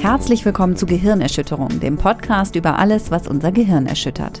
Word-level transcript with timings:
Herzlich 0.00 0.44
willkommen 0.44 0.76
zu 0.76 0.86
Gehirnerschütterung, 0.86 1.80
dem 1.80 1.96
Podcast 1.96 2.56
über 2.56 2.78
alles, 2.78 3.10
was 3.10 3.26
unser 3.26 3.52
Gehirn 3.52 3.86
erschüttert. 3.86 4.40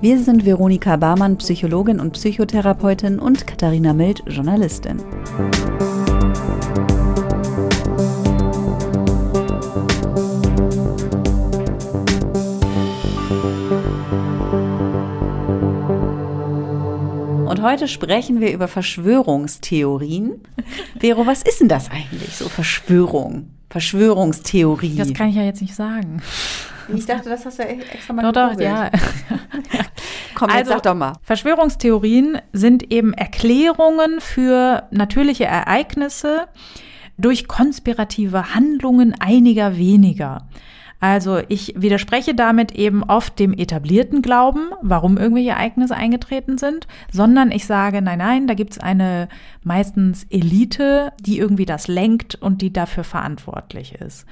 Wir 0.00 0.18
sind 0.18 0.46
Veronika 0.46 0.96
Barmann, 0.96 1.36
Psychologin 1.36 2.00
und 2.00 2.12
Psychotherapeutin 2.12 3.18
und 3.18 3.46
Katharina 3.46 3.92
Mild, 3.92 4.22
Journalistin. 4.26 4.98
Und 17.60 17.66
heute 17.66 17.88
sprechen 17.88 18.40
wir 18.40 18.54
über 18.54 18.68
Verschwörungstheorien. 18.68 20.40
Vero, 20.98 21.26
was 21.26 21.42
ist 21.42 21.60
denn 21.60 21.68
das 21.68 21.90
eigentlich, 21.90 22.34
so 22.34 22.48
Verschwörung? 22.48 23.50
Verschwörungstheorie. 23.68 24.96
Das 24.96 25.12
kann 25.12 25.28
ich 25.28 25.36
ja 25.36 25.42
jetzt 25.42 25.60
nicht 25.60 25.74
sagen. 25.74 26.22
Ich 26.94 27.04
dachte, 27.04 27.28
das 27.28 27.44
hast 27.44 27.58
du 27.58 27.64
extra 27.64 28.14
mal 28.14 28.22
Doch, 28.32 28.54
doch, 28.54 28.58
ja. 28.58 28.90
Komm, 30.34 30.48
jetzt 30.48 30.56
Also- 30.56 30.70
sag 30.70 30.82
doch 30.84 30.94
mal. 30.94 31.12
Verschwörungstheorien 31.20 32.38
sind 32.54 32.90
eben 32.90 33.12
Erklärungen 33.12 34.22
für 34.22 34.84
natürliche 34.90 35.44
Ereignisse 35.44 36.48
durch 37.18 37.46
konspirative 37.46 38.54
Handlungen 38.54 39.14
einiger 39.20 39.76
weniger. 39.76 40.48
Also 41.00 41.40
ich 41.48 41.74
widerspreche 41.76 42.34
damit 42.34 42.72
eben 42.72 43.02
oft 43.02 43.38
dem 43.38 43.54
etablierten 43.54 44.20
Glauben, 44.20 44.70
warum 44.82 45.16
irgendwelche 45.16 45.50
Ereignisse 45.50 45.96
eingetreten 45.96 46.58
sind, 46.58 46.86
sondern 47.10 47.50
ich 47.50 47.66
sage, 47.66 48.02
nein, 48.02 48.18
nein, 48.18 48.46
da 48.46 48.52
gibt's 48.52 48.78
eine 48.78 49.28
meistens 49.64 50.26
Elite, 50.28 51.12
die 51.18 51.38
irgendwie 51.38 51.64
das 51.64 51.88
lenkt 51.88 52.34
und 52.34 52.60
die 52.60 52.72
dafür 52.72 53.04
verantwortlich 53.04 53.94
ist. 53.94 54.26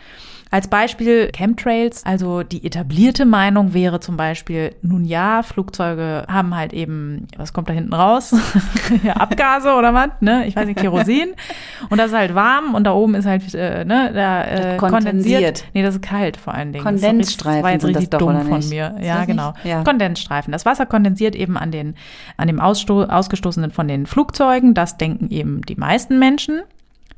Als 0.51 0.69
Beispiel 0.69 1.31
Chemtrails, 1.35 2.05
also 2.07 2.43
die 2.43 2.65
etablierte 2.65 3.27
Meinung 3.27 3.75
wäre 3.75 4.01
zum 4.01 4.17
Beispiel, 4.17 4.75
nun 4.83 5.05
ja, 5.05 5.43
Flugzeuge 5.43 6.25
haben 6.29 6.57
halt 6.57 6.73
eben, 6.73 7.27
was 7.37 7.53
kommt 7.53 7.69
da 7.69 7.73
hinten 7.75 7.93
raus? 7.93 8.35
ja, 9.03 9.15
Abgase 9.15 9.75
oder 9.75 9.93
was, 9.93 10.09
ne? 10.21 10.47
Ich 10.47 10.57
weiß 10.57 10.67
nicht, 10.67 10.79
Kerosin. 10.79 11.35
Und 11.91 11.99
das 11.99 12.09
ist 12.09 12.17
halt 12.17 12.35
warm 12.35 12.75
und 12.75 12.85
da 12.85 12.93
oben 12.93 13.15
ist 13.15 13.27
halt, 13.27 13.55
äh, 13.55 13.85
ne, 13.85 14.11
da 14.15 14.45
äh, 14.45 14.51
Das 14.73 14.79
kondensiert. 14.79 14.81
kondensiert. 14.81 15.65
Nee, 15.75 15.83
das 15.83 15.95
ist 15.97 16.03
kalt 16.03 16.37
vor 16.37 16.55
allen 16.55 16.73
Dingen. 16.73 16.85
Das 16.85 16.93
Kondensstreifen 17.03 17.51
richtig- 17.51 17.65
war 17.65 17.73
jetzt 17.73 17.83
das 17.83 17.89
richtig 17.91 18.11
doch, 18.11 18.19
dumm 18.19 18.43
von 18.43 18.69
mir. 18.69 18.95
Ja, 19.03 19.19
das 19.19 19.27
genau. 19.27 19.53
Ja. 19.65 19.85
Kondensstreifen. 19.85 20.53
Das 20.53 20.65
Wasser 20.65 20.87
kondensiert 20.87 21.35
eben 21.37 21.57
an 21.59 21.71
den, 21.71 21.95
an 22.37 22.47
dem 22.49 22.61
Aussto 22.61 23.03
ausgestoßenen 23.05 23.71
von 23.71 23.87
den 23.89 24.07
Flugzeugen. 24.07 24.75
Das 24.75 24.97
denken 24.97 25.31
eben 25.31 25.62
die 25.62 25.77
meisten 25.77 26.19
Menschen. 26.19 26.61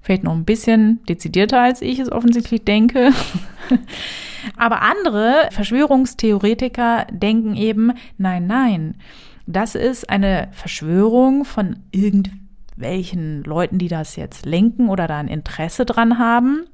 Vielleicht 0.03 0.25
noch 0.25 0.34
ein 0.34 0.45
bisschen 0.45 1.01
dezidierter, 1.09 1.61
als 1.61 1.83
ich 1.83 1.98
es 1.98 2.11
offensichtlich 2.11 2.65
denke. 2.65 3.11
Aber 4.56 4.83
andere 4.83 5.48
Verschwörungstheoretiker 5.51 7.06
denken 7.11 7.55
eben, 7.55 7.93
nein, 8.17 8.47
nein, 8.47 8.95
das 9.47 9.75
ist 9.75 10.09
eine 10.09 10.48
Verschwörung 10.53 11.45
von 11.45 11.81
irgendwelchen 11.91 13.45
Leuten, 13.45 13.78
die 13.78 13.89
das 13.89 14.17
jetzt 14.17 14.47
lenken 14.47 14.89
oder 14.89 15.06
da 15.06 15.19
ein 15.19 15.28
Interesse 15.28 15.84
dran 15.84 16.19
haben 16.19 16.67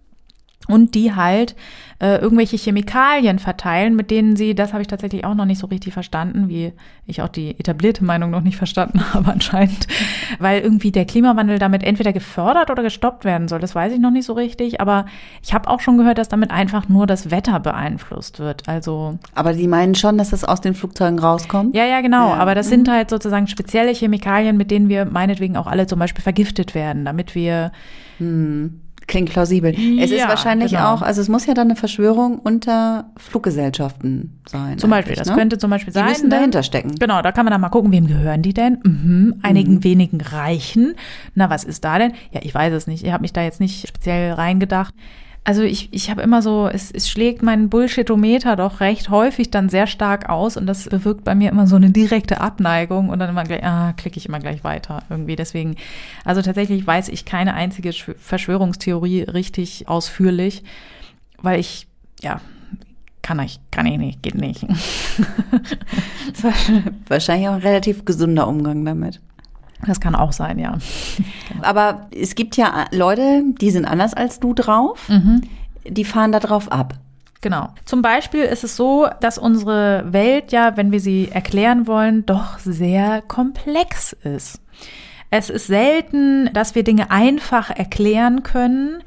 und 0.68 0.94
die 0.94 1.14
halt 1.14 1.54
äh, 1.98 2.16
irgendwelche 2.20 2.56
Chemikalien 2.56 3.38
verteilen, 3.38 3.96
mit 3.96 4.10
denen 4.10 4.36
sie, 4.36 4.54
das 4.54 4.72
habe 4.72 4.82
ich 4.82 4.88
tatsächlich 4.88 5.24
auch 5.24 5.34
noch 5.34 5.44
nicht 5.46 5.58
so 5.58 5.66
richtig 5.66 5.94
verstanden, 5.94 6.48
wie 6.48 6.72
ich 7.06 7.22
auch 7.22 7.28
die 7.28 7.58
etablierte 7.58 8.04
Meinung 8.04 8.30
noch 8.30 8.42
nicht 8.42 8.56
verstanden 8.56 9.00
habe 9.14 9.30
anscheinend, 9.30 9.86
weil 10.38 10.60
irgendwie 10.60 10.90
der 10.90 11.04
Klimawandel 11.06 11.58
damit 11.58 11.82
entweder 11.84 12.12
gefördert 12.12 12.70
oder 12.70 12.82
gestoppt 12.82 13.24
werden 13.24 13.48
soll. 13.48 13.60
Das 13.60 13.74
weiß 13.74 13.92
ich 13.92 14.00
noch 14.00 14.10
nicht 14.10 14.26
so 14.26 14.34
richtig, 14.34 14.80
aber 14.80 15.06
ich 15.42 15.54
habe 15.54 15.70
auch 15.70 15.80
schon 15.80 15.96
gehört, 15.96 16.18
dass 16.18 16.28
damit 16.28 16.50
einfach 16.50 16.88
nur 16.88 17.06
das 17.06 17.30
Wetter 17.30 17.60
beeinflusst 17.60 18.40
wird. 18.40 18.68
Also 18.68 19.18
Aber 19.34 19.52
die 19.52 19.68
meinen 19.68 19.94
schon, 19.94 20.18
dass 20.18 20.30
das 20.30 20.44
aus 20.44 20.60
den 20.60 20.74
Flugzeugen 20.74 21.18
rauskommt? 21.18 21.74
ja, 21.74 21.84
ja, 21.86 22.00
genau. 22.00 22.30
Ja. 22.30 22.34
Mhm. 22.34 22.40
Aber 22.40 22.54
das 22.54 22.68
sind 22.68 22.90
halt 22.90 23.08
sozusagen 23.08 23.46
spezielle 23.46 23.92
Chemikalien, 23.92 24.56
mit 24.56 24.70
denen 24.70 24.88
wir 24.88 25.04
meinetwegen 25.06 25.56
auch 25.56 25.66
alle 25.66 25.86
zum 25.86 25.98
Beispiel 25.98 26.22
vergiftet 26.22 26.74
werden, 26.74 27.04
damit 27.04 27.34
wir 27.34 27.72
Klingt 29.06 29.30
plausibel. 29.30 29.72
es 29.72 30.10
ist 30.10 30.18
Ja, 30.18 30.28
wahrscheinlich 30.28 30.72
genau. 30.72 30.94
auch, 30.94 31.02
also 31.02 31.20
es 31.20 31.28
muss 31.28 31.46
ja 31.46 31.54
dann 31.54 31.68
eine 31.68 31.76
Verschwörung 31.76 32.38
unter 32.40 33.10
Fluggesellschaften 33.16 34.40
sein. 34.48 34.78
Zum 34.78 34.90
Beispiel, 34.90 35.14
das 35.14 35.28
ne? 35.28 35.34
könnte 35.36 35.58
zum 35.58 35.70
Beispiel 35.70 35.92
Die 35.92 35.98
sein. 35.98 36.08
müssen 36.08 36.28
ne? 36.28 36.36
dahinter 36.36 36.62
stecken. 36.62 36.94
Genau, 36.98 37.22
da 37.22 37.30
kann 37.32 37.44
man 37.44 37.52
dann 37.52 37.60
mal 37.60 37.68
gucken, 37.68 37.92
wem 37.92 38.06
gehören 38.06 38.42
die 38.42 38.52
denn? 38.54 38.78
Mhm, 38.82 39.36
einigen 39.42 39.84
wenigen 39.84 40.20
Reichen. 40.20 40.94
Na, 41.34 41.48
was 41.50 41.62
ist 41.64 41.84
da 41.84 41.98
denn? 41.98 42.12
Ja, 42.32 42.40
ich 42.42 42.54
weiß 42.54 42.72
es 42.72 42.86
nicht. 42.86 43.04
Ich 43.04 43.12
habe 43.12 43.22
mich 43.22 43.32
da 43.32 43.42
jetzt 43.42 43.60
nicht 43.60 43.86
speziell 43.88 44.32
reingedacht. 44.32 44.94
Also 45.48 45.62
ich, 45.62 45.90
ich 45.92 46.10
habe 46.10 46.22
immer 46.22 46.42
so, 46.42 46.66
es, 46.66 46.90
es 46.90 47.08
schlägt 47.08 47.40
mein 47.40 47.68
Bullshitometer 47.68 48.56
doch 48.56 48.80
recht 48.80 49.10
häufig 49.10 49.48
dann 49.48 49.68
sehr 49.68 49.86
stark 49.86 50.28
aus 50.28 50.56
und 50.56 50.66
das 50.66 50.88
bewirkt 50.88 51.22
bei 51.22 51.36
mir 51.36 51.50
immer 51.50 51.68
so 51.68 51.76
eine 51.76 51.90
direkte 51.90 52.40
Abneigung 52.40 53.10
und 53.10 53.20
dann 53.20 53.30
immer 53.30 53.44
gleich, 53.44 53.62
ah, 53.64 53.92
klicke 53.92 54.18
ich 54.18 54.26
immer 54.26 54.40
gleich 54.40 54.64
weiter 54.64 55.04
irgendwie. 55.08 55.36
Deswegen, 55.36 55.76
also 56.24 56.42
tatsächlich 56.42 56.84
weiß 56.84 57.10
ich 57.10 57.24
keine 57.26 57.54
einzige 57.54 57.90
Schw- 57.90 58.16
Verschwörungstheorie 58.18 59.22
richtig 59.22 59.88
ausführlich, 59.88 60.64
weil 61.40 61.60
ich, 61.60 61.86
ja, 62.22 62.40
kann 63.22 63.38
ich, 63.38 63.60
kann 63.70 63.86
ich 63.86 63.98
nicht, 63.98 64.24
geht 64.24 64.34
nicht. 64.34 64.66
Das 66.32 66.42
war 66.42 66.52
wahrscheinlich 67.06 67.48
auch 67.48 67.54
ein 67.54 67.60
relativ 67.62 68.04
gesunder 68.04 68.48
Umgang 68.48 68.84
damit. 68.84 69.20
Das 69.84 70.00
kann 70.00 70.14
auch 70.14 70.32
sein, 70.32 70.58
ja. 70.58 70.78
Aber 71.62 72.06
es 72.14 72.34
gibt 72.34 72.56
ja 72.56 72.86
Leute, 72.92 73.42
die 73.60 73.70
sind 73.70 73.84
anders 73.84 74.14
als 74.14 74.40
du 74.40 74.54
drauf. 74.54 75.10
Die 75.86 76.04
fahren 76.04 76.32
da 76.32 76.40
drauf 76.40 76.72
ab. 76.72 76.94
Genau. 77.40 77.68
Zum 77.84 78.02
Beispiel 78.02 78.42
ist 78.42 78.64
es 78.64 78.76
so, 78.76 79.08
dass 79.20 79.38
unsere 79.38 80.12
Welt 80.12 80.52
ja, 80.52 80.76
wenn 80.76 80.90
wir 80.90 81.00
sie 81.00 81.28
erklären 81.30 81.86
wollen, 81.86 82.26
doch 82.26 82.58
sehr 82.58 83.22
komplex 83.22 84.12
ist. 84.12 84.60
Es 85.30 85.50
ist 85.50 85.66
selten, 85.66 86.50
dass 86.52 86.74
wir 86.74 86.82
Dinge 86.82 87.10
einfach 87.10 87.70
erklären 87.70 88.42
können. 88.42 89.02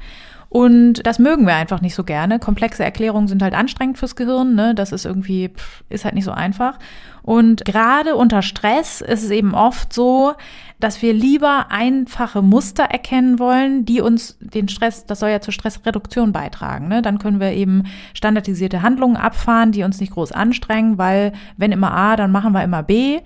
Und 0.48 1.06
das 1.06 1.18
mögen 1.18 1.46
wir 1.46 1.54
einfach 1.54 1.80
nicht 1.80 1.94
so 1.94 2.02
gerne. 2.02 2.38
Komplexe 2.38 2.82
Erklärungen 2.84 3.28
sind 3.28 3.42
halt 3.42 3.54
anstrengend 3.54 3.98
fürs 3.98 4.16
Gehirn. 4.16 4.54
Ne? 4.54 4.74
Das 4.74 4.90
ist 4.92 5.04
irgendwie, 5.04 5.48
pff, 5.48 5.84
ist 5.88 6.04
halt 6.04 6.14
nicht 6.14 6.24
so 6.24 6.32
einfach. 6.32 6.78
Und 7.22 7.64
gerade 7.64 8.16
unter 8.16 8.42
Stress 8.42 9.00
ist 9.00 9.24
es 9.24 9.30
eben 9.30 9.54
oft 9.54 9.92
so, 9.92 10.34
dass 10.80 11.02
wir 11.02 11.12
lieber 11.12 11.66
einfache 11.70 12.40
Muster 12.42 12.84
erkennen 12.84 13.38
wollen, 13.38 13.84
die 13.84 14.00
uns 14.00 14.38
den 14.40 14.68
Stress, 14.68 15.04
das 15.04 15.20
soll 15.20 15.28
ja 15.28 15.40
zur 15.40 15.52
Stressreduktion 15.52 16.32
beitragen. 16.32 16.88
Ne? 16.88 17.02
Dann 17.02 17.18
können 17.18 17.38
wir 17.38 17.52
eben 17.52 17.84
standardisierte 18.14 18.82
Handlungen 18.82 19.16
abfahren, 19.16 19.72
die 19.72 19.82
uns 19.82 20.00
nicht 20.00 20.12
groß 20.12 20.32
anstrengen, 20.32 20.96
weil 20.96 21.32
wenn 21.58 21.72
immer 21.72 21.92
A, 21.92 22.16
dann 22.16 22.32
machen 22.32 22.52
wir 22.52 22.64
immer 22.64 22.82
B. 22.82 23.20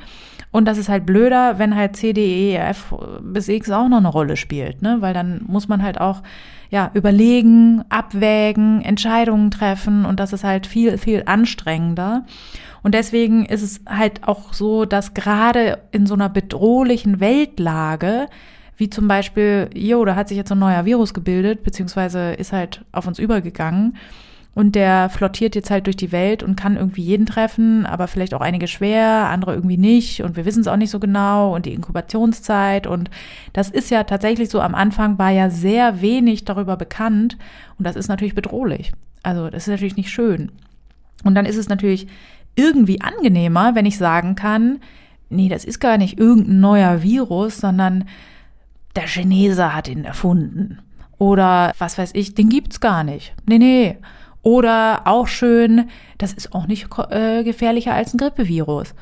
Und 0.54 0.66
das 0.66 0.78
ist 0.78 0.88
halt 0.88 1.04
blöder, 1.04 1.58
wenn 1.58 1.74
halt 1.74 1.96
C, 1.96 2.12
D, 2.12 2.52
E, 2.52 2.54
F 2.54 2.94
bis 3.20 3.48
X 3.48 3.72
auch 3.72 3.88
noch 3.88 3.96
eine 3.96 4.06
Rolle 4.06 4.36
spielt, 4.36 4.82
ne? 4.82 4.98
Weil 5.00 5.12
dann 5.12 5.40
muss 5.48 5.66
man 5.66 5.82
halt 5.82 6.00
auch 6.00 6.22
ja 6.70 6.92
überlegen, 6.94 7.82
abwägen, 7.88 8.80
Entscheidungen 8.80 9.50
treffen 9.50 10.04
und 10.04 10.20
das 10.20 10.32
ist 10.32 10.44
halt 10.44 10.68
viel, 10.68 10.96
viel 10.96 11.24
anstrengender. 11.26 12.24
Und 12.84 12.94
deswegen 12.94 13.46
ist 13.46 13.62
es 13.62 13.80
halt 13.84 14.28
auch 14.28 14.52
so, 14.52 14.84
dass 14.84 15.12
gerade 15.12 15.80
in 15.90 16.06
so 16.06 16.14
einer 16.14 16.28
bedrohlichen 16.28 17.18
Weltlage, 17.18 18.28
wie 18.76 18.88
zum 18.88 19.08
Beispiel, 19.08 19.70
jo, 19.74 20.04
da 20.04 20.14
hat 20.14 20.28
sich 20.28 20.36
jetzt 20.36 20.52
ein 20.52 20.60
neuer 20.60 20.84
Virus 20.84 21.14
gebildet, 21.14 21.64
beziehungsweise 21.64 22.32
ist 22.34 22.52
halt 22.52 22.84
auf 22.92 23.08
uns 23.08 23.18
übergegangen. 23.18 23.96
Und 24.54 24.76
der 24.76 25.08
flottiert 25.10 25.56
jetzt 25.56 25.70
halt 25.70 25.86
durch 25.86 25.96
die 25.96 26.12
Welt 26.12 26.44
und 26.44 26.54
kann 26.56 26.76
irgendwie 26.76 27.02
jeden 27.02 27.26
treffen, 27.26 27.86
aber 27.86 28.06
vielleicht 28.06 28.34
auch 28.34 28.40
einige 28.40 28.68
schwer, 28.68 29.28
andere 29.28 29.54
irgendwie 29.54 29.76
nicht. 29.76 30.22
Und 30.22 30.36
wir 30.36 30.44
wissen 30.44 30.60
es 30.60 30.68
auch 30.68 30.76
nicht 30.76 30.90
so 30.90 31.00
genau. 31.00 31.54
Und 31.54 31.66
die 31.66 31.72
Inkubationszeit. 31.72 32.86
Und 32.86 33.10
das 33.52 33.68
ist 33.68 33.90
ja 33.90 34.04
tatsächlich 34.04 34.50
so, 34.50 34.60
am 34.60 34.76
Anfang 34.76 35.18
war 35.18 35.30
ja 35.30 35.50
sehr 35.50 36.00
wenig 36.00 36.44
darüber 36.44 36.76
bekannt. 36.76 37.36
Und 37.78 37.86
das 37.86 37.96
ist 37.96 38.08
natürlich 38.08 38.36
bedrohlich. 38.36 38.92
Also 39.24 39.50
das 39.50 39.64
ist 39.64 39.70
natürlich 39.70 39.96
nicht 39.96 40.10
schön. 40.10 40.52
Und 41.24 41.34
dann 41.34 41.46
ist 41.46 41.56
es 41.56 41.68
natürlich 41.68 42.06
irgendwie 42.54 43.00
angenehmer, 43.00 43.74
wenn 43.74 43.86
ich 43.86 43.98
sagen 43.98 44.36
kann, 44.36 44.78
nee, 45.30 45.48
das 45.48 45.64
ist 45.64 45.80
gar 45.80 45.98
nicht 45.98 46.18
irgendein 46.18 46.60
neuer 46.60 47.02
Virus, 47.02 47.58
sondern 47.58 48.04
der 48.94 49.08
Chinese 49.08 49.74
hat 49.74 49.88
ihn 49.88 50.04
erfunden. 50.04 50.78
Oder 51.18 51.72
was 51.78 51.98
weiß 51.98 52.10
ich, 52.14 52.34
den 52.34 52.48
gibt's 52.48 52.80
gar 52.80 53.02
nicht. 53.02 53.34
Nee, 53.46 53.58
nee. 53.58 53.96
Oder 54.44 55.02
auch 55.06 55.26
schön, 55.26 55.88
das 56.18 56.32
ist 56.32 56.54
auch 56.54 56.66
nicht 56.68 56.86
äh, 57.10 57.42
gefährlicher 57.42 57.92
als 57.94 58.14
ein 58.14 58.18
Grippevirus. 58.18 58.94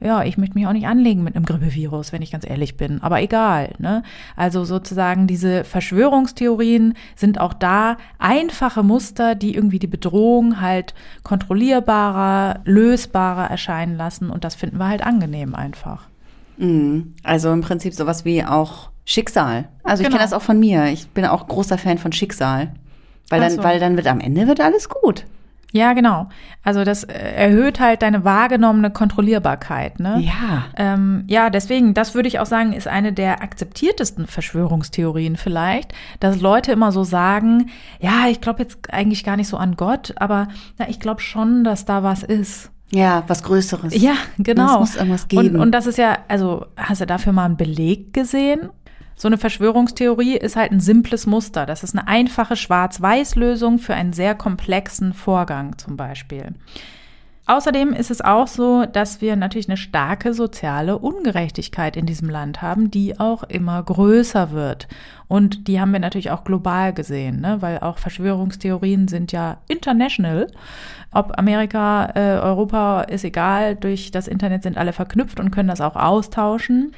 Ja, 0.00 0.24
ich 0.24 0.36
möchte 0.36 0.56
mich 0.56 0.66
auch 0.66 0.72
nicht 0.72 0.88
anlegen 0.88 1.22
mit 1.22 1.36
einem 1.36 1.44
Grippevirus, 1.44 2.12
wenn 2.12 2.22
ich 2.22 2.32
ganz 2.32 2.44
ehrlich 2.44 2.76
bin. 2.76 3.00
Aber 3.04 3.22
egal. 3.22 3.70
Ne? 3.78 4.02
Also 4.34 4.64
sozusagen 4.64 5.28
diese 5.28 5.62
Verschwörungstheorien 5.62 6.94
sind 7.14 7.40
auch 7.40 7.54
da 7.54 7.96
einfache 8.18 8.82
Muster, 8.82 9.36
die 9.36 9.54
irgendwie 9.54 9.78
die 9.78 9.86
Bedrohung 9.86 10.60
halt 10.60 10.92
kontrollierbarer, 11.22 12.60
lösbarer 12.64 13.48
erscheinen 13.48 13.96
lassen. 13.96 14.30
Und 14.30 14.42
das 14.42 14.56
finden 14.56 14.78
wir 14.78 14.88
halt 14.88 15.06
angenehm 15.06 15.54
einfach. 15.54 16.08
Mhm. 16.58 17.14
Also 17.22 17.52
im 17.52 17.60
Prinzip 17.60 17.94
sowas 17.94 18.24
wie 18.24 18.44
auch 18.44 18.90
Schicksal. 19.04 19.68
Also 19.84 20.02
ich 20.02 20.08
Genau. 20.08 20.18
kenne 20.18 20.28
das 20.28 20.32
auch 20.36 20.42
von 20.42 20.58
mir. 20.58 20.86
Ich 20.86 21.08
bin 21.10 21.24
auch 21.26 21.46
großer 21.46 21.78
Fan 21.78 21.98
von 21.98 22.10
Schicksal. 22.12 22.72
Weil 23.32 23.40
dann, 23.40 23.50
so. 23.50 23.64
weil 23.64 23.80
dann 23.80 23.96
wird 23.96 24.06
am 24.06 24.20
Ende 24.20 24.46
wird 24.46 24.60
alles 24.60 24.88
gut. 24.88 25.24
Ja, 25.72 25.94
genau. 25.94 26.28
Also 26.62 26.84
das 26.84 27.04
äh, 27.04 27.12
erhöht 27.14 27.80
halt 27.80 28.02
deine 28.02 28.24
wahrgenommene 28.24 28.90
Kontrollierbarkeit. 28.90 30.00
Ne? 30.00 30.20
Ja. 30.20 30.66
Ähm, 30.76 31.24
ja, 31.28 31.48
deswegen, 31.48 31.94
das 31.94 32.14
würde 32.14 32.28
ich 32.28 32.38
auch 32.38 32.46
sagen, 32.46 32.74
ist 32.74 32.86
eine 32.86 33.14
der 33.14 33.42
akzeptiertesten 33.42 34.26
Verschwörungstheorien 34.26 35.36
vielleicht, 35.36 35.92
dass 36.20 36.40
Leute 36.42 36.72
immer 36.72 36.92
so 36.92 37.04
sagen, 37.04 37.70
ja, 38.00 38.26
ich 38.28 38.42
glaube 38.42 38.62
jetzt 38.62 38.92
eigentlich 38.92 39.24
gar 39.24 39.36
nicht 39.36 39.48
so 39.48 39.56
an 39.56 39.76
Gott, 39.76 40.12
aber 40.16 40.48
na, 40.78 40.88
ich 40.90 41.00
glaube 41.00 41.22
schon, 41.22 41.64
dass 41.64 41.86
da 41.86 42.02
was 42.02 42.22
ist. 42.22 42.70
Ja, 42.94 43.24
was 43.26 43.42
Größeres. 43.42 44.00
Ja, 44.00 44.12
genau. 44.36 44.74
Es 44.74 44.80
muss 44.80 44.96
irgendwas 44.96 45.28
geben. 45.28 45.54
Und, 45.54 45.60
und 45.60 45.72
das 45.72 45.86
ist 45.86 45.96
ja, 45.96 46.18
also 46.28 46.66
hast 46.76 47.00
du 47.00 47.06
dafür 47.06 47.32
mal 47.32 47.46
einen 47.46 47.56
Beleg 47.56 48.12
gesehen? 48.12 48.68
So 49.16 49.28
eine 49.28 49.38
Verschwörungstheorie 49.38 50.36
ist 50.36 50.56
halt 50.56 50.72
ein 50.72 50.80
simples 50.80 51.26
Muster. 51.26 51.66
Das 51.66 51.82
ist 51.82 51.96
eine 51.96 52.08
einfache 52.08 52.56
Schwarz-Weiß-Lösung 52.56 53.78
für 53.78 53.94
einen 53.94 54.12
sehr 54.12 54.34
komplexen 54.34 55.12
Vorgang 55.12 55.78
zum 55.78 55.96
Beispiel. 55.96 56.54
Außerdem 57.44 57.92
ist 57.92 58.12
es 58.12 58.20
auch 58.20 58.46
so, 58.46 58.86
dass 58.86 59.20
wir 59.20 59.34
natürlich 59.34 59.68
eine 59.68 59.76
starke 59.76 60.32
soziale 60.32 60.98
Ungerechtigkeit 60.98 61.96
in 61.96 62.06
diesem 62.06 62.30
Land 62.30 62.62
haben, 62.62 62.90
die 62.92 63.18
auch 63.18 63.42
immer 63.42 63.82
größer 63.82 64.52
wird. 64.52 64.86
Und 65.26 65.66
die 65.66 65.80
haben 65.80 65.92
wir 65.92 65.98
natürlich 65.98 66.30
auch 66.30 66.44
global 66.44 66.92
gesehen, 66.92 67.40
ne? 67.40 67.56
weil 67.60 67.80
auch 67.80 67.98
Verschwörungstheorien 67.98 69.08
sind 69.08 69.32
ja 69.32 69.58
international. 69.66 70.52
Ob 71.10 71.36
Amerika, 71.36 72.12
äh, 72.14 72.38
Europa 72.40 73.02
ist 73.02 73.24
egal, 73.24 73.74
durch 73.74 74.12
das 74.12 74.28
Internet 74.28 74.62
sind 74.62 74.78
alle 74.78 74.92
verknüpft 74.92 75.40
und 75.40 75.50
können 75.50 75.68
das 75.68 75.80
auch 75.80 75.96
austauschen. 75.96 76.92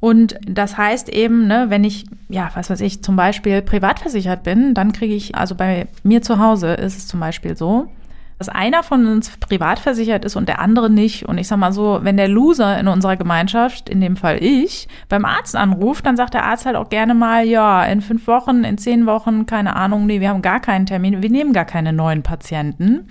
Und 0.00 0.36
das 0.46 0.78
heißt 0.78 1.10
eben, 1.10 1.46
ne, 1.46 1.66
wenn 1.68 1.84
ich, 1.84 2.06
ja, 2.28 2.50
was 2.54 2.70
weiß 2.70 2.80
ich, 2.80 3.02
zum 3.02 3.16
Beispiel 3.16 3.60
privat 3.60 4.00
versichert 4.00 4.42
bin, 4.42 4.72
dann 4.74 4.92
kriege 4.92 5.14
ich, 5.14 5.34
also 5.34 5.54
bei 5.54 5.86
mir 6.02 6.22
zu 6.22 6.38
Hause 6.38 6.72
ist 6.72 6.96
es 6.96 7.06
zum 7.06 7.20
Beispiel 7.20 7.54
so, 7.56 7.90
dass 8.38 8.48
einer 8.48 8.82
von 8.82 9.06
uns 9.06 9.36
privat 9.36 9.78
versichert 9.78 10.24
ist 10.24 10.34
und 10.34 10.48
der 10.48 10.60
andere 10.60 10.88
nicht. 10.88 11.28
Und 11.28 11.36
ich 11.36 11.46
sag 11.46 11.58
mal 11.58 11.72
so, 11.72 11.98
wenn 12.00 12.16
der 12.16 12.28
Loser 12.28 12.80
in 12.80 12.88
unserer 12.88 13.18
Gemeinschaft, 13.18 13.90
in 13.90 14.00
dem 14.00 14.16
Fall 14.16 14.42
ich, 14.42 14.88
beim 15.10 15.26
Arzt 15.26 15.54
anruft, 15.54 16.06
dann 16.06 16.16
sagt 16.16 16.32
der 16.32 16.46
Arzt 16.46 16.64
halt 16.64 16.76
auch 16.76 16.88
gerne 16.88 17.12
mal, 17.12 17.44
ja, 17.44 17.84
in 17.84 18.00
fünf 18.00 18.26
Wochen, 18.26 18.64
in 18.64 18.78
zehn 18.78 19.04
Wochen, 19.04 19.44
keine 19.44 19.76
Ahnung, 19.76 20.06
nee, 20.06 20.20
wir 20.20 20.30
haben 20.30 20.40
gar 20.40 20.60
keinen 20.60 20.86
Termin, 20.86 21.22
wir 21.22 21.28
nehmen 21.28 21.52
gar 21.52 21.66
keine 21.66 21.92
neuen 21.92 22.22
Patienten. 22.22 23.10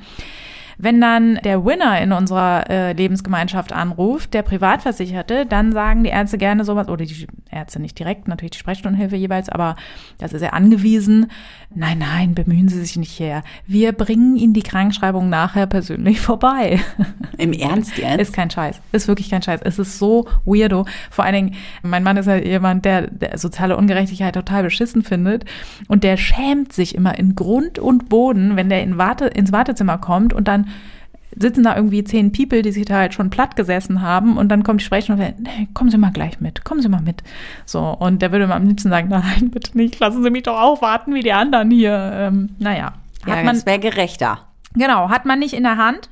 Wenn 0.81 1.01
dann 1.01 1.35
der 1.43 1.65
Winner 1.65 2.01
in 2.01 2.13
unserer 2.13 2.69
äh, 2.69 2.93
Lebensgemeinschaft 2.93 3.73
anruft, 3.73 4.33
der 4.33 4.43
Privatversicherte, 4.43 5.45
dann 5.45 5.73
sagen 5.73 6.05
die 6.05 6.09
Ärzte 6.09 6.37
gerne 6.37 6.63
sowas, 6.63 6.87
oder 6.87 7.03
die 7.03 7.27
Ärzte 7.51 7.81
nicht 7.81 7.99
direkt, 7.99 8.29
natürlich 8.29 8.51
die 8.51 8.59
Sprechstundenhilfe 8.59 9.17
jeweils, 9.17 9.49
aber 9.49 9.75
das 10.19 10.31
ist 10.31 10.41
ja 10.41 10.51
angewiesen. 10.51 11.27
Nein, 11.75 11.97
nein, 11.97 12.33
bemühen 12.33 12.69
Sie 12.69 12.79
sich 12.79 12.95
nicht 12.95 13.19
her. 13.19 13.43
Wir 13.67 13.91
bringen 13.91 14.37
Ihnen 14.37 14.53
die 14.53 14.63
Krankschreibung 14.63 15.27
nachher 15.29 15.67
persönlich 15.67 16.21
vorbei. 16.21 16.79
Im 17.37 17.51
Ernst 17.51 17.97
jetzt? 17.97 18.21
Ist 18.21 18.33
kein 18.33 18.49
Scheiß. 18.49 18.79
Ist 18.93 19.09
wirklich 19.09 19.29
kein 19.29 19.41
Scheiß. 19.41 19.59
Es 19.61 19.79
ist 19.79 19.99
so 19.99 20.29
weirdo. 20.45 20.85
Vor 21.11 21.25
allen 21.25 21.35
Dingen, 21.35 21.55
mein 21.83 22.03
Mann 22.03 22.15
ist 22.15 22.27
halt 22.27 22.45
jemand, 22.45 22.85
der, 22.85 23.07
der 23.07 23.37
soziale 23.37 23.75
Ungerechtigkeit 23.75 24.33
total 24.33 24.63
beschissen 24.63 25.03
findet. 25.03 25.43
Und 25.89 26.05
der 26.05 26.15
schämt 26.15 26.71
sich 26.71 26.95
immer 26.95 27.19
in 27.19 27.35
Grund 27.35 27.79
und 27.79 28.07
Boden, 28.07 28.55
wenn 28.55 28.69
der 28.69 28.81
in 28.81 28.97
Warte, 28.97 29.25
ins 29.25 29.51
Wartezimmer 29.51 29.97
kommt 29.97 30.31
und 30.31 30.47
dann 30.47 30.68
sitzen 31.35 31.63
da 31.63 31.75
irgendwie 31.75 32.03
zehn 32.03 32.31
People, 32.31 32.61
die 32.61 32.71
sich 32.71 32.85
da 32.85 32.95
halt 32.95 33.13
schon 33.13 33.29
platt 33.29 33.55
gesessen 33.55 34.01
haben 34.01 34.37
und 34.37 34.49
dann 34.49 34.63
kommt 34.63 34.81
die 34.81 34.85
Sprecherin 34.85 35.19
und 35.19 35.25
sagt, 35.25 35.39
nee, 35.39 35.67
kommen 35.73 35.91
Sie 35.91 35.97
mal 35.97 36.11
gleich 36.11 36.39
mit, 36.39 36.65
kommen 36.65 36.81
Sie 36.81 36.89
mal 36.89 37.01
mit. 37.01 37.23
So, 37.65 37.79
und 37.79 38.21
der 38.21 38.31
würde 38.31 38.47
mir 38.47 38.55
am 38.55 38.67
liebsten 38.67 38.89
sagen, 38.89 39.09
nein, 39.09 39.51
bitte 39.51 39.77
nicht, 39.77 39.99
lassen 39.99 40.23
Sie 40.23 40.29
mich 40.29 40.43
doch 40.43 40.59
auch 40.59 40.81
warten 40.81 41.13
wie 41.13 41.21
die 41.21 41.33
anderen 41.33 41.69
hier. 41.71 42.11
Ähm, 42.13 42.49
naja, 42.57 42.93
ja, 43.25 43.35
hat 43.35 43.45
man, 43.45 43.55
das 43.55 43.65
wäre 43.65 43.79
gerechter. 43.79 44.39
Genau, 44.75 45.09
hat 45.09 45.25
man 45.25 45.39
nicht 45.39 45.53
in 45.53 45.63
der 45.63 45.77
Hand. 45.77 46.09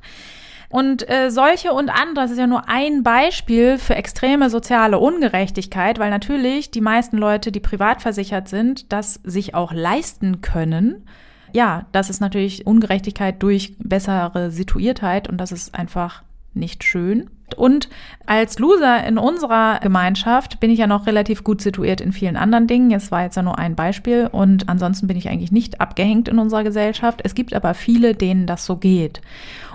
Und 0.70 1.10
äh, 1.10 1.32
solche 1.32 1.72
und 1.72 1.90
andere, 1.90 2.26
das 2.26 2.32
ist 2.32 2.40
ja 2.40 2.48
nur 2.48 2.68
ein 2.68 3.02
Beispiel 3.02 3.78
für 3.78 3.96
extreme 3.96 4.50
soziale 4.50 5.00
Ungerechtigkeit, 5.00 5.98
weil 5.98 6.10
natürlich 6.10 6.72
die 6.72 6.82
meisten 6.82 7.18
Leute, 7.18 7.54
die 7.54 7.62
privat 7.62 8.02
versichert 8.02 8.50
sind, 8.50 8.92
das 8.92 9.16
sich 9.24 9.56
auch 9.56 9.72
leisten 9.72 10.42
können. 10.42 11.06
Ja, 11.54 11.86
das 11.92 12.10
ist 12.10 12.20
natürlich 12.20 12.66
Ungerechtigkeit 12.68 13.42
durch 13.42 13.76
bessere 13.80 14.52
Situiertheit 14.52 15.30
und 15.30 15.38
das 15.38 15.52
ist 15.52 15.76
einfach 15.76 16.24
nicht 16.54 16.84
schön. 16.84 17.30
Und 17.56 17.88
als 18.26 18.60
Loser 18.60 19.06
in 19.06 19.18
unserer 19.18 19.80
Gemeinschaft 19.80 20.60
bin 20.60 20.70
ich 20.70 20.80
ja 20.80 20.88
noch 20.88 21.08
relativ 21.08 21.44
gut 21.44 21.62
situiert 21.62 22.02
in 22.02 22.12
vielen 22.12 22.36
anderen 22.36 22.68
Dingen. 22.68 22.92
Es 22.92 23.10
war 23.10 23.24
jetzt 23.24 23.38
ja 23.38 23.42
nur 23.42 23.58
ein 23.58 23.76
Beispiel 23.76 24.28
und 24.30 24.68
ansonsten 24.68 25.08
bin 25.08 25.16
ich 25.16 25.30
eigentlich 25.30 25.52
nicht 25.52 25.80
abgehängt 25.80 26.28
in 26.28 26.40
unserer 26.40 26.64
Gesellschaft. 26.64 27.22
Es 27.24 27.36
gibt 27.36 27.54
aber 27.54 27.74
viele, 27.74 28.16
denen 28.16 28.48
das 28.48 28.66
so 28.66 28.76
geht. 28.76 29.22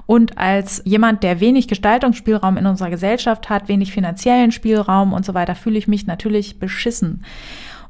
Und 0.04 0.36
als 0.36 0.82
jemand, 0.84 1.22
der 1.22 1.40
wenig 1.40 1.68
Gestaltungsspielraum 1.68 2.58
in 2.58 2.66
unserer 2.66 2.90
Gesellschaft 2.90 3.48
hat, 3.48 3.68
wenig 3.68 3.92
finanziellen 3.92 4.52
Spielraum 4.52 5.12
und 5.12 5.25
so 5.25 5.32
weiter, 5.32 5.54
fühle 5.54 5.78
ich 5.78 5.88
mich 5.88 6.06
natürlich 6.06 6.58
beschissen. 6.58 7.25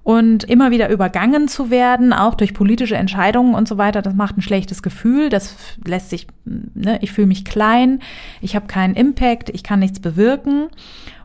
Und 0.04 0.42
immer 0.44 0.72
wieder 0.72 0.88
übergangen 0.90 1.46
zu 1.46 1.70
werden, 1.70 2.12
auch 2.12 2.34
durch 2.34 2.54
politische 2.54 2.96
Entscheidungen 2.96 3.54
und 3.54 3.68
so 3.68 3.78
weiter, 3.78 4.02
das 4.02 4.14
macht 4.14 4.36
ein 4.36 4.42
schlechtes 4.42 4.82
Gefühl. 4.82 5.28
Das 5.28 5.56
lässt 5.84 6.10
sich, 6.10 6.26
ne, 6.44 6.98
ich 7.02 7.12
fühle 7.12 7.28
mich 7.28 7.44
klein, 7.44 8.00
ich 8.40 8.56
habe 8.56 8.66
keinen 8.66 8.94
Impact, 8.94 9.50
ich 9.50 9.62
kann 9.62 9.78
nichts 9.78 10.00
bewirken. 10.00 10.68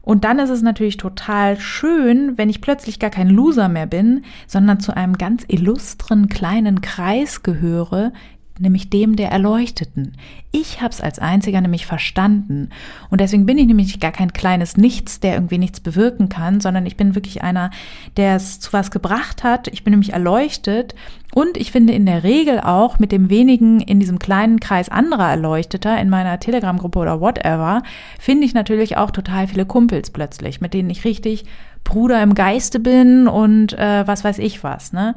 Und 0.04 0.24
dann 0.24 0.40
ist 0.40 0.52
es 0.52 0.62
natürlich 0.62 0.96
total 0.96 1.60
schön, 1.60 2.38
wenn 2.38 2.50
ich 2.50 2.62
plötzlich 2.62 2.98
gar 3.00 3.10
kein 3.10 3.30
Loser 3.30 3.68
mehr 3.68 3.88
bin, 3.88 4.24
sondern 4.46 4.80
zu 4.80 4.96
einem 4.96 5.18
ganz 5.18 5.44
illustren 5.50 6.30
kleinen 6.30 6.80
Kreis 6.80 7.44
gehöre, 7.44 8.14
nämlich 8.60 8.90
dem 8.90 9.16
der 9.16 9.32
Erleuchteten. 9.32 10.14
Ich 10.52 10.82
habe 10.82 10.92
es 10.92 11.02
als 11.02 11.20
einziger 11.20 11.62
nämlich 11.62 11.86
verstanden. 11.86 12.70
Und 13.10 13.22
deswegen 13.22 13.46
bin 13.46 13.58
ich 13.58 13.68
nämlich 13.68 14.00
gar 14.00 14.12
kein 14.12 14.34
kleines 14.34 14.78
Nichts, 14.78 15.20
der 15.20 15.34
irgendwie 15.36 15.58
nichts 15.58 15.80
bewirken 15.80 16.30
kann, 16.30 16.60
sondern 16.62 16.86
ich 16.86 16.98
bin 16.98 17.16
wirklich 17.16 17.44
einer, 17.44 17.72
der 18.16 18.36
es 18.36 18.60
zu 18.60 18.74
was 18.74 18.92
gebracht 18.92 19.44
hat. 19.44 19.68
Ich 19.68 19.84
bin 19.84 19.92
nämlich 19.92 20.14
erleuchtet. 20.14 20.96
Und 21.34 21.58
ich 21.58 21.72
finde 21.72 21.94
in 21.94 22.06
der 22.06 22.24
Regel 22.24 22.60
auch 22.60 23.00
mit 23.00 23.12
dem 23.12 23.30
wenigen 23.30 23.82
in 23.82 24.00
diesem 24.00 24.18
kleinen 24.18 24.60
Kreis 24.60 24.90
anderer 24.90 25.30
Erleuchteter 25.30 26.00
in 26.00 26.10
meiner 26.10 26.40
Telegram-Gruppe 26.40 27.00
oder 27.00 27.22
whatever, 27.22 27.84
finde 28.20 28.46
ich 28.46 28.54
natürlich 28.54 28.98
auch 28.98 29.12
total 29.12 29.48
viele 29.48 29.66
Kumpels 29.66 30.10
plötzlich, 30.10 30.62
mit 30.62 30.74
denen 30.74 30.90
ich 30.90 31.06
richtig 31.06 31.46
Bruder 31.84 32.22
im 32.24 32.34
Geiste 32.34 32.80
bin 32.80 33.28
und 33.28 33.74
äh, 33.74 34.06
was 34.08 34.24
weiß 34.24 34.40
ich 34.40 34.64
was, 34.64 34.94
ne? 34.94 35.16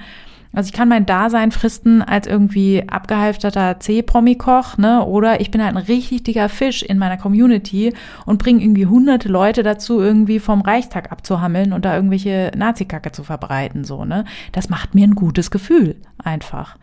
Also 0.53 0.69
ich 0.69 0.73
kann 0.73 0.89
mein 0.89 1.07
Dasein 1.07 1.53
fristen 1.53 2.03
als 2.03 2.27
irgendwie 2.27 2.89
abgehalfterter 2.89 3.79
C-Promi-Koch, 3.79 4.79
ne? 4.79 5.05
Oder 5.05 5.41
ich 5.41 5.51
bin 5.51 5.63
halt 5.63 5.77
ein 5.77 5.83
richtig 5.83 6.25
dicker 6.25 6.49
Fisch 6.49 6.83
in 6.83 6.99
meiner 6.99 7.17
Community 7.17 7.95
und 8.27 8.39
bringe 8.39 8.63
irgendwie 8.63 8.87
hunderte 8.87 9.29
Leute 9.29 9.63
dazu, 9.63 10.01
irgendwie 10.01 10.41
vom 10.41 10.61
Reichstag 10.61 11.13
abzuhammeln 11.13 11.73
und 11.73 11.85
da 11.85 11.95
irgendwelche 11.95 12.51
Nazi-Kacke 12.57 13.13
zu 13.13 13.23
verbreiten, 13.23 13.85
so, 13.85 14.05
ne? 14.05 14.25
Das 14.53 14.69
macht 14.69 14.95
mir 14.95 15.07
ein 15.07 15.15
gutes 15.15 15.51
Gefühl, 15.53 15.97
einfach. 16.19 16.77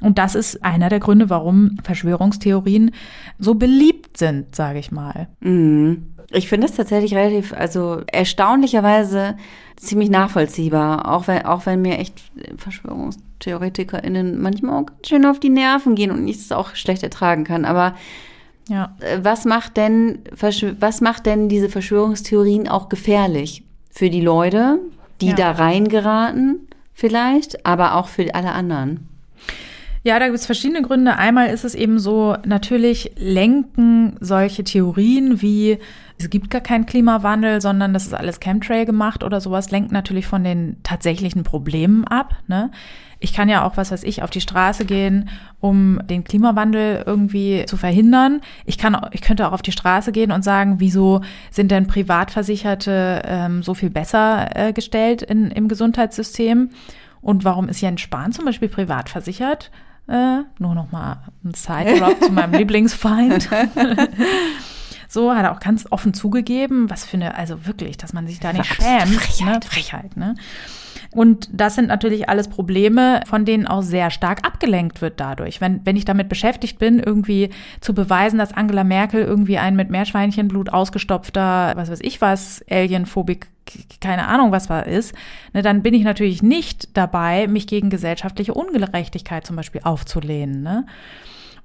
Und 0.00 0.18
das 0.18 0.34
ist 0.34 0.62
einer 0.62 0.90
der 0.90 1.00
Gründe, 1.00 1.30
warum 1.30 1.76
Verschwörungstheorien 1.82 2.90
so 3.38 3.54
beliebt 3.54 4.18
sind, 4.18 4.54
sage 4.54 4.78
ich 4.78 4.92
mal. 4.92 5.28
Mhm. 5.40 6.13
Ich 6.34 6.48
finde 6.48 6.66
es 6.66 6.74
tatsächlich 6.74 7.14
relativ, 7.14 7.52
also 7.52 8.02
erstaunlicherweise 8.10 9.36
ziemlich 9.76 10.10
nachvollziehbar, 10.10 11.10
auch 11.12 11.26
wenn, 11.28 11.44
auch 11.44 11.66
wenn 11.66 11.80
mir 11.82 11.98
echt 11.98 12.14
VerschwörungstheoretikerInnen 12.58 14.40
manchmal 14.40 14.82
auch 14.82 14.86
ganz 14.86 15.08
schön 15.08 15.26
auf 15.26 15.40
die 15.40 15.50
Nerven 15.50 15.94
gehen 15.94 16.10
und 16.10 16.26
ich 16.26 16.36
es 16.36 16.52
auch 16.52 16.74
schlecht 16.74 17.02
ertragen 17.02 17.44
kann. 17.44 17.64
Aber 17.64 17.94
Ja. 18.68 18.96
äh, 19.00 19.18
was 19.22 19.44
macht 19.44 19.76
denn, 19.76 20.20
was 20.40 21.00
macht 21.00 21.26
denn 21.26 21.48
diese 21.48 21.68
Verschwörungstheorien 21.68 22.68
auch 22.68 22.88
gefährlich 22.88 23.62
für 23.90 24.10
die 24.10 24.20
Leute, 24.22 24.78
die 25.20 25.28
Ja. 25.28 25.34
da 25.34 25.50
reingeraten, 25.52 26.66
vielleicht, 26.94 27.66
aber 27.66 27.94
auch 27.96 28.08
für 28.08 28.34
alle 28.34 28.52
anderen? 28.52 29.08
Ja, 30.06 30.18
da 30.18 30.26
gibt 30.26 30.38
es 30.38 30.44
verschiedene 30.44 30.82
Gründe. 30.82 31.16
Einmal 31.16 31.48
ist 31.48 31.64
es 31.64 31.74
eben 31.74 31.98
so, 31.98 32.36
natürlich 32.44 33.12
lenken 33.16 34.16
solche 34.20 34.62
Theorien 34.62 35.40
wie 35.40 35.78
es 36.18 36.30
gibt 36.30 36.50
gar 36.50 36.60
keinen 36.60 36.86
Klimawandel, 36.86 37.60
sondern 37.60 37.92
das 37.92 38.06
ist 38.06 38.14
alles 38.14 38.38
Chemtrail 38.38 38.84
gemacht 38.84 39.24
oder 39.24 39.40
sowas, 39.40 39.70
lenkt 39.70 39.90
natürlich 39.90 40.26
von 40.26 40.44
den 40.44 40.76
tatsächlichen 40.82 41.42
Problemen 41.42 42.04
ab. 42.06 42.36
Ne? 42.46 42.70
Ich 43.18 43.32
kann 43.32 43.48
ja 43.48 43.66
auch, 43.66 43.76
was 43.76 43.90
weiß 43.90 44.04
ich, 44.04 44.22
auf 44.22 44.30
die 44.30 44.40
Straße 44.40 44.84
gehen, 44.84 45.28
um 45.58 45.98
den 46.08 46.22
Klimawandel 46.22 47.02
irgendwie 47.04 47.64
zu 47.66 47.76
verhindern. 47.76 48.42
Ich 48.64 48.78
kann, 48.78 48.96
ich 49.10 49.22
könnte 49.22 49.48
auch 49.48 49.52
auf 49.52 49.62
die 49.62 49.72
Straße 49.72 50.12
gehen 50.12 50.30
und 50.30 50.44
sagen, 50.44 50.76
wieso 50.78 51.22
sind 51.50 51.70
denn 51.70 51.88
Privatversicherte 51.88 53.22
ähm, 53.24 53.62
so 53.62 53.74
viel 53.74 53.90
besser 53.90 54.50
äh, 54.54 54.72
gestellt 54.72 55.22
in, 55.22 55.50
im 55.50 55.66
Gesundheitssystem? 55.66 56.70
Und 57.22 57.44
warum 57.44 57.68
ist 57.68 57.80
Jens 57.80 58.02
Spahn 58.02 58.32
zum 58.32 58.44
Beispiel 58.44 58.68
privat 58.68 59.08
versichert? 59.08 59.70
Äh, 60.06 60.42
nur 60.58 60.74
noch 60.74 60.92
mal 60.92 61.22
ein 61.44 61.54
Side-Drop 61.54 62.22
zu 62.22 62.32
meinem 62.32 62.52
Lieblingsfeind. 62.58 63.48
So 65.06 65.32
hat 65.32 65.44
er 65.44 65.52
auch 65.52 65.60
ganz 65.60 65.86
offen 65.90 66.12
zugegeben, 66.12 66.90
was 66.90 67.04
eine, 67.14 67.36
also 67.36 67.66
wirklich, 67.66 67.96
dass 67.96 68.12
man 68.12 68.26
sich 68.26 68.40
da 68.40 68.52
nicht 68.52 68.66
schämt. 68.66 69.14
Frechheit. 69.14 69.62
Ne? 69.62 69.70
Frechheit, 69.70 70.16
ne? 70.16 70.34
Und 71.14 71.48
das 71.52 71.76
sind 71.76 71.88
natürlich 71.88 72.28
alles 72.28 72.48
Probleme, 72.48 73.20
von 73.26 73.44
denen 73.44 73.66
auch 73.66 73.82
sehr 73.82 74.10
stark 74.10 74.44
abgelenkt 74.46 75.00
wird 75.00 75.20
dadurch. 75.20 75.60
Wenn, 75.60 75.80
wenn 75.86 75.96
ich 75.96 76.04
damit 76.04 76.28
beschäftigt 76.28 76.78
bin, 76.78 76.98
irgendwie 76.98 77.50
zu 77.80 77.94
beweisen, 77.94 78.38
dass 78.38 78.52
Angela 78.52 78.84
Merkel 78.84 79.22
irgendwie 79.22 79.58
ein 79.58 79.76
mit 79.76 79.90
Meerschweinchenblut 79.90 80.72
ausgestopfter, 80.72 81.72
was 81.76 81.90
weiß 81.90 82.00
ich 82.02 82.20
was, 82.20 82.64
Alienphobik 82.68 83.46
keine 84.00 84.26
Ahnung, 84.26 84.52
was 84.52 84.68
war 84.68 84.86
ist, 84.86 85.14
ne, 85.54 85.62
dann 85.62 85.82
bin 85.82 85.94
ich 85.94 86.04
natürlich 86.04 86.42
nicht 86.42 86.96
dabei, 86.96 87.46
mich 87.46 87.66
gegen 87.66 87.88
gesellschaftliche 87.88 88.52
Ungerechtigkeit 88.52 89.46
zum 89.46 89.56
Beispiel 89.56 89.80
aufzulehnen. 89.84 90.62
Ne? 90.62 90.84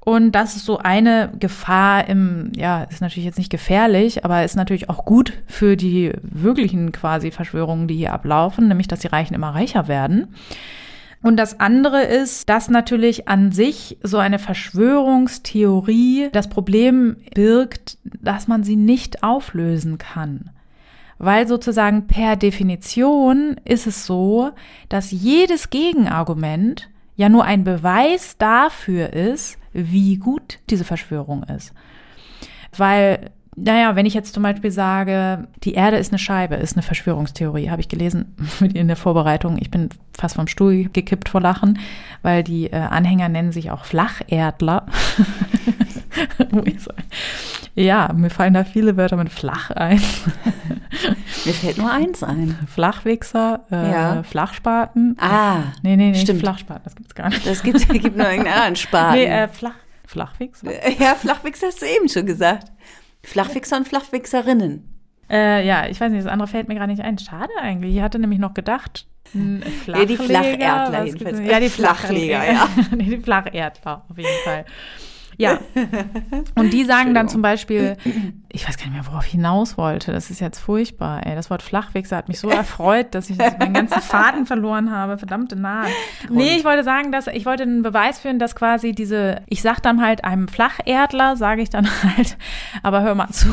Und 0.02 0.32
das 0.32 0.56
ist 0.56 0.66
so 0.66 0.78
eine 0.78 1.32
Gefahr 1.40 2.08
im, 2.08 2.52
ja, 2.56 2.84
ist 2.84 3.02
natürlich 3.02 3.26
jetzt 3.26 3.38
nicht 3.38 3.52
gefährlich, 3.52 4.24
aber 4.24 4.44
ist 4.44 4.56
natürlich 4.56 4.90
auch 4.90 5.04
gut 5.06 5.34
für 5.46 5.76
die 5.76 6.14
wirklichen 6.22 6.92
quasi 6.92 7.32
Verschwörungen, 7.32 7.88
die 7.88 7.98
hier 7.98 8.14
ablaufen, 8.14 8.70
nämlich 8.70 8.88
dass 8.88 9.00
die 9.00 9.08
Reichen 9.08 9.34
immer 9.34 9.54
reicher 9.54 9.88
werden. 9.88 10.34
Und 11.22 11.36
das 11.36 11.60
andere 11.60 12.04
ist, 12.04 12.48
dass 12.48 12.70
natürlich 12.70 13.28
an 13.28 13.52
sich 13.52 13.98
so 14.02 14.20
eine 14.20 14.40
Verschwörungstheorie 14.40 16.30
das 16.32 16.48
Problem 16.48 17.18
birgt, 17.36 17.98
dass 18.04 18.48
man 18.48 18.64
sie 18.64 18.78
nicht 18.78 19.22
auflösen 19.22 19.98
kann. 19.98 20.52
Weil 21.18 21.46
sozusagen 21.46 22.08
per 22.08 22.38
Definition 22.38 23.58
ist 23.66 23.86
es 23.86 24.06
so, 24.06 24.52
dass 24.88 25.12
jedes 25.12 25.70
Gegenargument 25.70 26.90
ja 27.18 27.28
nur 27.28 27.44
ein 27.44 27.66
Beweis 27.66 28.38
dafür 28.38 29.12
ist, 29.12 29.59
wie 29.74 30.18
gut 30.18 30.60
diese 30.70 30.84
Verschwörung 30.84 31.44
ist. 31.44 31.74
Weil, 32.76 33.32
naja, 33.56 33.96
wenn 33.96 34.06
ich 34.06 34.14
jetzt 34.14 34.34
zum 34.34 34.44
Beispiel 34.44 34.72
sage, 34.72 35.48
die 35.64 35.74
Erde 35.74 35.98
ist 35.98 36.12
eine 36.12 36.20
Scheibe, 36.20 36.56
ist 36.56 36.76
eine 36.76 36.84
Verschwörungstheorie, 36.84 37.70
habe 37.70 37.82
ich 37.82 37.90
gelesen 37.90 38.36
in 38.74 38.88
der 38.88 38.96
Vorbereitung. 38.96 39.58
Ich 39.60 39.72
bin 39.72 39.90
fast 40.18 40.36
vom 40.36 40.48
Stuhl 40.48 40.90
gekippt 40.90 41.30
vor 41.30 41.42
Lachen, 41.42 41.80
weil 42.22 42.44
die 42.44 42.68
äh, 42.68 42.78
Anhänger 42.78 43.30
nennen 43.30 43.52
sich 43.52 43.72
auch 43.72 43.86
Flacherdler. 43.86 44.86
ja, 47.76 48.12
mir 48.14 48.30
fallen 48.30 48.54
da 48.54 48.64
viele 48.64 48.98
Wörter 48.98 49.18
mit 49.18 49.30
flach 49.30 49.72
ein. 49.72 50.02
Mir 51.46 51.54
fällt 51.54 51.78
nur 51.78 51.92
eins 51.92 52.24
ein. 52.24 52.58
Flachwichser, 52.68 53.66
äh, 53.72 53.92
ja. 53.92 54.24
Flachspaten. 54.24 55.16
Ah, 55.20 55.74
nee, 55.84 55.96
nee, 55.96 56.12
nee, 56.12 56.20
stimmt. 56.20 56.42
Flachspaten, 56.42 56.84
das 56.84 56.96
gibt's 56.96 57.16
gar 57.16 57.30
nicht. 57.30 57.46
Das 57.46 57.64
gibt, 57.64 57.88
gibt 57.90 58.18
nur 58.18 58.30
irgendeinen 58.30 58.48
anderen 58.48 58.76
Spaten. 58.76 59.16
Nee, 59.16 59.26
äh, 59.26 59.48
Flach, 59.48 59.76
Flachwichser. 60.06 60.72
Ja, 61.00 61.16
Flachwichser 61.16 61.68
hast 61.68 61.82
du 61.82 61.86
eben 61.86 62.10
schon 62.10 62.26
gesagt. 62.26 62.72
Flachwichser 63.24 63.78
und 63.78 63.88
Flachwichserinnen. 63.88 64.86
Äh, 65.30 65.66
ja, 65.66 65.88
ich 65.88 66.00
weiß 66.02 66.12
nicht, 66.12 66.26
das 66.26 66.32
andere 66.32 66.48
fällt 66.48 66.68
mir 66.68 66.76
gerade 66.76 66.92
nicht 66.92 67.04
ein. 67.04 67.20
Schade 67.20 67.52
eigentlich. 67.62 67.96
Ich 67.96 68.02
hatte 68.02 68.18
nämlich 68.18 68.40
noch 68.40 68.56
gedacht, 68.56 69.06
ja, 69.34 70.06
die 70.06 70.18
Flacherdler 70.18 71.06
jedenfalls. 71.06 71.40
Ja, 71.42 71.60
die 71.60 71.70
Flachleger, 71.70 72.52
ja. 72.52 72.68
nee, 72.96 73.04
die 73.04 73.18
Flacherdler 73.18 74.06
auf 74.10 74.18
jeden 74.18 74.44
Fall. 74.44 74.66
Ja. 75.40 75.58
Und 76.56 76.74
die 76.74 76.84
sagen 76.84 77.14
dann 77.14 77.30
zum 77.30 77.42
Beispiel, 77.42 77.96
ich 78.52 78.68
weiß 78.68 78.78
gar 78.78 78.88
nicht 78.88 78.94
mehr, 78.94 79.08
worauf 79.08 79.26
ich 79.26 79.32
hinaus 79.32 79.78
wollte. 79.78 80.12
Das 80.12 80.30
ist 80.30 80.42
jetzt 80.42 80.60
furchtbar. 80.60 81.26
Ey. 81.26 81.34
Das 81.34 81.50
Wort 81.50 81.64
Flachwichser 81.64 82.18
hat 82.18 82.28
mich 82.28 82.42
so 82.42 82.50
erfreut, 82.50 83.16
dass 83.16 83.30
ich 83.30 83.38
meinen 83.38 83.74
ganzen 83.74 84.02
Faden 84.02 84.46
verloren 84.46 84.92
habe. 84.92 85.18
Verdammte 85.18 85.56
Naht. 85.56 85.88
Nee, 86.30 86.58
ich 86.58 86.66
wollte 86.66 86.84
sagen, 86.84 87.14
dass 87.14 87.28
ich 87.28 87.46
wollte 87.46 87.64
einen 87.64 87.84
Beweis 87.84 88.20
führen, 88.20 88.38
dass 88.38 88.54
quasi 88.54 88.92
diese, 88.92 89.42
ich 89.48 89.62
sag 89.62 89.80
dann 89.80 90.02
halt 90.02 90.26
einem 90.26 90.50
Flacherdler, 90.50 91.38
sage 91.38 91.62
ich 91.62 91.70
dann 91.70 91.88
halt, 92.04 92.38
aber 92.84 93.02
hör 93.02 93.16
mal 93.16 93.30
zu. 93.30 93.48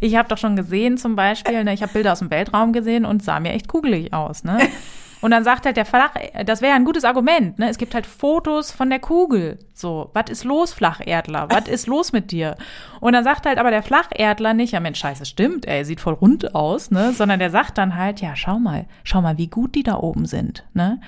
Ich 0.00 0.16
habe 0.16 0.28
doch 0.28 0.38
schon 0.38 0.56
gesehen 0.56 0.98
zum 0.98 1.14
Beispiel, 1.14 1.62
ne, 1.62 1.74
ich 1.74 1.82
habe 1.82 1.92
Bilder 1.92 2.12
aus 2.12 2.18
dem 2.18 2.30
Weltraum 2.30 2.72
gesehen 2.72 3.04
und 3.04 3.22
sah 3.22 3.38
mir 3.38 3.52
echt 3.52 3.68
kugelig 3.68 4.12
aus. 4.12 4.42
Ne? 4.42 4.58
Und 5.22 5.30
dann 5.30 5.44
sagt 5.44 5.66
halt 5.66 5.76
der 5.76 5.84
Flach, 5.84 6.10
das 6.44 6.62
wäre 6.62 6.74
ein 6.74 6.84
gutes 6.84 7.04
Argument, 7.04 7.56
ne? 7.58 7.68
Es 7.68 7.78
gibt 7.78 7.94
halt 7.94 8.06
Fotos 8.06 8.72
von 8.72 8.90
der 8.90 8.98
Kugel. 8.98 9.60
So, 9.72 10.10
was 10.14 10.28
ist 10.28 10.42
los, 10.42 10.72
Flacherdler? 10.72 11.46
Was 11.48 11.68
ist 11.68 11.86
los 11.86 12.12
mit 12.12 12.32
dir? 12.32 12.56
Und 13.00 13.12
dann 13.12 13.22
sagt 13.22 13.46
halt 13.46 13.58
aber 13.58 13.70
der 13.70 13.84
Flacherdler 13.84 14.52
nicht, 14.52 14.72
ja 14.72 14.80
Mensch, 14.80 14.98
scheiße, 14.98 15.24
stimmt, 15.24 15.66
ey, 15.66 15.84
sieht 15.84 16.00
voll 16.00 16.14
rund 16.14 16.56
aus, 16.56 16.90
ne? 16.90 17.12
Sondern 17.12 17.38
der 17.38 17.50
sagt 17.50 17.78
dann 17.78 17.96
halt, 17.96 18.20
ja, 18.20 18.34
schau 18.34 18.58
mal, 18.58 18.86
schau 19.04 19.22
mal, 19.22 19.38
wie 19.38 19.46
gut 19.46 19.76
die 19.76 19.84
da 19.84 19.96
oben 19.96 20.26
sind, 20.26 20.64
ne? 20.74 21.00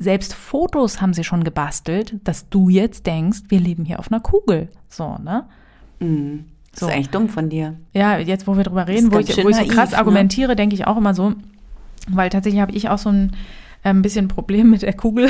Selbst 0.00 0.34
Fotos 0.34 1.00
haben 1.00 1.14
sie 1.14 1.22
schon 1.22 1.44
gebastelt, 1.44 2.16
dass 2.24 2.48
du 2.48 2.68
jetzt 2.68 3.06
denkst, 3.06 3.42
wir 3.50 3.60
leben 3.60 3.84
hier 3.84 4.00
auf 4.00 4.10
einer 4.10 4.20
Kugel. 4.20 4.68
So, 4.88 5.16
ne? 5.18 5.44
Mm. 6.00 6.38
Das 6.72 6.80
so. 6.80 6.86
ist 6.88 6.92
eigentlich 6.92 7.10
dumm 7.10 7.28
von 7.28 7.48
dir. 7.48 7.76
Ja, 7.92 8.18
jetzt, 8.18 8.48
wo 8.48 8.56
wir 8.56 8.64
drüber 8.64 8.88
reden, 8.88 9.12
wo 9.12 9.18
ich, 9.18 9.28
wo 9.44 9.48
ich 9.48 9.56
so 9.56 9.66
krass 9.66 9.92
ne? 9.92 9.98
argumentiere, 9.98 10.56
denke 10.56 10.74
ich 10.74 10.86
auch 10.86 10.96
immer 10.96 11.14
so, 11.14 11.34
weil 12.10 12.30
tatsächlich 12.30 12.60
habe 12.60 12.72
ich 12.72 12.88
auch 12.88 12.98
so 12.98 13.10
ein 13.10 13.32
ein 13.82 14.02
bisschen 14.02 14.28
Problem 14.28 14.70
mit 14.70 14.82
der 14.82 14.94
Kugel. 14.94 15.28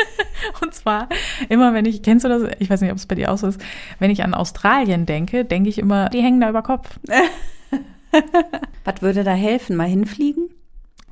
und 0.62 0.74
zwar 0.74 1.08
immer, 1.48 1.74
wenn 1.74 1.84
ich, 1.84 2.02
kennst 2.02 2.24
du 2.24 2.28
das? 2.28 2.42
Ich 2.58 2.70
weiß 2.70 2.80
nicht, 2.80 2.90
ob 2.90 2.98
es 2.98 3.06
bei 3.06 3.14
dir 3.14 3.32
auch 3.32 3.38
so 3.38 3.46
ist. 3.46 3.60
Wenn 3.98 4.10
ich 4.10 4.22
an 4.22 4.34
Australien 4.34 5.06
denke, 5.06 5.44
denke 5.44 5.68
ich 5.68 5.78
immer, 5.78 6.08
die 6.08 6.22
hängen 6.22 6.40
da 6.40 6.48
über 6.48 6.62
Kopf. 6.62 6.98
Was 8.84 9.02
würde 9.02 9.24
da 9.24 9.32
helfen? 9.32 9.76
Mal 9.76 9.88
hinfliegen? 9.88 10.48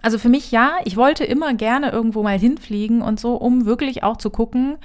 Also 0.02 0.18
für 0.18 0.28
mich 0.28 0.50
ja. 0.50 0.72
Ich 0.84 0.96
wollte 0.96 1.24
immer 1.24 1.54
gerne 1.54 1.90
irgendwo 1.90 2.22
mal 2.22 2.38
hinfliegen 2.38 3.02
und 3.02 3.20
so, 3.20 3.34
um 3.34 3.66
wirklich 3.66 4.02
auch 4.02 4.16
zu 4.16 4.30
gucken, 4.30 4.76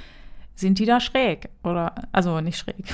sind 0.55 0.79
die 0.79 0.85
da 0.85 0.99
schräg? 0.99 1.49
Oder, 1.63 1.93
also 2.11 2.39
nicht 2.41 2.57
schräg, 2.57 2.85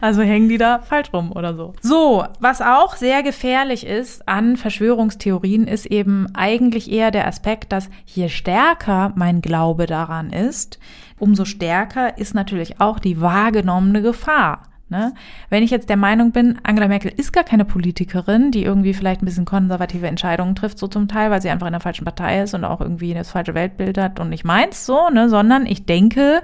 also 0.00 0.22
hängen 0.22 0.48
die 0.48 0.58
da 0.58 0.80
falsch 0.80 1.12
rum 1.12 1.32
oder 1.32 1.54
so. 1.54 1.74
So, 1.82 2.24
was 2.40 2.60
auch 2.60 2.96
sehr 2.96 3.22
gefährlich 3.22 3.86
ist 3.86 4.26
an 4.28 4.56
Verschwörungstheorien, 4.56 5.66
ist 5.66 5.86
eben 5.86 6.26
eigentlich 6.34 6.90
eher 6.90 7.10
der 7.10 7.26
Aspekt, 7.26 7.72
dass 7.72 7.90
je 8.06 8.28
stärker 8.28 9.12
mein 9.16 9.40
Glaube 9.42 9.86
daran 9.86 10.30
ist, 10.30 10.78
umso 11.18 11.44
stärker 11.44 12.18
ist 12.18 12.34
natürlich 12.34 12.80
auch 12.80 12.98
die 12.98 13.20
wahrgenommene 13.20 14.02
Gefahr. 14.02 14.67
Ne? 14.90 15.12
Wenn 15.50 15.62
ich 15.62 15.70
jetzt 15.70 15.90
der 15.90 15.98
Meinung 15.98 16.32
bin, 16.32 16.58
Angela 16.62 16.88
Merkel 16.88 17.12
ist 17.14 17.32
gar 17.32 17.44
keine 17.44 17.66
Politikerin, 17.66 18.50
die 18.50 18.62
irgendwie 18.62 18.94
vielleicht 18.94 19.22
ein 19.22 19.26
bisschen 19.26 19.44
konservative 19.44 20.06
Entscheidungen 20.06 20.54
trifft, 20.54 20.78
so 20.78 20.86
zum 20.86 21.08
Teil, 21.08 21.30
weil 21.30 21.42
sie 21.42 21.50
einfach 21.50 21.66
in 21.66 21.74
der 21.74 21.80
falschen 21.80 22.06
Partei 22.06 22.42
ist 22.42 22.54
und 22.54 22.64
auch 22.64 22.80
irgendwie 22.80 23.12
das 23.12 23.30
falsche 23.30 23.54
Weltbild 23.54 23.98
hat 23.98 24.18
und 24.18 24.30
nicht 24.30 24.44
meins 24.44 24.86
so, 24.86 25.10
ne, 25.10 25.28
sondern 25.28 25.66
ich 25.66 25.84
denke, 25.84 26.42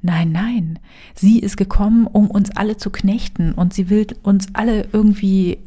nein, 0.00 0.32
nein, 0.32 0.78
sie 1.14 1.38
ist 1.38 1.58
gekommen, 1.58 2.06
um 2.06 2.30
uns 2.30 2.56
alle 2.56 2.78
zu 2.78 2.90
knechten 2.90 3.52
und 3.52 3.74
sie 3.74 3.90
will 3.90 4.06
uns 4.22 4.48
alle 4.54 4.88
irgendwie 4.92 5.58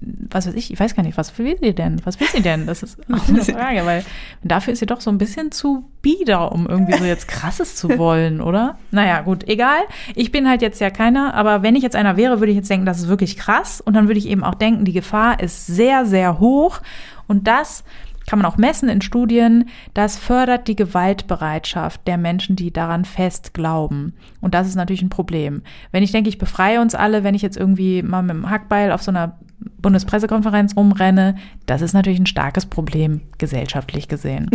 was 0.00 0.46
weiß 0.46 0.54
ich, 0.54 0.72
ich 0.72 0.78
weiß 0.78 0.94
gar 0.94 1.02
nicht, 1.02 1.16
was 1.16 1.38
will 1.38 1.56
sie 1.60 1.74
denn? 1.74 2.00
Was 2.04 2.20
will 2.20 2.26
sie 2.28 2.42
denn? 2.42 2.66
Das 2.66 2.82
ist 2.82 2.98
auch 3.12 3.28
eine 3.28 3.42
Frage, 3.44 3.86
weil 3.86 4.04
dafür 4.42 4.72
ist 4.72 4.80
sie 4.80 4.86
doch 4.86 5.00
so 5.00 5.10
ein 5.10 5.18
bisschen 5.18 5.52
zu 5.52 5.84
bieder, 6.02 6.52
um 6.52 6.66
irgendwie 6.66 6.96
so 6.96 7.04
jetzt 7.04 7.28
krasses 7.28 7.76
zu 7.76 7.88
wollen, 7.98 8.40
oder? 8.40 8.78
Naja, 8.90 9.20
gut, 9.20 9.48
egal. 9.48 9.80
Ich 10.14 10.32
bin 10.32 10.48
halt 10.48 10.62
jetzt 10.62 10.80
ja 10.80 10.90
keiner, 10.90 11.34
aber 11.34 11.62
wenn 11.62 11.76
ich 11.76 11.82
jetzt 11.82 11.96
einer 11.96 12.16
wäre, 12.16 12.40
würde 12.40 12.50
ich 12.50 12.56
jetzt 12.56 12.70
denken, 12.70 12.86
das 12.86 12.98
ist 12.98 13.08
wirklich 13.08 13.36
krass. 13.36 13.80
Und 13.80 13.94
dann 13.94 14.08
würde 14.08 14.18
ich 14.18 14.28
eben 14.28 14.44
auch 14.44 14.54
denken, 14.54 14.84
die 14.84 14.92
Gefahr 14.92 15.40
ist 15.40 15.66
sehr, 15.66 16.04
sehr 16.04 16.40
hoch. 16.40 16.80
Und 17.26 17.46
das 17.46 17.84
kann 18.26 18.40
man 18.40 18.46
auch 18.46 18.56
messen 18.56 18.88
in 18.88 19.00
Studien, 19.00 19.68
das 19.94 20.18
fördert 20.18 20.66
die 20.68 20.76
Gewaltbereitschaft 20.76 22.06
der 22.06 22.18
Menschen, 22.18 22.56
die 22.56 22.72
daran 22.72 23.04
fest 23.04 23.54
glauben. 23.54 24.14
Und 24.40 24.54
das 24.54 24.66
ist 24.66 24.74
natürlich 24.74 25.02
ein 25.02 25.10
Problem. 25.10 25.62
Wenn 25.92 26.02
ich 26.02 26.12
denke, 26.12 26.28
ich 26.28 26.38
befreie 26.38 26.80
uns 26.80 26.94
alle, 26.94 27.22
wenn 27.22 27.36
ich 27.36 27.42
jetzt 27.42 27.56
irgendwie 27.56 28.02
mal 28.02 28.22
mit 28.22 28.34
dem 28.34 28.50
Hackbeil 28.50 28.90
auf 28.90 29.02
so 29.02 29.12
einer 29.12 29.38
Bundespressekonferenz 29.58 30.76
rumrenne, 30.76 31.36
das 31.66 31.82
ist 31.82 31.92
natürlich 31.92 32.20
ein 32.20 32.26
starkes 32.26 32.66
Problem, 32.66 33.22
gesellschaftlich 33.38 34.08
gesehen. 34.08 34.50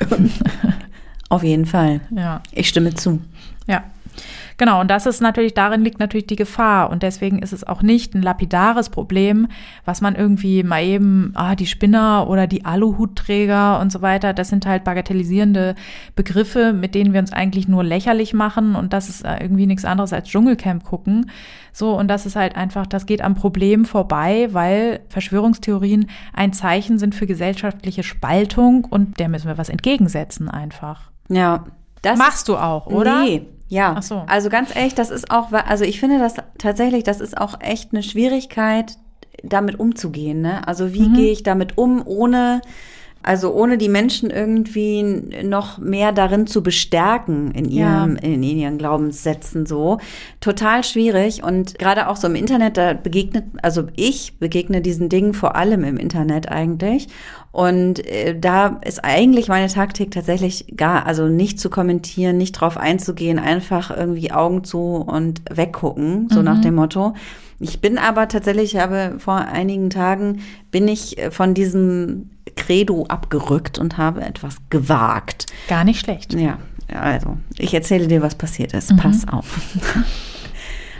Auf 1.28 1.42
jeden 1.44 1.66
Fall. 1.66 2.00
Ja. 2.14 2.42
Ich 2.52 2.68
stimme 2.68 2.94
zu. 2.94 3.20
Ja. 3.66 3.84
Genau, 4.60 4.80
und 4.80 4.90
das 4.90 5.06
ist 5.06 5.22
natürlich, 5.22 5.54
darin 5.54 5.82
liegt 5.82 6.00
natürlich 6.00 6.26
die 6.26 6.36
Gefahr. 6.36 6.90
Und 6.90 7.02
deswegen 7.02 7.38
ist 7.38 7.54
es 7.54 7.66
auch 7.66 7.80
nicht 7.80 8.14
ein 8.14 8.20
lapidares 8.20 8.90
Problem, 8.90 9.48
was 9.86 10.02
man 10.02 10.14
irgendwie 10.14 10.62
mal 10.62 10.82
eben, 10.82 11.32
ah, 11.34 11.54
die 11.54 11.66
Spinner 11.66 12.26
oder 12.28 12.46
die 12.46 12.66
Aluhutträger 12.66 13.80
und 13.80 13.90
so 13.90 14.02
weiter, 14.02 14.34
das 14.34 14.48
sind 14.48 14.66
halt 14.66 14.84
bagatellisierende 14.84 15.74
Begriffe, 16.14 16.74
mit 16.74 16.94
denen 16.94 17.14
wir 17.14 17.20
uns 17.20 17.32
eigentlich 17.32 17.68
nur 17.68 17.82
lächerlich 17.82 18.34
machen. 18.34 18.74
Und 18.74 18.92
das 18.92 19.08
ist 19.08 19.24
äh, 19.24 19.38
irgendwie 19.40 19.66
nichts 19.66 19.86
anderes 19.86 20.12
als 20.12 20.28
Dschungelcamp 20.28 20.84
gucken. 20.84 21.30
So, 21.72 21.96
und 21.96 22.08
das 22.08 22.26
ist 22.26 22.36
halt 22.36 22.56
einfach, 22.56 22.86
das 22.86 23.06
geht 23.06 23.22
am 23.22 23.34
Problem 23.34 23.84
vorbei, 23.84 24.48
weil 24.50 25.00
Verschwörungstheorien 25.08 26.10
ein 26.34 26.52
Zeichen 26.52 26.98
sind 26.98 27.14
für 27.14 27.26
gesellschaftliche 27.26 28.02
Spaltung 28.02 28.84
und 28.84 29.20
der 29.20 29.28
müssen 29.28 29.46
wir 29.46 29.56
was 29.56 29.68
entgegensetzen 29.68 30.50
einfach. 30.50 31.10
Ja. 31.28 31.64
Das 32.02 32.18
machst 32.18 32.48
du 32.48 32.56
auch, 32.56 32.86
oder? 32.86 33.22
Nee. 33.24 33.46
Ja, 33.70 34.02
so. 34.02 34.24
also 34.26 34.48
ganz 34.48 34.74
ehrlich, 34.74 34.96
das 34.96 35.10
ist 35.10 35.30
auch, 35.30 35.52
also 35.52 35.84
ich 35.84 36.00
finde 36.00 36.18
das 36.18 36.34
tatsächlich, 36.58 37.04
das 37.04 37.20
ist 37.20 37.38
auch 37.38 37.60
echt 37.60 37.92
eine 37.92 38.02
Schwierigkeit, 38.02 38.98
damit 39.44 39.78
umzugehen. 39.78 40.40
Ne? 40.40 40.66
Also 40.66 40.92
wie 40.92 41.08
mhm. 41.08 41.14
gehe 41.14 41.30
ich 41.30 41.44
damit 41.44 41.78
um, 41.78 42.02
ohne 42.04 42.62
Also 43.22 43.52
ohne 43.52 43.76
die 43.76 43.90
Menschen 43.90 44.30
irgendwie 44.30 45.02
noch 45.42 45.76
mehr 45.76 46.12
darin 46.12 46.46
zu 46.46 46.62
bestärken 46.62 47.50
in 47.50 47.66
ihrem, 47.66 48.16
ja. 48.16 48.22
in 48.22 48.42
ihren 48.42 48.78
Glaubenssätzen 48.78 49.66
so. 49.66 49.98
Total 50.40 50.82
schwierig. 50.84 51.42
Und 51.42 51.78
gerade 51.78 52.08
auch 52.08 52.16
so 52.16 52.28
im 52.28 52.34
Internet, 52.34 52.78
da 52.78 52.94
begegnet, 52.94 53.44
also 53.62 53.88
ich 53.94 54.38
begegne 54.38 54.80
diesen 54.80 55.10
Dingen 55.10 55.34
vor 55.34 55.54
allem 55.54 55.84
im 55.84 55.98
Internet 55.98 56.48
eigentlich. 56.50 57.08
Und 57.52 58.06
äh, 58.06 58.38
da 58.38 58.80
ist 58.84 59.04
eigentlich 59.04 59.48
meine 59.48 59.68
Taktik 59.68 60.12
tatsächlich 60.12 60.74
gar, 60.76 61.04
also 61.04 61.26
nicht 61.26 61.60
zu 61.60 61.68
kommentieren, 61.68 62.38
nicht 62.38 62.52
drauf 62.52 62.78
einzugehen, 62.78 63.38
einfach 63.38 63.94
irgendwie 63.94 64.32
Augen 64.32 64.64
zu 64.64 64.96
und 64.96 65.42
weggucken, 65.50 66.28
so 66.30 66.38
mhm. 66.38 66.44
nach 66.44 66.60
dem 66.62 66.74
Motto. 66.74 67.14
Ich 67.60 67.80
bin 67.80 67.98
aber 67.98 68.28
tatsächlich, 68.28 68.76
habe 68.76 69.16
vor 69.18 69.36
einigen 69.36 69.90
Tagen, 69.90 70.40
bin 70.70 70.88
ich 70.88 71.18
äh, 71.18 71.30
von 71.30 71.54
diesem 71.54 72.30
Credo 72.56 73.04
abgerückt 73.06 73.78
und 73.78 73.98
habe 73.98 74.22
etwas 74.22 74.56
gewagt. 74.70 75.46
Gar 75.68 75.84
nicht 75.84 76.00
schlecht. 76.00 76.34
Ja, 76.34 76.58
also 76.92 77.36
ich 77.58 77.72
erzähle 77.72 78.08
dir, 78.08 78.22
was 78.22 78.34
passiert 78.34 78.72
ist. 78.72 78.92
Mhm. 78.92 78.96
Pass 78.96 79.28
auf. 79.28 79.60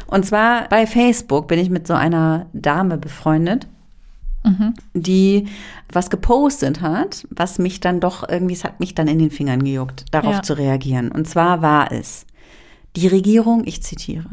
Und 0.07 0.27
zwar 0.27 0.69
bei 0.69 0.89
Facebook 0.89 1.47
bin 1.47 1.61
ich 1.61 1.71
mit 1.71 1.87
so 1.87 1.95
einer 1.95 2.47
Dame 2.53 2.99
befreundet 2.99 3.69
mhm. 4.45 4.75
die 4.95 5.47
was 5.93 6.11
gepostet 6.11 6.81
hat, 6.81 7.27
was 7.31 7.59
mich 7.59 7.81
dann 7.81 8.01
doch 8.01 8.29
irgendwie, 8.29 8.55
es 8.55 8.65
hat 8.65 8.81
mich 8.81 8.95
dann 8.95 9.09
in 9.09 9.19
den 9.19 9.31
Fingern 9.31 9.65
gejuckt, 9.65 10.05
darauf 10.13 10.37
ja. 10.37 10.43
zu 10.43 10.57
reagieren. 10.57 11.11
Und 11.11 11.29
zwar 11.29 11.63
war 11.63 11.91
es, 11.91 12.27
die 12.97 13.09
Regierung, 13.09 13.63
ich 13.65 13.83
zitiere, 13.83 14.31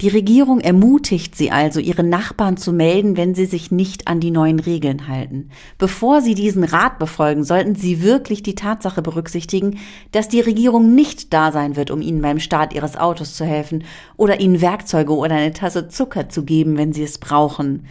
die 0.00 0.08
Regierung 0.08 0.60
ermutigt 0.60 1.36
sie 1.36 1.52
also, 1.52 1.78
ihre 1.78 2.02
Nachbarn 2.02 2.56
zu 2.56 2.72
melden, 2.72 3.16
wenn 3.16 3.34
sie 3.34 3.46
sich 3.46 3.70
nicht 3.70 4.08
an 4.08 4.18
die 4.18 4.32
neuen 4.32 4.58
Regeln 4.58 5.06
halten. 5.06 5.50
Bevor 5.78 6.20
sie 6.20 6.34
diesen 6.34 6.64
Rat 6.64 6.98
befolgen, 6.98 7.44
sollten 7.44 7.76
sie 7.76 8.02
wirklich 8.02 8.42
die 8.42 8.56
Tatsache 8.56 9.02
berücksichtigen, 9.02 9.78
dass 10.10 10.28
die 10.28 10.40
Regierung 10.40 10.94
nicht 10.94 11.32
da 11.32 11.52
sein 11.52 11.76
wird, 11.76 11.90
um 11.92 12.02
ihnen 12.02 12.22
beim 12.22 12.40
Start 12.40 12.74
ihres 12.74 12.96
Autos 12.96 13.34
zu 13.34 13.44
helfen 13.44 13.84
oder 14.16 14.40
ihnen 14.40 14.60
Werkzeuge 14.60 15.14
oder 15.14 15.36
eine 15.36 15.52
Tasse 15.52 15.88
Zucker 15.88 16.28
zu 16.28 16.44
geben, 16.44 16.76
wenn 16.76 16.92
sie 16.92 17.04
es 17.04 17.18
brauchen 17.18 17.86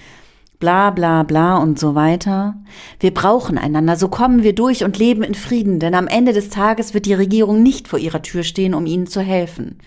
bla 0.64 0.92
bla 0.92 1.24
bla 1.24 1.58
und 1.58 1.78
so 1.78 1.94
weiter. 1.94 2.56
Wir 3.02 3.14
brauchen 3.14 3.58
einander, 3.58 3.98
so 3.98 4.08
kommen 4.08 4.44
wir 4.44 4.56
durch 4.56 4.86
und 4.86 4.98
leben 4.98 5.22
in 5.22 5.36
Frieden, 5.36 5.78
denn 5.80 5.94
am 5.94 6.08
Ende 6.08 6.32
des 6.32 6.50
Tages 6.50 6.94
wird 6.94 7.06
die 7.06 7.14
Regierung 7.14 7.62
nicht 7.62 7.90
vor 7.90 8.00
ihrer 8.00 8.22
Tür 8.22 8.44
stehen, 8.44 8.74
um 8.74 8.86
ihnen 8.86 9.06
zu 9.06 9.20
helfen. 9.20 9.80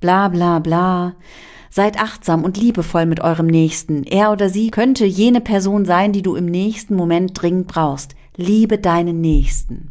Bla 0.00 0.28
bla 0.28 0.58
bla. 0.58 1.16
Seid 1.74 1.98
achtsam 1.98 2.44
und 2.44 2.58
liebevoll 2.58 3.06
mit 3.06 3.20
eurem 3.20 3.46
Nächsten. 3.46 4.04
Er 4.04 4.30
oder 4.30 4.50
sie 4.50 4.70
könnte 4.70 5.06
jene 5.06 5.40
Person 5.40 5.86
sein, 5.86 6.12
die 6.12 6.20
du 6.20 6.34
im 6.34 6.44
nächsten 6.44 6.94
Moment 6.94 7.40
dringend 7.40 7.66
brauchst. 7.66 8.14
Liebe 8.36 8.76
deinen 8.76 9.22
Nächsten. 9.22 9.90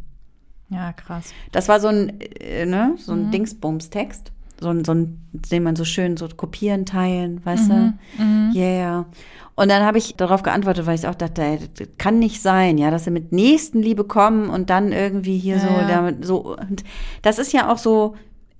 Ja, 0.68 0.92
krass. 0.92 1.34
Das 1.50 1.68
war 1.68 1.80
so 1.80 1.88
ein, 1.88 2.20
äh, 2.20 2.66
ne, 2.66 2.94
so 2.98 3.10
ein 3.10 3.26
mhm. 3.26 3.30
Dingsbums-Text. 3.32 4.30
So 4.60 4.68
ein, 4.68 4.84
so 4.84 4.94
ein, 4.94 5.20
den 5.32 5.64
man 5.64 5.74
so 5.74 5.84
schön 5.84 6.16
so 6.16 6.28
kopieren, 6.28 6.86
teilen, 6.86 7.44
weißt 7.44 7.68
mhm. 7.68 7.94
du? 8.16 8.22
Mhm. 8.22 8.52
Yeah. 8.54 9.06
Und 9.56 9.68
dann 9.68 9.82
habe 9.82 9.98
ich 9.98 10.14
darauf 10.14 10.44
geantwortet, 10.44 10.86
weil 10.86 10.94
ich 10.94 11.08
auch 11.08 11.16
dachte, 11.16 11.42
ey, 11.42 11.58
das 11.76 11.88
kann 11.98 12.20
nicht 12.20 12.40
sein, 12.40 12.78
ja, 12.78 12.92
dass 12.92 13.04
sie 13.04 13.10
mit 13.10 13.32
Nächstenliebe 13.32 14.04
kommen 14.04 14.50
und 14.50 14.70
dann 14.70 14.92
irgendwie 14.92 15.36
hier 15.36 15.56
ja, 15.56 15.62
so, 15.62 15.66
ja. 15.66 15.88
damit 15.88 16.24
so. 16.24 16.56
Und 16.56 16.84
das 17.22 17.40
ist 17.40 17.52
ja 17.52 17.72
auch 17.72 17.78
so, 17.78 18.14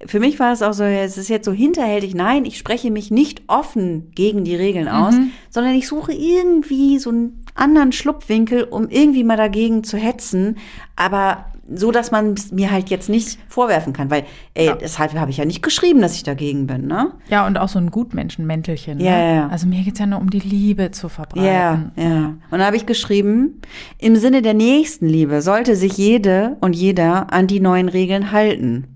für 0.06 0.21
mich 0.21 0.38
war 0.38 0.52
es 0.52 0.62
auch 0.62 0.73
so, 0.73 0.85
es 0.85 1.18
ist 1.18 1.28
jetzt 1.28 1.44
so 1.44 1.52
hinterhältig, 1.52 2.14
nein, 2.14 2.44
ich 2.44 2.59
spreche 2.59 2.90
mich 2.90 3.11
nicht 3.11 3.42
offen 3.47 4.11
gegen 4.14 4.44
die 4.44 4.56
Regeln 4.56 4.88
aus, 4.88 5.14
mhm. 5.14 5.30
sondern 5.50 5.75
ich 5.75 5.87
suche 5.88 6.12
irgendwie 6.12 6.99
so 6.99 7.11
einen 7.11 7.44
anderen 7.54 7.92
Schlupfwinkel, 7.92 8.64
um 8.64 8.88
irgendwie 8.88 9.25
mal 9.25 9.37
dagegen 9.37 9.85
zu 9.85 9.97
hetzen. 9.97 10.56
Aber 10.97 11.47
so 11.75 11.92
dass 11.92 12.11
man 12.11 12.35
mir 12.50 12.71
halt 12.71 12.90
jetzt 12.90 13.09
nicht 13.09 13.38
vorwerfen 13.49 13.92
kann, 13.92 14.11
weil 14.11 14.25
ey, 14.54 14.66
ja. 14.66 14.75
deshalb 14.75 15.14
habe 15.14 15.30
ich 15.30 15.37
ja 15.37 15.44
nicht 15.44 15.62
geschrieben, 15.62 16.00
dass 16.00 16.14
ich 16.14 16.23
dagegen 16.23 16.66
bin, 16.66 16.87
ne? 16.87 17.12
Ja, 17.28 17.47
und 17.47 17.56
auch 17.56 17.68
so 17.68 17.78
ein 17.78 17.90
Gutmenschenmäntelchen. 17.90 19.00
Ja, 19.00 19.11
ne? 19.11 19.35
ja. 19.35 19.49
Also 19.49 19.66
mir 19.66 19.82
geht 19.82 19.94
es 19.94 20.00
ja 20.00 20.06
nur 20.06 20.21
um 20.21 20.30
die 20.30 20.40
Liebe 20.40 20.90
zu 20.90 21.09
verbreiten. 21.09 21.44
Ja, 21.47 21.92
ja. 21.97 22.26
Und 22.26 22.38
dann 22.50 22.64
habe 22.64 22.76
ich 22.76 22.87
geschrieben, 22.87 23.61
im 23.99 24.16
Sinne 24.16 24.42
der 24.42 24.54
Nächstenliebe 24.54 25.40
sollte 25.40 25.76
sich 25.76 25.96
jede 25.96 26.57
und 26.61 26.74
jeder 26.74 27.33
an 27.33 27.46
die 27.46 27.61
neuen 27.61 27.88
Regeln 27.88 28.33
halten. 28.33 28.91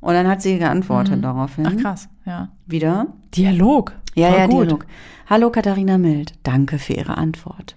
Und 0.00 0.14
dann 0.14 0.28
hat 0.28 0.42
sie 0.42 0.58
geantwortet 0.58 1.18
mhm. 1.18 1.22
daraufhin. 1.22 1.66
Ach 1.66 1.76
krass, 1.76 2.08
ja. 2.26 2.48
Wieder? 2.66 3.08
Dialog. 3.34 3.92
Ja, 4.14 4.30
Voll 4.30 4.38
ja, 4.38 4.46
gut. 4.46 4.66
Dialog. 4.66 4.86
Hallo 5.28 5.50
Katharina 5.50 5.98
Mild, 5.98 6.32
danke 6.42 6.78
für 6.78 6.94
Ihre 6.94 7.16
Antwort. 7.16 7.76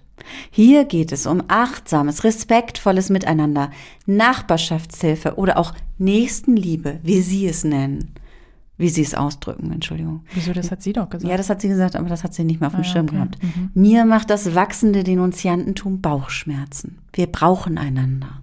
Hier 0.50 0.84
geht 0.84 1.12
es 1.12 1.26
um 1.26 1.42
achtsames, 1.48 2.24
respektvolles 2.24 3.10
Miteinander, 3.10 3.70
Nachbarschaftshilfe 4.06 5.36
oder 5.36 5.58
auch 5.58 5.74
Nächstenliebe, 5.98 6.98
wie 7.02 7.20
Sie 7.20 7.46
es 7.46 7.62
nennen. 7.64 8.10
Wie 8.76 8.88
Sie 8.88 9.02
es 9.02 9.14
ausdrücken, 9.14 9.70
Entschuldigung. 9.70 10.24
Wieso, 10.34 10.52
das 10.52 10.72
hat 10.72 10.82
sie 10.82 10.92
doch 10.92 11.08
gesagt. 11.08 11.30
Ja, 11.30 11.36
das 11.36 11.48
hat 11.48 11.60
sie 11.60 11.68
gesagt, 11.68 11.94
aber 11.94 12.08
das 12.08 12.24
hat 12.24 12.34
sie 12.34 12.42
nicht 12.42 12.60
mehr 12.60 12.66
auf 12.66 12.74
dem 12.74 12.80
ah, 12.80 12.84
Schirm 12.84 13.06
okay. 13.06 13.14
gehabt. 13.14 13.38
Mhm. 13.40 13.70
Mir 13.74 14.04
macht 14.04 14.30
das 14.30 14.56
wachsende 14.56 15.04
Denunziantentum 15.04 16.00
Bauchschmerzen. 16.00 16.98
Wir 17.12 17.28
brauchen 17.28 17.78
einander. 17.78 18.42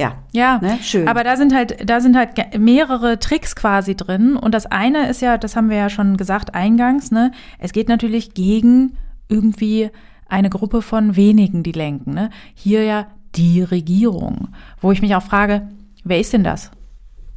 Ja. 0.00 0.14
Ja, 0.32 0.58
ne? 0.62 0.78
schön. 0.82 1.06
Aber 1.06 1.24
da 1.24 1.36
sind 1.36 1.54
halt, 1.54 1.88
da 1.88 2.00
sind 2.00 2.16
halt 2.16 2.58
mehrere 2.58 3.18
Tricks 3.18 3.54
quasi 3.54 3.94
drin. 3.94 4.36
Und 4.36 4.54
das 4.54 4.66
eine 4.66 5.08
ist 5.08 5.20
ja, 5.20 5.36
das 5.36 5.56
haben 5.56 5.68
wir 5.68 5.76
ja 5.76 5.90
schon 5.90 6.16
gesagt 6.16 6.54
eingangs, 6.54 7.10
ne? 7.10 7.32
Es 7.58 7.72
geht 7.72 7.88
natürlich 7.88 8.32
gegen 8.32 8.96
irgendwie 9.28 9.90
eine 10.26 10.48
Gruppe 10.48 10.80
von 10.80 11.16
wenigen, 11.16 11.62
die 11.62 11.72
lenken. 11.72 12.14
Ne? 12.14 12.30
Hier 12.54 12.84
ja 12.84 13.08
die 13.34 13.62
Regierung, 13.62 14.48
wo 14.80 14.90
ich 14.90 15.02
mich 15.02 15.14
auch 15.14 15.22
frage, 15.22 15.68
wer 16.04 16.18
ist 16.18 16.32
denn 16.32 16.44
das? 16.44 16.70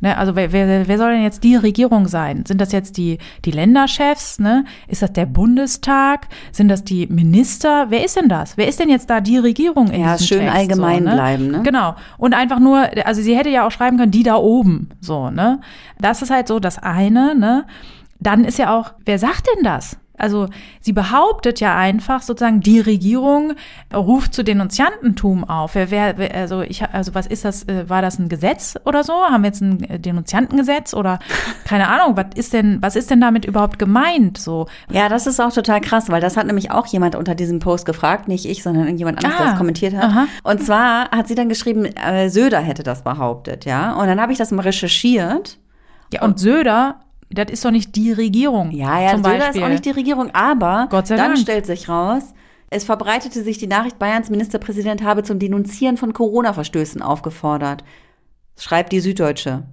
Ne, 0.03 0.17
also 0.17 0.35
wer, 0.35 0.51
wer, 0.51 0.85
wer 0.85 0.97
soll 0.97 1.13
denn 1.13 1.23
jetzt 1.23 1.45
die 1.45 1.55
Regierung 1.55 2.09
sein? 2.09 2.43
Sind 2.45 2.59
das 2.59 2.73
jetzt 2.73 2.97
die, 2.97 3.19
die 3.45 3.51
Länderchefs? 3.51 4.37
Ne? 4.37 4.65
Ist 4.89 5.01
das 5.01 5.13
der 5.13 5.25
Bundestag? 5.25 6.27
Sind 6.51 6.67
das 6.67 6.83
die 6.83 7.07
Minister? 7.07 7.85
Wer 7.87 8.03
ist 8.03 8.17
denn 8.17 8.27
das? 8.27 8.57
Wer 8.57 8.67
ist 8.67 8.81
denn 8.81 8.89
jetzt 8.89 9.09
da 9.09 9.21
die 9.21 9.37
Regierung 9.37 9.91
in 9.91 10.01
Ja, 10.01 10.17
schön 10.17 10.41
Text, 10.41 10.55
allgemein 10.57 11.03
so, 11.03 11.09
ne? 11.09 11.15
bleiben. 11.15 11.51
Ne? 11.51 11.61
Genau. 11.63 11.95
Und 12.17 12.33
einfach 12.33 12.59
nur, 12.59 12.85
also 13.05 13.21
sie 13.21 13.37
hätte 13.37 13.47
ja 13.47 13.65
auch 13.65 13.71
schreiben 13.71 13.97
können, 13.97 14.11
die 14.11 14.23
da 14.23 14.35
oben. 14.35 14.89
So, 14.99 15.29
ne? 15.29 15.61
Das 16.01 16.21
ist 16.21 16.31
halt 16.31 16.49
so 16.49 16.59
das 16.59 16.79
eine, 16.79 17.33
ne? 17.33 17.63
Dann 18.19 18.43
ist 18.43 18.57
ja 18.57 18.77
auch, 18.77 18.91
wer 19.05 19.17
sagt 19.17 19.47
denn 19.55 19.63
das? 19.63 19.97
Also 20.17 20.47
sie 20.79 20.93
behauptet 20.93 21.59
ja 21.59 21.75
einfach 21.75 22.21
sozusagen, 22.21 22.59
die 22.61 22.79
Regierung 22.79 23.53
ruft 23.93 24.33
zu 24.33 24.43
Denunziantentum 24.43 25.43
auf. 25.43 25.73
Wer, 25.73 25.89
wer, 25.89 26.35
also 26.35 26.61
ich, 26.61 26.87
also 26.87 27.15
was 27.15 27.25
ist 27.25 27.45
das? 27.45 27.67
Äh, 27.67 27.89
war 27.89 28.01
das 28.03 28.19
ein 28.19 28.29
Gesetz 28.29 28.75
oder 28.85 29.03
so? 29.03 29.13
Haben 29.13 29.43
wir 29.43 29.47
jetzt 29.47 29.61
ein 29.61 29.83
äh, 29.89 29.99
Denunziantengesetz 29.99 30.93
oder 30.93 31.17
keine 31.65 31.87
Ahnung? 31.87 32.15
Was 32.15 32.27
ist 32.35 32.53
denn, 32.53 32.79
was 32.81 32.95
ist 32.95 33.09
denn 33.09 33.21
damit 33.21 33.45
überhaupt 33.45 33.79
gemeint? 33.79 34.37
So. 34.37 34.67
Ja, 34.91 35.09
das 35.09 35.25
ist 35.25 35.39
auch 35.39 35.51
total 35.51 35.81
krass, 35.81 36.09
weil 36.09 36.21
das 36.21 36.37
hat 36.37 36.45
nämlich 36.45 36.69
auch 36.69 36.85
jemand 36.85 37.15
unter 37.15 37.33
diesem 37.33 37.57
Post 37.59 37.85
gefragt, 37.85 38.27
nicht 38.27 38.45
ich, 38.45 38.61
sondern 38.61 38.83
irgendjemand 38.83 39.17
anderes, 39.17 39.35
ah, 39.35 39.43
der 39.43 39.51
das 39.51 39.57
kommentiert 39.57 39.95
hat. 39.95 40.03
Aha. 40.03 40.27
Und 40.43 40.63
zwar 40.63 41.09
hat 41.09 41.27
sie 41.27 41.35
dann 41.35 41.49
geschrieben, 41.49 41.85
äh, 41.85 42.29
Söder 42.29 42.59
hätte 42.59 42.83
das 42.83 43.03
behauptet, 43.03 43.65
ja. 43.65 43.93
Und 43.93 44.07
dann 44.07 44.21
habe 44.21 44.31
ich 44.31 44.37
das 44.37 44.51
mal 44.51 44.61
recherchiert. 44.61 45.57
Ja, 46.13 46.21
und 46.21 46.39
Söder 46.39 46.99
das 47.33 47.51
ist 47.51 47.65
doch 47.65 47.71
nicht 47.71 47.95
die 47.95 48.11
Regierung. 48.11 48.71
Ja, 48.71 48.99
ja, 49.01 49.11
zum 49.11 49.23
Söder 49.23 49.49
ist 49.49 49.61
auch 49.61 49.69
nicht 49.69 49.85
die 49.85 49.91
Regierung, 49.91 50.31
aber 50.33 50.87
Gott 50.89 51.07
sei 51.07 51.15
dann 51.15 51.31
Dank. 51.31 51.39
stellt 51.39 51.65
sich 51.65 51.89
raus, 51.89 52.33
es 52.69 52.85
verbreitete 52.85 53.43
sich 53.43 53.57
die 53.57 53.67
Nachricht, 53.67 53.99
Bayerns 53.99 54.29
Ministerpräsident 54.29 55.03
habe 55.03 55.23
zum 55.23 55.39
Denunzieren 55.39 55.97
von 55.97 56.13
Corona-Verstößen 56.13 57.01
aufgefordert. 57.01 57.83
Schreibt 58.57 58.91
die 58.91 58.99
Süddeutsche. 58.99 59.63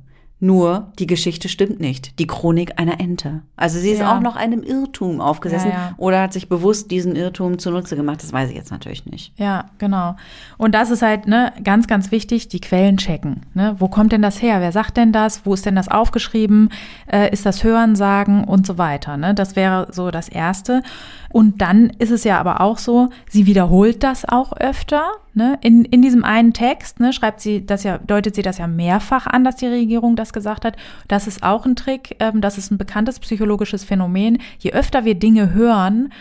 Nur, 0.42 0.90
die 0.98 1.07
Geschichte 1.07 1.50
stimmt 1.50 1.81
nicht. 1.81 2.18
Die 2.18 2.26
Chronik 2.26 2.81
einer 2.81 2.98
Ente. 2.98 3.42
Also 3.57 3.79
sie 3.79 3.90
ist 3.90 4.00
ja. 4.00 4.16
auch 4.16 4.20
noch 4.20 4.37
einem 4.37 4.62
Irrtum 4.62 5.20
aufgesessen 5.20 5.68
ja, 5.68 5.74
ja. 5.74 5.94
oder 5.98 6.22
hat 6.22 6.33
sich 6.33 6.48
bewusst 6.48 6.90
diesen 6.90 7.14
Irrtum 7.14 7.59
zunutze 7.59 7.94
gemacht. 7.94 8.22
Das 8.22 8.33
weiß 8.33 8.48
ich 8.48 8.57
jetzt 8.57 8.70
natürlich 8.70 9.05
nicht. 9.05 9.38
Ja, 9.38 9.66
genau. 9.76 10.16
Und 10.57 10.74
das 10.74 10.90
ist 10.90 11.03
halt 11.03 11.26
ne, 11.26 11.53
ganz, 11.62 11.87
ganz 11.88 12.11
wichtig, 12.11 12.48
die 12.48 12.61
Quellen 12.61 12.96
checken. 12.96 13.42
Ne? 13.53 13.76
Wo 13.79 13.88
kommt 13.88 14.12
denn 14.12 14.22
das 14.22 14.40
her? 14.40 14.62
Wer 14.62 14.72
sagt 14.72 14.96
denn 14.96 15.12
das? 15.12 15.44
Wo 15.44 15.53
ist 15.53 15.66
denn 15.66 15.76
das 15.76 15.88
aufgeschrieben? 15.88 16.70
Äh, 17.07 17.31
ist 17.33 17.44
das 17.44 17.62
Hörensagen 17.62 18.44
und 18.44 18.66
so 18.66 18.79
weiter? 18.79 19.18
Ne? 19.18 19.35
Das 19.35 19.57
wäre 19.57 19.88
so 19.90 20.11
das 20.11 20.31
Erste. 20.31 20.83
Und 21.32 21.62
dann 21.62 21.90
ist 21.98 22.10
es 22.10 22.24
ja 22.24 22.40
aber 22.40 22.60
auch 22.60 22.78
so, 22.78 23.08
sie 23.28 23.46
wiederholt 23.46 24.02
das 24.02 24.24
auch 24.24 24.52
öfter. 24.52 25.02
Ne? 25.32 25.58
In, 25.62 25.84
in 25.84 26.02
diesem 26.02 26.24
einen 26.24 26.52
Text 26.52 26.98
ne, 26.98 27.12
schreibt 27.12 27.40
sie 27.40 27.64
das 27.64 27.84
ja, 27.84 27.98
deutet 27.98 28.34
sie 28.34 28.42
das 28.42 28.58
ja 28.58 28.66
mehrfach 28.66 29.26
an, 29.26 29.44
dass 29.44 29.56
die 29.56 29.66
Regierung 29.66 30.16
das 30.16 30.32
gesagt 30.32 30.64
hat. 30.64 30.76
Das 31.06 31.28
ist 31.28 31.44
auch 31.44 31.66
ein 31.66 31.76
Trick, 31.76 32.16
ähm, 32.18 32.40
das 32.40 32.58
ist 32.58 32.72
ein 32.72 32.78
bekanntes 32.78 33.20
psychologisches 33.20 33.84
Phänomen. 33.84 34.38
Je 34.58 34.72
öfter 34.72 35.04
wir 35.04 35.14
Dinge 35.14 35.54
hören, 35.54 36.12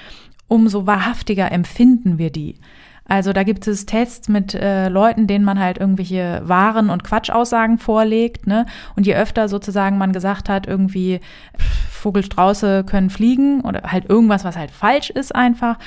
umso 0.47 0.85
wahrhaftiger 0.85 1.51
empfinden 1.51 2.19
wir 2.19 2.31
die. 2.31 2.55
Also 3.09 3.33
da 3.33 3.43
gibt 3.43 3.67
es 3.67 3.85
Tests 3.85 4.29
mit 4.29 4.53
äh, 4.53 4.87
Leuten, 4.87 5.27
denen 5.27 5.43
man 5.43 5.59
halt 5.59 5.79
irgendwelche 5.79 6.41
Waren- 6.45 6.89
und 6.89 7.03
Quatschaussagen 7.03 7.79
vorlegt. 7.79 8.47
Ne? 8.47 8.65
Und 8.95 9.07
je 9.07 9.15
öfter 9.15 9.49
sozusagen 9.49 9.97
man 9.97 10.13
gesagt 10.13 10.47
hat, 10.47 10.67
irgendwie 10.67 11.19
Vogelstrauße 11.89 12.83
können 12.85 13.09
fliegen 13.09 13.61
oder 13.61 13.81
halt 13.91 14.09
irgendwas, 14.09 14.45
was 14.45 14.55
halt 14.55 14.71
falsch 14.71 15.09
ist 15.09 15.35
einfach, 15.35 15.77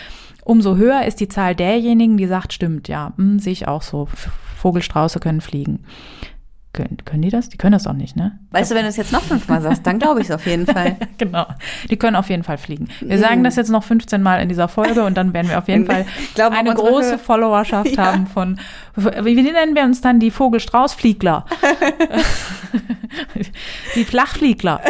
umso 0.44 0.76
höher 0.76 1.04
ist 1.04 1.20
die 1.20 1.28
Zahl 1.28 1.54
derjenigen, 1.54 2.16
die 2.16 2.26
sagt, 2.26 2.52
stimmt, 2.52 2.88
ja, 2.88 3.12
hm, 3.16 3.38
sehe 3.38 3.52
ich 3.52 3.68
auch 3.68 3.82
so. 3.82 4.08
Vogelstrauße 4.56 5.18
können 5.18 5.40
fliegen. 5.40 5.80
Können, 6.74 6.96
können 7.04 7.20
die 7.20 7.28
das? 7.28 7.50
Die 7.50 7.58
können 7.58 7.72
das 7.72 7.86
auch 7.86 7.92
nicht, 7.92 8.16
ne? 8.16 8.38
Weißt 8.50 8.70
du, 8.70 8.74
wenn 8.74 8.84
du 8.84 8.88
es 8.88 8.96
jetzt 8.96 9.12
noch 9.12 9.20
fünfmal 9.20 9.60
sagst, 9.60 9.86
dann 9.86 9.98
glaube 9.98 10.22
ich 10.22 10.30
es 10.30 10.34
auf 10.34 10.46
jeden 10.46 10.66
Fall. 10.66 10.96
genau. 11.18 11.44
Die 11.90 11.98
können 11.98 12.16
auf 12.16 12.30
jeden 12.30 12.44
Fall 12.44 12.56
fliegen. 12.56 12.88
Wir 13.02 13.18
sagen 13.18 13.44
das 13.44 13.56
jetzt 13.56 13.68
noch 13.68 13.84
15 13.84 14.22
Mal 14.22 14.40
in 14.40 14.48
dieser 14.48 14.68
Folge 14.68 15.04
und 15.04 15.14
dann 15.14 15.34
werden 15.34 15.50
wir 15.50 15.58
auf 15.58 15.68
jeden 15.68 15.84
Fall 15.90 16.06
glaube, 16.34 16.56
eine 16.56 16.72
große 16.72 17.18
Followerschaft 17.18 17.90
ja. 17.96 18.06
haben 18.06 18.26
von, 18.26 18.58
wie 18.96 19.34
nennen 19.34 19.74
wir 19.74 19.82
uns 19.82 20.00
dann 20.00 20.18
die 20.18 20.30
Vogelstraußfliegler? 20.30 21.44
die 23.94 24.04
Flachfliegler. 24.04 24.80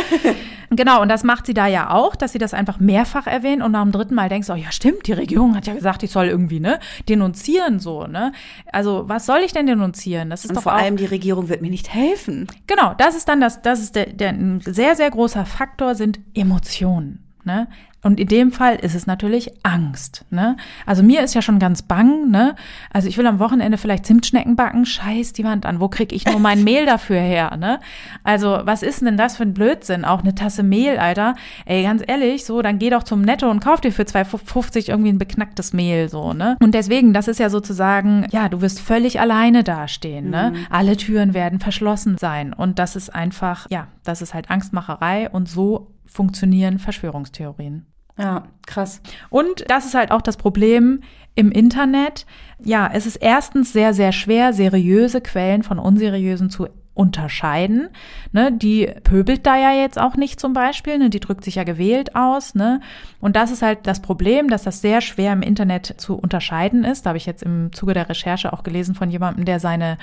Genau, 0.75 1.03
und 1.03 1.09
das 1.09 1.23
macht 1.23 1.47
sie 1.47 1.55
da 1.55 1.67
ja 1.67 1.91
auch, 1.91 2.17
dass 2.17 2.33
sie 2.33 2.39
das 2.39 2.55
einfach 2.55 2.81
mehrfach 2.81 3.27
erwähnt 3.27 3.63
und 3.63 3.73
nach 3.73 3.83
dem 3.83 3.93
dritten 3.93 4.15
Mal 4.15 4.29
denkst 4.29 4.47
du, 4.47 4.55
oh 4.55 4.57
ja 4.57 4.73
stimmt, 4.73 5.07
die 5.07 5.13
Regierung 5.13 5.55
hat 5.55 5.67
ja 5.67 5.75
gesagt, 5.75 6.03
ich 6.03 6.11
soll 6.11 6.27
irgendwie, 6.27 6.61
ne, 6.61 6.79
denunzieren 7.09 7.79
so, 7.79 8.07
ne? 8.07 8.33
Also, 8.73 9.05
was 9.07 9.27
soll 9.27 9.41
ich 9.45 9.53
denn 9.53 9.67
denunzieren? 9.67 10.31
Das 10.31 10.45
ist 10.45 10.51
und 10.51 10.57
doch 10.57 10.63
vor 10.63 10.73
allem 10.73 10.97
die 10.97 11.05
Regierung 11.05 11.49
wird 11.49 11.61
mir 11.61 11.71
nicht 11.71 11.93
helfen. 11.93 12.47
Genau, 12.67 12.95
das 12.97 13.15
ist 13.15 13.29
dann 13.29 13.41
das, 13.41 13.61
das 13.63 13.81
ist 13.81 13.97
der, 13.97 14.07
der 14.07 14.31
ein 14.31 14.61
sehr, 14.61 14.97
sehr 14.97 15.11
großer 15.11 15.45
Faktor 15.45 15.95
sind 15.95 16.21
Emotionen. 16.35 17.23
Ne? 17.45 17.69
Und 18.03 18.19
in 18.19 18.27
dem 18.27 18.51
Fall 18.51 18.77
ist 18.77 18.95
es 18.95 19.07
natürlich 19.07 19.53
Angst. 19.63 20.25
Ne? 20.31 20.57
Also 20.87 21.03
mir 21.05 21.23
ist 21.23 21.35
ja 21.35 21.43
schon 21.43 21.61
ganz 21.61 21.83
bang. 21.83 22.31
Ne? 22.31 22.57
Also 22.91 23.09
ich 23.09 23.17
will 23.17 23.27
am 23.27 23.39
Wochenende 23.39 23.79
vielleicht 23.79 24.07
Zimtschnecken 24.07 24.57
backen. 24.57 24.85
Scheiß 24.85 25.33
die 25.33 25.45
Wand 25.45 25.67
an. 25.67 25.79
Wo 25.81 25.89
krieg 25.89 26.13
ich 26.13 26.27
nur 26.27 26.41
mein 26.41 26.65
Mehl 26.65 26.85
dafür 26.85 27.21
her? 27.21 27.57
Ne? 27.57 27.79
Also 28.25 28.61
was 28.65 28.83
ist 28.83 29.03
denn 29.03 29.17
das 29.17 29.37
für 29.37 29.45
ein 29.45 29.55
Blödsinn? 29.55 30.05
Auch 30.05 30.23
eine 30.23 30.35
Tasse 30.35 30.65
Mehl, 30.65 30.99
Alter. 30.99 31.37
Ey, 31.65 31.85
ganz 31.85 32.03
ehrlich, 32.07 32.45
so 32.45 32.61
dann 32.61 32.81
geh 32.81 32.91
doch 32.91 33.05
zum 33.05 33.23
Netto 33.23 33.49
und 33.49 33.61
kauf 33.61 33.81
dir 33.81 33.93
für 33.93 34.03
2,50 34.03 34.89
irgendwie 34.89 35.13
ein 35.13 35.19
beknacktes 35.19 35.73
Mehl. 35.73 36.09
so 36.09 36.33
ne? 36.33 36.57
Und 36.61 36.75
deswegen, 36.75 37.13
das 37.13 37.29
ist 37.29 37.39
ja 37.39 37.51
sozusagen, 37.51 38.27
ja, 38.33 38.49
du 38.49 38.61
wirst 38.61 38.81
völlig 38.81 39.21
alleine 39.21 39.63
dastehen. 39.63 40.31
Ne? 40.31 40.53
Mhm. 40.55 40.67
Alle 40.71 40.97
Türen 40.97 41.35
werden 41.35 41.61
verschlossen 41.61 42.19
sein. 42.19 42.53
Und 42.53 42.81
das 42.81 42.97
ist 42.97 43.15
einfach, 43.15 43.69
ja, 43.71 43.87
das 44.03 44.23
ist 44.23 44.35
halt 44.35 44.51
Angstmacherei. 44.51 45.31
Und 45.31 45.49
so 45.49 45.93
funktionieren 46.05 46.79
Verschwörungstheorien. 46.79 47.87
Ja, 48.19 48.45
krass. 48.67 49.01
Und 49.31 49.65
das 49.69 49.87
ist 49.87 49.95
halt 49.95 50.11
auch 50.11 50.23
das 50.23 50.37
Problem 50.37 51.01
im 51.35 51.51
Internet. 51.51 52.27
Ja, 52.63 52.91
es 52.93 53.07
ist 53.07 53.17
erstens 53.17 53.73
sehr, 53.73 53.95
sehr 53.95 54.13
schwer, 54.13 54.53
seriöse 54.53 55.21
Quellen 55.21 55.63
von 55.63 55.79
unseriösen 55.79 56.51
zu 56.51 56.69
unterscheiden. 56.95 57.89
Ne, 58.33 58.53
die 58.53 58.87
pöbelt 59.03 59.47
da 59.47 59.57
ja 59.57 59.73
jetzt 59.73 59.99
auch 59.99 60.17
nicht 60.17 60.39
zum 60.39 60.53
Beispiel, 60.53 60.99
ne, 60.99 61.09
die 61.09 61.21
drückt 61.21 61.43
sich 61.43 61.55
ja 61.55 61.65
gewählt 61.65 62.15
aus. 62.15 62.55
Ne? 62.55 62.81
Und 63.19 63.35
das 63.35 63.51
ist 63.51 63.63
halt 63.63 63.87
das 63.87 64.03
Problem, 64.03 64.49
dass 64.49 64.65
das 64.65 64.83
sehr 64.83 65.01
schwer 65.01 65.33
im 65.33 65.41
Internet 65.41 65.95
zu 65.97 66.17
unterscheiden 66.17 66.85
ist. 66.85 67.07
Da 67.07 67.11
habe 67.11 67.17
ich 67.17 67.27
jetzt 67.27 67.43
im 67.43 67.73
Zuge 67.73 67.95
der 67.95 68.11
Recherche 68.11 68.53
auch 68.53 68.63
gelesen 68.63 68.95
von 68.95 69.11
jemandem, 69.11 69.47
der 69.47 69.59
seine 69.59 69.97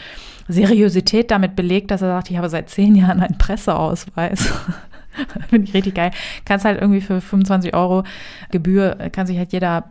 Seriosität 0.47 1.29
damit 1.29 1.55
belegt, 1.55 1.91
dass 1.91 2.01
er 2.01 2.09
sagt, 2.09 2.31
ich 2.31 2.37
habe 2.37 2.49
seit 2.49 2.69
zehn 2.69 2.95
Jahren 2.95 3.21
einen 3.21 3.37
Presseausweis. 3.37 4.51
Finde 5.49 5.67
ich 5.67 5.73
richtig 5.73 5.95
geil. 5.95 6.11
Kannst 6.45 6.65
halt 6.65 6.79
irgendwie 6.81 7.01
für 7.01 7.21
25 7.21 7.73
Euro 7.73 8.03
Gebühr, 8.51 8.95
kann 9.11 9.27
sich 9.27 9.37
halt 9.37 9.51
jeder 9.51 9.89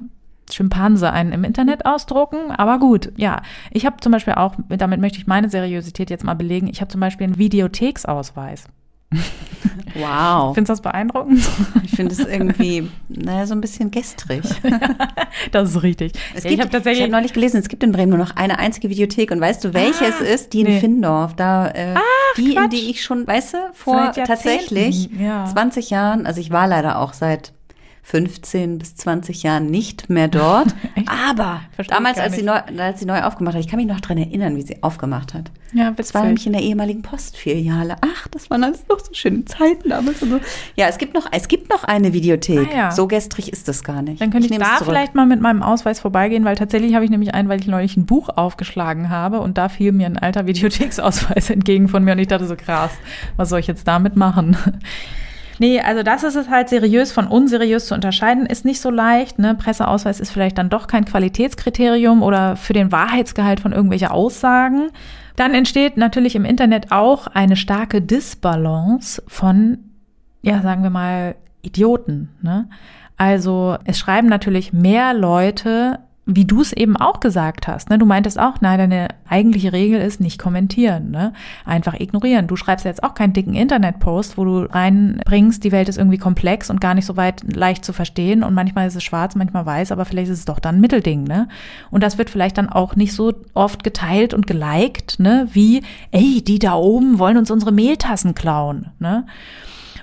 Schimpanse 0.51 1.13
einen 1.13 1.33
im 1.33 1.45
Internet 1.45 1.87
ausdrucken. 1.87 2.51
Aber 2.51 2.79
gut, 2.79 3.13
ja. 3.17 3.43
Ich 3.71 3.87
habe 3.87 3.97
zum 4.01 4.13
Beispiel 4.13 4.35
auch, 4.35 4.55
damit 4.69 5.01
möchte 5.01 5.19
ich 5.19 5.27
meine 5.27 5.49
Seriosität 5.49 6.11
jetzt 6.11 6.25
mal 6.25 6.35
belegen, 6.35 6.69
ich 6.69 6.81
habe 6.81 6.91
zum 6.91 7.01
Beispiel 7.01 7.27
einen 7.27 7.39
Videotheksausweis. 7.39 8.67
Wow. 9.95 10.55
Findest 10.55 10.69
du 10.69 10.73
das 10.73 10.81
beeindruckend? 10.83 11.47
Ich 11.85 11.93
finde 11.93 12.13
es 12.13 12.21
irgendwie, 12.21 12.91
naja, 13.09 13.47
so 13.47 13.55
ein 13.55 13.61
bisschen 13.61 13.91
gestrig. 13.91 14.43
das 15.53 15.71
ist 15.71 15.83
richtig. 15.83 16.13
Es 16.35 16.43
gibt, 16.43 16.55
ich 16.55 16.61
habe 16.61 16.71
tatsächlich 16.71 17.01
ich 17.01 17.05
hab 17.05 17.11
neulich 17.11 17.33
gelesen, 17.33 17.59
es 17.59 17.69
gibt 17.69 17.83
in 17.83 17.93
Bremen 17.93 18.11
nur 18.11 18.19
noch 18.19 18.37
eine 18.37 18.59
einzige 18.59 18.91
Videothek 18.91 19.31
und 19.31 19.41
weißt 19.41 19.65
du, 19.65 19.75
welche 19.75 20.05
ah, 20.05 20.09
es 20.09 20.21
ist? 20.21 20.53
Die 20.53 20.61
in 20.61 20.67
nee. 20.67 20.81
Findorf. 20.81 21.35
Da, 21.35 21.69
äh, 21.69 21.95
Ach, 21.97 22.37
die, 22.37 22.55
Quatsch. 22.55 22.65
in 22.65 22.71
die 22.71 22.91
ich 22.91 23.03
schon, 23.03 23.27
weißt 23.27 23.55
du, 23.55 23.59
vor 23.73 24.13
tatsächlich 24.13 25.11
ja. 25.19 25.47
20 25.47 25.91
Jahren, 25.91 26.27
also 26.27 26.41
ich 26.41 26.51
war 26.51 26.69
leider 26.69 26.99
auch 26.99 27.13
seit 27.13 27.53
15 28.11 28.79
bis 28.79 28.97
20 28.97 29.43
Jahren 29.43 29.67
nicht 29.67 30.09
mehr 30.09 30.29
dort. 30.29 30.75
Aber 31.07 31.61
damals, 31.89 32.19
als 32.19 32.37
sie, 32.37 32.43
neu, 32.43 32.59
als 32.79 33.01
sie 33.01 33.05
neu 33.05 33.21
aufgemacht 33.21 33.55
hat, 33.55 33.61
ich 33.61 33.69
kann 33.69 33.79
mich 33.79 33.87
noch 33.87 34.01
dran 34.01 34.17
erinnern, 34.17 34.57
wie 34.57 34.63
sie 34.63 34.83
aufgemacht 34.83 35.35
hat. 35.35 35.51
Ja, 35.75 35.91
Das 35.91 36.15
war 36.15 36.25
nämlich 36.25 36.47
in 36.47 36.55
der 36.55 36.63
ehemaligen 36.63 37.03
Postfiliale. 37.03 37.97
Ach, 38.01 38.27
das 38.29 38.49
waren 38.49 38.65
alles 38.65 38.89
noch 38.89 39.01
so 39.01 39.13
schöne 39.13 39.45
Zeiten 39.45 39.91
damals 39.91 40.23
und 40.23 40.31
so. 40.31 40.41
Ja, 40.75 40.89
es 40.89 40.97
gibt 40.97 41.13
noch, 41.13 41.27
es 41.33 41.49
gibt 41.49 41.69
noch 41.69 41.85
eine 41.85 42.15
Videothek. 42.15 42.71
Ah, 42.73 42.77
ja. 42.77 42.91
So 42.93 43.07
gestrig 43.09 43.53
ist 43.53 43.69
das 43.69 43.85
gar 43.85 44.01
nicht. 44.01 44.23
Dann 44.23 44.31
könnte 44.31 44.47
ich, 44.47 44.53
ich 44.53 44.59
da 44.59 44.79
vielleicht 44.83 45.15
mal 45.15 45.27
mit 45.27 45.43
meinem 45.43 45.63
Ausweis 45.63 46.01
vorbeigehen, 46.01 46.47
weil 46.47 46.57
tatsächlich 46.57 46.95
habe 46.95 47.05
ich 47.05 47.11
nämlich 47.11 47.35
einen, 47.35 47.51
weil 47.51 47.61
ich 47.61 47.67
neulich 47.67 47.99
ein 47.99 48.07
Buch 48.07 48.31
aufgeschlagen 48.31 49.11
habe 49.11 49.41
und 49.41 49.59
da 49.59 49.69
fiel 49.69 49.93
mir 49.93 50.07
ein 50.07 50.17
alter 50.17 50.47
Videotheksausweis 50.47 51.51
entgegen 51.51 51.89
von 51.89 52.03
mir 52.03 52.13
und 52.13 52.21
ich 52.21 52.29
dachte 52.29 52.47
so 52.47 52.57
krass, 52.57 52.93
was 53.37 53.51
soll 53.51 53.61
ich 53.61 53.67
jetzt 53.67 53.87
damit 53.87 54.17
machen? 54.17 54.57
Nee, 55.59 55.81
also 55.81 56.03
das 56.03 56.23
ist 56.23 56.37
es 56.37 56.49
halt 56.49 56.69
seriös 56.69 57.11
von 57.11 57.27
unseriös 57.27 57.87
zu 57.87 57.95
unterscheiden, 57.95 58.47
ist 58.47 58.65
nicht 58.65 58.81
so 58.81 58.91
leicht. 58.91 59.39
Ne? 59.39 59.55
Presseausweis 59.55 60.21
ist 60.21 60.31
vielleicht 60.31 60.59
dann 60.59 60.71
doch 60.71 60.87
kein 60.87 61.05
Qualitätskriterium 61.05 62.23
oder 62.23 62.57
für 62.57 62.73
den 62.73 62.93
Wahrheitsgehalt 62.93 63.61
von 63.61 63.73
irgendwelchen 63.73 64.09
Aussagen. 64.09 64.91
Dann 65.37 65.55
entsteht 65.55 65.97
natürlich 65.97 66.37
im 66.37 66.45
Internet 66.45 66.93
auch 66.93 67.27
eine 67.27 67.57
starke 67.57 68.01
Disbalance 68.01 69.23
von, 69.27 69.79
ja, 70.43 70.63
sagen 70.63 70.83
wir 70.83 70.91
mal, 70.91 71.35
Idioten. 71.63 72.31
Ne? 72.41 72.69
Also 73.17 73.77
es 73.85 73.99
schreiben 73.99 74.29
natürlich 74.29 74.73
mehr 74.73 75.13
Leute 75.13 75.99
wie 76.31 76.45
du 76.45 76.61
es 76.61 76.75
eben 76.75 76.97
auch 76.97 77.21
gesagt 77.21 77.67
hast. 77.67 77.89
Ne? 77.89 77.99
Du 77.99 78.05
meintest 78.05 78.39
auch, 78.39 78.61
nein, 78.61 78.79
deine 78.79 79.09
eigentliche 79.27 79.73
Regel 79.73 79.99
ist 79.99 80.21
nicht 80.21 80.39
kommentieren, 80.39 81.11
ne? 81.11 81.33
einfach 81.65 81.95
ignorieren. 81.99 82.47
Du 82.47 82.55
schreibst 82.55 82.85
jetzt 82.85 83.03
auch 83.03 83.15
keinen 83.15 83.33
dicken 83.33 83.55
Internetpost, 83.55 84.37
wo 84.37 84.45
du 84.45 84.59
reinbringst, 84.71 85.65
die 85.65 85.73
Welt 85.73 85.89
ist 85.89 85.97
irgendwie 85.97 86.19
komplex 86.19 86.69
und 86.69 86.83
gar 86.83 86.95
nicht 86.95 87.07
so 87.07 87.17
weit 87.17 87.43
leicht 87.57 87.83
zu 87.83 87.95
verstehen 87.95 88.45
und 88.45 88.53
manchmal 88.53 88.87
ist 88.87 88.95
es 88.95 89.05
schwarz, 89.05 89.37
manchmal 89.37 89.65
weiß, 89.65 89.91
aber 89.91 90.05
vielleicht 90.05 90.31
ist 90.31 90.41
es 90.41 90.45
doch 90.45 90.59
dann 90.59 90.77
ein 90.77 90.81
Mittelding. 90.83 91.25
Ne? 91.25 91.49
Und 91.91 92.03
das 92.03 92.19
wird 92.19 92.29
vielleicht 92.29 92.59
dann 92.59 92.69
auch 92.69 92.95
nicht 92.95 93.15
so 93.15 93.33
oft 93.55 93.83
geteilt 93.83 94.35
und 94.35 94.47
geliked, 94.47 95.19
ne? 95.19 95.49
wie, 95.53 95.83
ey, 96.11 96.45
die 96.47 96.59
da 96.59 96.75
oben 96.75 97.19
wollen 97.19 97.39
uns 97.39 97.51
unsere 97.51 97.73
Mehltassen 97.73 98.35
klauen. 98.35 98.91
Ne? 98.99 99.25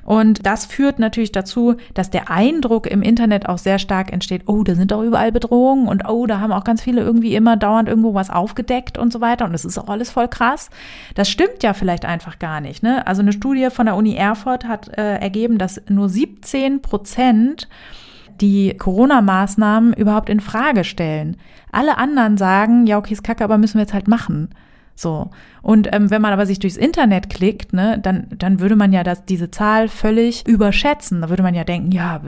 Und 0.05 0.45
das 0.45 0.65
führt 0.65 0.99
natürlich 0.99 1.31
dazu, 1.31 1.75
dass 1.95 2.11
der 2.11 2.29
Eindruck 2.29 2.85
im 2.85 3.01
Internet 3.01 3.49
auch 3.49 3.57
sehr 3.57 3.79
stark 3.79 4.13
entsteht, 4.13 4.43
oh, 4.45 4.63
da 4.63 4.75
sind 4.75 4.91
doch 4.91 5.01
überall 5.01 5.31
Bedrohungen 5.31 5.87
und 5.87 6.07
oh, 6.07 6.27
da 6.27 6.39
haben 6.39 6.53
auch 6.53 6.63
ganz 6.63 6.83
viele 6.83 7.01
irgendwie 7.01 7.35
immer 7.35 7.57
dauernd 7.57 7.89
irgendwo 7.89 8.13
was 8.13 8.29
aufgedeckt 8.29 8.99
und 8.99 9.11
so 9.11 9.19
weiter. 9.19 9.45
Und 9.45 9.53
das 9.53 9.65
ist 9.65 9.79
auch 9.79 9.89
alles 9.89 10.11
voll 10.11 10.27
krass. 10.27 10.69
Das 11.15 11.27
stimmt 11.27 11.63
ja 11.63 11.73
vielleicht 11.73 12.05
einfach 12.05 12.37
gar 12.37 12.61
nicht. 12.61 12.83
Ne? 12.83 13.05
Also 13.07 13.23
eine 13.23 13.33
Studie 13.33 13.69
von 13.71 13.87
der 13.87 13.95
Uni 13.95 14.15
Erfurt 14.15 14.65
hat 14.65 14.95
äh, 14.95 15.17
ergeben, 15.17 15.57
dass 15.57 15.81
nur 15.89 16.07
17 16.07 16.83
Prozent 16.83 17.67
die 18.41 18.75
Corona-Maßnahmen 18.77 19.93
überhaupt 19.93 20.29
in 20.29 20.39
Frage 20.39 20.83
stellen. 20.83 21.37
Alle 21.71 21.97
anderen 21.97 22.37
sagen, 22.37 22.85
ja, 22.85 22.97
okay, 22.97 23.13
ist 23.13 23.23
kacke, 23.23 23.43
aber 23.43 23.57
müssen 23.57 23.75
wir 23.75 23.81
jetzt 23.81 23.93
halt 23.93 24.07
machen. 24.07 24.49
So. 24.95 25.29
Und 25.61 25.89
ähm, 25.93 26.09
wenn 26.09 26.21
man 26.21 26.31
aber 26.31 26.45
sich 26.45 26.59
durchs 26.59 26.77
Internet 26.77 27.29
klickt, 27.29 27.73
ne, 27.73 27.99
dann, 28.01 28.27
dann 28.37 28.59
würde 28.59 28.75
man 28.75 28.93
ja 28.93 29.03
das, 29.03 29.25
diese 29.25 29.51
Zahl 29.51 29.89
völlig 29.89 30.47
überschätzen. 30.47 31.21
Da 31.21 31.29
würde 31.29 31.43
man 31.43 31.53
ja 31.53 31.63
denken, 31.63 31.91
ja, 31.91 32.21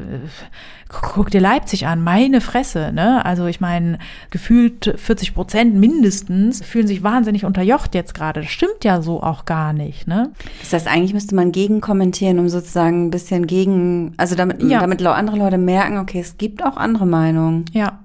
guck 0.89 1.29
dir 1.29 1.39
Leipzig 1.39 1.87
an, 1.87 2.03
meine 2.03 2.41
Fresse, 2.41 2.91
ne? 2.93 3.23
Also 3.25 3.45
ich 3.45 3.61
meine, 3.61 3.99
gefühlt 4.31 4.93
40 4.97 5.33
Prozent 5.33 5.75
mindestens 5.75 6.63
fühlen 6.63 6.87
sich 6.87 7.03
wahnsinnig 7.03 7.45
unterjocht 7.45 7.95
jetzt 7.95 8.13
gerade. 8.13 8.41
Das 8.41 8.49
stimmt 8.49 8.83
ja 8.83 9.01
so 9.01 9.23
auch 9.23 9.45
gar 9.45 9.71
nicht, 9.71 10.07
ne? 10.07 10.31
Das 10.59 10.73
heißt, 10.73 10.87
eigentlich 10.87 11.13
müsste 11.13 11.35
man 11.35 11.51
gegenkommentieren, 11.51 12.39
um 12.39 12.49
sozusagen 12.49 13.07
ein 13.07 13.11
bisschen 13.11 13.47
gegen, 13.47 14.13
also 14.17 14.35
damit, 14.35 14.61
ja. 14.63 14.79
damit 14.79 15.05
andere 15.05 15.37
Leute 15.37 15.57
merken, 15.57 15.99
okay, 15.99 16.19
es 16.19 16.37
gibt 16.37 16.63
auch 16.63 16.75
andere 16.75 17.05
Meinungen. 17.05 17.65
Ja. 17.71 17.99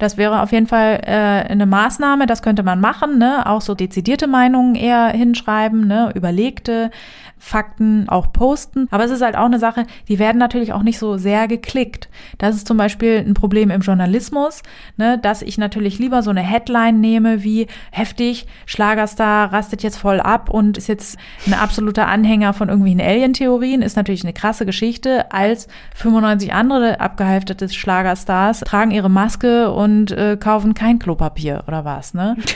Das 0.00 0.16
wäre 0.16 0.40
auf 0.40 0.50
jeden 0.50 0.66
Fall 0.66 1.00
äh, 1.04 1.10
eine 1.50 1.66
Maßnahme, 1.66 2.26
das 2.26 2.42
könnte 2.42 2.62
man 2.62 2.80
machen, 2.80 3.18
ne? 3.18 3.46
Auch 3.46 3.60
so 3.60 3.74
dezidierte 3.74 4.26
Meinungen 4.26 4.74
eher 4.74 5.08
hinschreiben, 5.08 5.86
ne? 5.86 6.10
Überlegte 6.14 6.90
Fakten 7.40 8.08
auch 8.08 8.32
posten. 8.32 8.86
Aber 8.90 9.04
es 9.04 9.10
ist 9.10 9.22
halt 9.22 9.34
auch 9.34 9.46
eine 9.46 9.58
Sache, 9.58 9.86
die 10.08 10.18
werden 10.18 10.38
natürlich 10.38 10.72
auch 10.72 10.82
nicht 10.82 10.98
so 10.98 11.16
sehr 11.16 11.48
geklickt. 11.48 12.08
Das 12.38 12.54
ist 12.54 12.66
zum 12.66 12.76
Beispiel 12.76 13.24
ein 13.26 13.34
Problem 13.34 13.70
im 13.70 13.80
Journalismus, 13.80 14.62
ne, 14.98 15.18
dass 15.18 15.40
ich 15.40 15.56
natürlich 15.58 15.98
lieber 15.98 16.22
so 16.22 16.30
eine 16.30 16.42
Headline 16.42 17.00
nehme 17.00 17.42
wie 17.42 17.66
heftig, 17.90 18.46
Schlagerstar 18.66 19.52
rastet 19.52 19.82
jetzt 19.82 19.96
voll 19.96 20.20
ab 20.20 20.50
und 20.50 20.76
ist 20.76 20.88
jetzt 20.88 21.18
ein 21.46 21.54
absoluter 21.54 22.06
Anhänger 22.06 22.52
von 22.52 22.68
irgendwelchen 22.68 23.00
Alien-Theorien, 23.00 23.80
ist 23.80 23.96
natürlich 23.96 24.22
eine 24.22 24.34
krasse 24.34 24.66
Geschichte, 24.66 25.32
als 25.32 25.66
95 25.94 26.52
andere 26.52 27.00
abgehalftete 27.00 27.68
Schlagerstars 27.70 28.60
tragen 28.60 28.90
ihre 28.90 29.08
Maske 29.08 29.72
und 29.72 30.10
äh, 30.10 30.36
kaufen 30.38 30.74
kein 30.74 30.98
Klopapier 30.98 31.64
oder 31.66 31.84
was, 31.84 32.14
ne? 32.14 32.36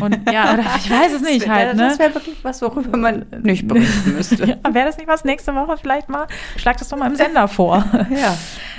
Und 0.00 0.18
ja, 0.32 0.54
oder 0.54 0.64
ich 0.76 0.90
weiß 0.90 1.12
es 1.12 1.22
nicht 1.22 1.46
wär, 1.46 1.54
halt, 1.54 1.76
ne? 1.76 1.88
Das 1.88 1.98
wäre 2.00 2.14
wirklich 2.14 2.34
was, 2.42 2.60
worüber 2.62 2.96
man 2.96 3.26
nicht 3.42 3.68
berichten 3.68 4.14
müsste. 4.14 4.33
ja, 4.46 4.56
wäre 4.74 4.86
das 4.86 4.96
nicht 4.96 5.08
was 5.08 5.24
nächste 5.24 5.54
Woche 5.54 5.76
vielleicht 5.76 6.08
mal? 6.08 6.26
Schlag 6.56 6.76
das 6.78 6.88
doch 6.88 6.98
mal 6.98 7.06
im 7.06 7.16
Sender 7.16 7.48
vor. 7.48 7.84
ja. 8.10 8.36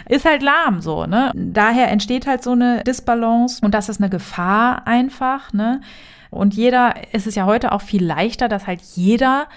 Ist 0.07 0.25
halt 0.25 0.43
lahm 0.43 0.81
so, 0.81 1.05
ne? 1.05 1.31
Daher 1.33 1.89
entsteht 1.89 2.27
halt 2.27 2.43
so 2.43 2.51
eine 2.51 2.83
Disbalance 2.83 3.59
und 3.63 3.73
das 3.73 3.89
ist 3.89 3.99
eine 3.99 4.09
Gefahr 4.09 4.85
einfach, 4.85 5.51
ne? 5.53 5.81
Und 6.29 6.53
jeder, 6.53 6.95
es 7.11 7.27
ist 7.27 7.35
ja 7.35 7.45
heute 7.45 7.71
auch 7.71 7.81
viel 7.81 8.03
leichter, 8.03 8.49
dass 8.49 8.67
halt 8.67 8.81
jeder 8.81 9.47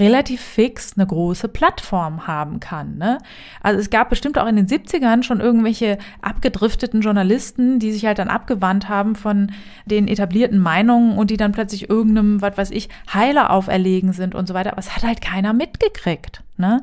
relativ 0.00 0.40
fix 0.40 0.94
eine 0.96 1.06
große 1.06 1.48
Plattform 1.48 2.26
haben 2.26 2.58
kann. 2.58 2.96
Ne? 2.96 3.18
Also 3.62 3.78
es 3.78 3.90
gab 3.90 4.10
bestimmt 4.10 4.38
auch 4.38 4.46
in 4.46 4.56
den 4.56 4.66
70ern 4.66 5.22
schon 5.22 5.40
irgendwelche 5.40 5.98
abgedrifteten 6.22 7.02
Journalisten, 7.02 7.78
die 7.78 7.92
sich 7.92 8.06
halt 8.06 8.18
dann 8.18 8.28
abgewandt 8.28 8.88
haben 8.88 9.14
von 9.14 9.52
den 9.84 10.08
etablierten 10.08 10.58
Meinungen 10.58 11.16
und 11.16 11.30
die 11.30 11.36
dann 11.36 11.52
plötzlich 11.52 11.88
irgendeinem, 11.88 12.40
was 12.42 12.56
weiß 12.56 12.70
ich, 12.70 12.88
Heiler 13.12 13.50
auferlegen 13.50 14.12
sind 14.12 14.34
und 14.34 14.48
so 14.48 14.54
weiter. 14.54 14.72
Aber 14.72 14.80
es 14.80 14.96
hat 14.96 15.04
halt 15.04 15.20
keiner 15.20 15.52
mitgekriegt. 15.52 16.42
Ne? 16.56 16.82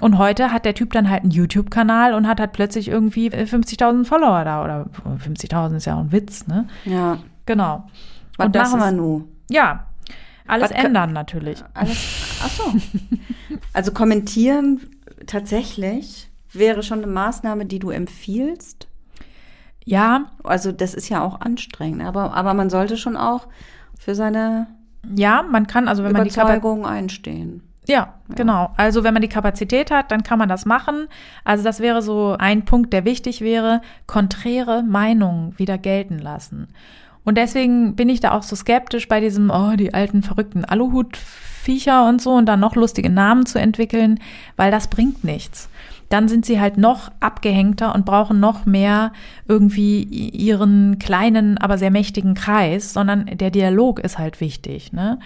Und 0.00 0.18
heute 0.18 0.52
hat 0.52 0.64
der 0.64 0.74
Typ 0.74 0.92
dann 0.92 1.10
halt 1.10 1.22
einen 1.22 1.30
YouTube-Kanal 1.30 2.14
und 2.14 2.26
hat 2.26 2.40
halt 2.40 2.52
plötzlich 2.52 2.88
irgendwie 2.88 3.30
50.000 3.30 4.04
Follower 4.04 4.44
da 4.44 4.64
oder 4.64 4.86
50.000 5.24 5.76
ist 5.76 5.86
ja 5.86 5.94
auch 5.96 6.00
ein 6.00 6.12
Witz, 6.12 6.46
ne? 6.46 6.66
Ja. 6.84 7.18
Genau. 7.44 7.84
Was 8.36 8.46
Und 8.46 8.56
das 8.56 8.72
machen 8.72 8.80
wir 8.80 8.92
nun? 8.92 9.28
Ja, 9.50 9.86
alles 10.50 10.70
Was 10.70 10.84
ändern 10.84 11.12
natürlich. 11.12 11.62
Alles, 11.74 11.96
ach 12.42 12.50
so. 12.50 12.74
Also 13.72 13.92
kommentieren 13.92 14.80
tatsächlich 15.26 16.28
wäre 16.52 16.82
schon 16.82 16.98
eine 16.98 17.12
Maßnahme, 17.12 17.66
die 17.66 17.78
du 17.78 17.90
empfiehlst. 17.90 18.88
Ja, 19.84 20.30
Also 20.44 20.72
das 20.72 20.94
ist 20.94 21.08
ja 21.08 21.22
auch 21.22 21.40
anstrengend, 21.40 22.02
aber, 22.02 22.34
aber 22.34 22.54
man 22.54 22.70
sollte 22.70 22.96
schon 22.96 23.16
auch 23.16 23.48
für 23.98 24.14
seine 24.14 24.66
ja, 25.16 25.42
man 25.42 25.66
kann, 25.66 25.88
also 25.88 26.04
wenn 26.04 26.12
man 26.12 26.24
die 26.24 26.30
Kapazität 26.30 26.58
Überzeugung 26.58 26.86
einstehen. 26.86 27.62
Ja, 27.86 28.14
genau. 28.28 28.70
Also 28.76 29.02
wenn 29.02 29.14
man 29.14 29.22
die 29.22 29.28
Kapazität 29.28 29.90
hat, 29.90 30.12
dann 30.12 30.22
kann 30.22 30.38
man 30.38 30.48
das 30.48 30.66
machen. 30.66 31.08
Also 31.44 31.64
das 31.64 31.80
wäre 31.80 32.02
so 32.02 32.36
ein 32.38 32.64
Punkt, 32.64 32.92
der 32.92 33.04
wichtig 33.04 33.40
wäre, 33.40 33.80
konträre 34.06 34.82
Meinungen 34.82 35.58
wieder 35.58 35.78
gelten 35.78 36.18
lassen. 36.18 36.68
Und 37.24 37.36
deswegen 37.36 37.94
bin 37.94 38.08
ich 38.08 38.20
da 38.20 38.32
auch 38.32 38.42
so 38.42 38.56
skeptisch 38.56 39.08
bei 39.08 39.20
diesem, 39.20 39.50
oh, 39.50 39.76
die 39.76 39.94
alten 39.94 40.22
verrückten 40.22 40.64
Aluhutviecher 40.64 42.08
und 42.08 42.20
so 42.22 42.32
und 42.32 42.46
dann 42.46 42.60
noch 42.60 42.76
lustige 42.76 43.10
Namen 43.10 43.46
zu 43.46 43.58
entwickeln, 43.58 44.20
weil 44.56 44.70
das 44.70 44.88
bringt 44.88 45.24
nichts. 45.24 45.68
Dann 46.08 46.28
sind 46.28 46.44
sie 46.44 46.60
halt 46.60 46.76
noch 46.76 47.12
abgehängter 47.20 47.94
und 47.94 48.04
brauchen 48.04 48.40
noch 48.40 48.66
mehr 48.66 49.12
irgendwie 49.46 50.02
ihren 50.02 50.98
kleinen, 50.98 51.56
aber 51.58 51.78
sehr 51.78 51.92
mächtigen 51.92 52.34
Kreis, 52.34 52.92
sondern 52.92 53.26
der 53.26 53.50
Dialog 53.50 54.00
ist 54.00 54.18
halt 54.18 54.40
wichtig, 54.40 54.92
ne? 54.92 55.20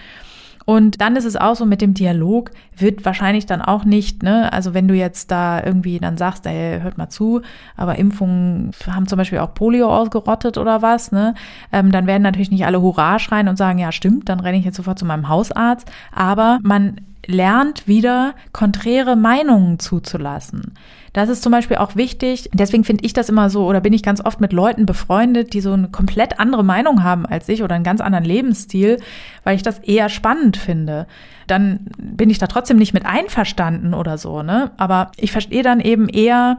Und 0.65 1.01
dann 1.01 1.17
ist 1.17 1.25
es 1.25 1.37
auch 1.37 1.57
so 1.57 1.67
mit 1.67 1.83
dem 1.83 1.95
Dialog, 1.95 2.51
wird 2.77 3.05
wahrscheinlich 3.05 3.47
dann 3.47 3.61
auch 3.61 3.85
nicht, 3.85 4.23
ne, 4.23 4.53
also 4.53 4.73
wenn 4.73 4.89
du 4.89 4.95
jetzt 4.95 5.31
da 5.31 5.63
irgendwie 5.63 5.99
dann 5.99 6.17
sagst, 6.17 6.47
ey, 6.47 6.81
hört 6.81 6.97
mal 6.97 7.11
zu, 7.11 7.43
aber 7.77 7.97
Impfungen 7.97 8.71
haben 8.87 9.07
zum 9.07 9.19
Beispiel 9.19 9.39
auch 9.41 9.55
Polio 9.55 9.95
ausgerottet 9.95 10.57
oder 10.57 10.81
was, 10.81 11.13
ne, 11.13 11.35
ähm, 11.73 11.93
dann 11.93 12.07
werden 12.07 12.23
natürlich 12.23 12.51
nicht 12.51 12.65
alle 12.65 12.81
Hurra 12.81 13.19
schreien 13.19 13.49
und 13.49 13.57
sagen, 13.57 13.79
ja, 13.79 13.93
stimmt, 13.93 14.29
dann 14.29 14.41
renne 14.41 14.59
ich 14.59 14.65
jetzt 14.65 14.77
sofort 14.77 14.99
zu 14.99 15.05
meinem 15.05 15.29
Hausarzt, 15.29 15.91
aber 16.13 16.59
man 16.63 17.01
lernt 17.27 17.87
wieder 17.87 18.35
konträre 18.53 19.17
Meinungen 19.17 19.79
zuzulassen. 19.79 20.75
Das 21.15 21.29
ist 21.31 21.43
zum 21.43 21.53
Beispiel 21.53 21.79
auch 21.79 21.97
wichtig. 21.97 22.51
Deswegen 22.53 22.85
finde 22.85 23.05
ich 23.07 23.13
das 23.15 23.29
immer 23.31 23.49
so, 23.49 23.65
oder 23.67 23.81
bin 23.81 23.93
ich 23.93 24.03
ganz 24.03 24.21
oft 24.23 24.41
mit 24.41 24.53
Leuten 24.53 24.85
befreundet, 24.85 25.55
die 25.55 25.61
so 25.63 25.73
eine 25.73 25.89
komplett 25.89 26.39
andere 26.41 26.65
Meinung 26.65 27.03
haben 27.05 27.25
als 27.25 27.49
ich 27.49 27.63
oder 27.63 27.77
einen 27.77 27.85
ganz 27.85 28.03
anderen 28.03 28.25
Lebensstil, 28.25 29.01
weil 29.45 29.57
ich 29.57 29.63
das 29.63 29.79
eher 29.79 30.09
spannend 30.09 30.57
finde. 30.57 31.07
Dann 31.47 31.87
bin 31.97 32.31
ich 32.31 32.39
da 32.39 32.49
trotzdem 32.49 32.77
nicht 32.79 32.95
mit 32.95 33.07
einverstanden 33.07 33.95
oder 33.95 34.19
so, 34.19 34.43
ne? 34.43 34.73
Aber 34.77 35.13
ich 35.17 35.31
verstehe 35.31 35.63
dann 35.63 35.79
eben 35.79 36.09
eher, 36.09 36.59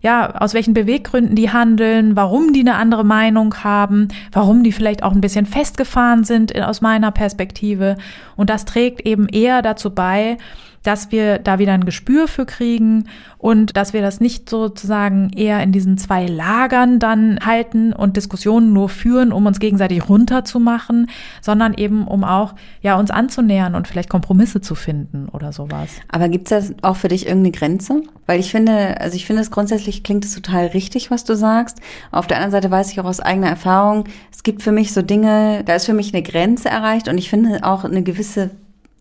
ja, 0.00 0.36
aus 0.36 0.54
welchen 0.54 0.72
Beweggründen 0.72 1.36
die 1.36 1.50
handeln, 1.50 2.16
warum 2.16 2.54
die 2.54 2.60
eine 2.60 2.76
andere 2.76 3.04
Meinung 3.04 3.62
haben, 3.62 4.08
warum 4.32 4.64
die 4.64 4.72
vielleicht 4.72 5.02
auch 5.02 5.12
ein 5.12 5.20
bisschen 5.20 5.44
festgefahren 5.44 6.24
sind 6.24 6.50
in- 6.50 6.62
aus 6.62 6.80
meiner 6.80 7.10
Perspektive. 7.10 7.96
Und 8.36 8.48
das 8.48 8.64
trägt 8.64 9.06
eben 9.06 9.28
eher 9.28 9.60
dazu 9.60 9.90
bei, 9.90 10.38
dass 10.82 11.12
wir 11.12 11.38
da 11.38 11.58
wieder 11.58 11.72
ein 11.72 11.84
Gespür 11.84 12.28
für 12.28 12.46
kriegen 12.46 13.08
und 13.38 13.76
dass 13.76 13.92
wir 13.92 14.02
das 14.02 14.20
nicht 14.20 14.48
sozusagen 14.48 15.30
eher 15.30 15.62
in 15.62 15.72
diesen 15.72 15.98
zwei 15.98 16.26
Lagern 16.26 16.98
dann 16.98 17.40
halten 17.44 17.92
und 17.92 18.16
Diskussionen 18.16 18.72
nur 18.72 18.88
führen, 18.88 19.32
um 19.32 19.46
uns 19.46 19.60
gegenseitig 19.60 20.08
runterzumachen, 20.08 21.08
sondern 21.40 21.74
eben 21.74 22.06
um 22.06 22.24
auch 22.24 22.54
ja 22.80 22.96
uns 22.98 23.10
anzunähern 23.10 23.74
und 23.74 23.88
vielleicht 23.88 24.08
Kompromisse 24.08 24.60
zu 24.60 24.74
finden 24.74 25.28
oder 25.28 25.52
sowas. 25.52 25.90
Aber 26.08 26.28
gibt 26.28 26.50
es 26.50 26.68
da 26.68 26.88
auch 26.88 26.96
für 26.96 27.08
dich 27.08 27.26
irgendeine 27.26 27.52
Grenze? 27.52 28.02
Weil 28.26 28.40
ich 28.40 28.50
finde, 28.50 29.00
also 29.00 29.16
ich 29.16 29.26
finde 29.26 29.42
es 29.42 29.50
grundsätzlich 29.50 30.02
klingt 30.02 30.24
es 30.24 30.34
total 30.34 30.66
richtig, 30.66 31.10
was 31.10 31.24
du 31.24 31.34
sagst. 31.36 31.80
Auf 32.10 32.26
der 32.26 32.36
anderen 32.38 32.52
Seite 32.52 32.70
weiß 32.70 32.92
ich 32.92 33.00
auch 33.00 33.04
aus 33.04 33.20
eigener 33.20 33.48
Erfahrung, 33.48 34.04
es 34.32 34.42
gibt 34.42 34.62
für 34.62 34.72
mich 34.72 34.92
so 34.92 35.02
Dinge, 35.02 35.62
da 35.64 35.74
ist 35.74 35.86
für 35.86 35.94
mich 35.94 36.14
eine 36.14 36.22
Grenze 36.22 36.68
erreicht 36.68 37.08
und 37.08 37.18
ich 37.18 37.30
finde 37.30 37.64
auch 37.64 37.84
eine 37.84 38.02
gewisse, 38.02 38.50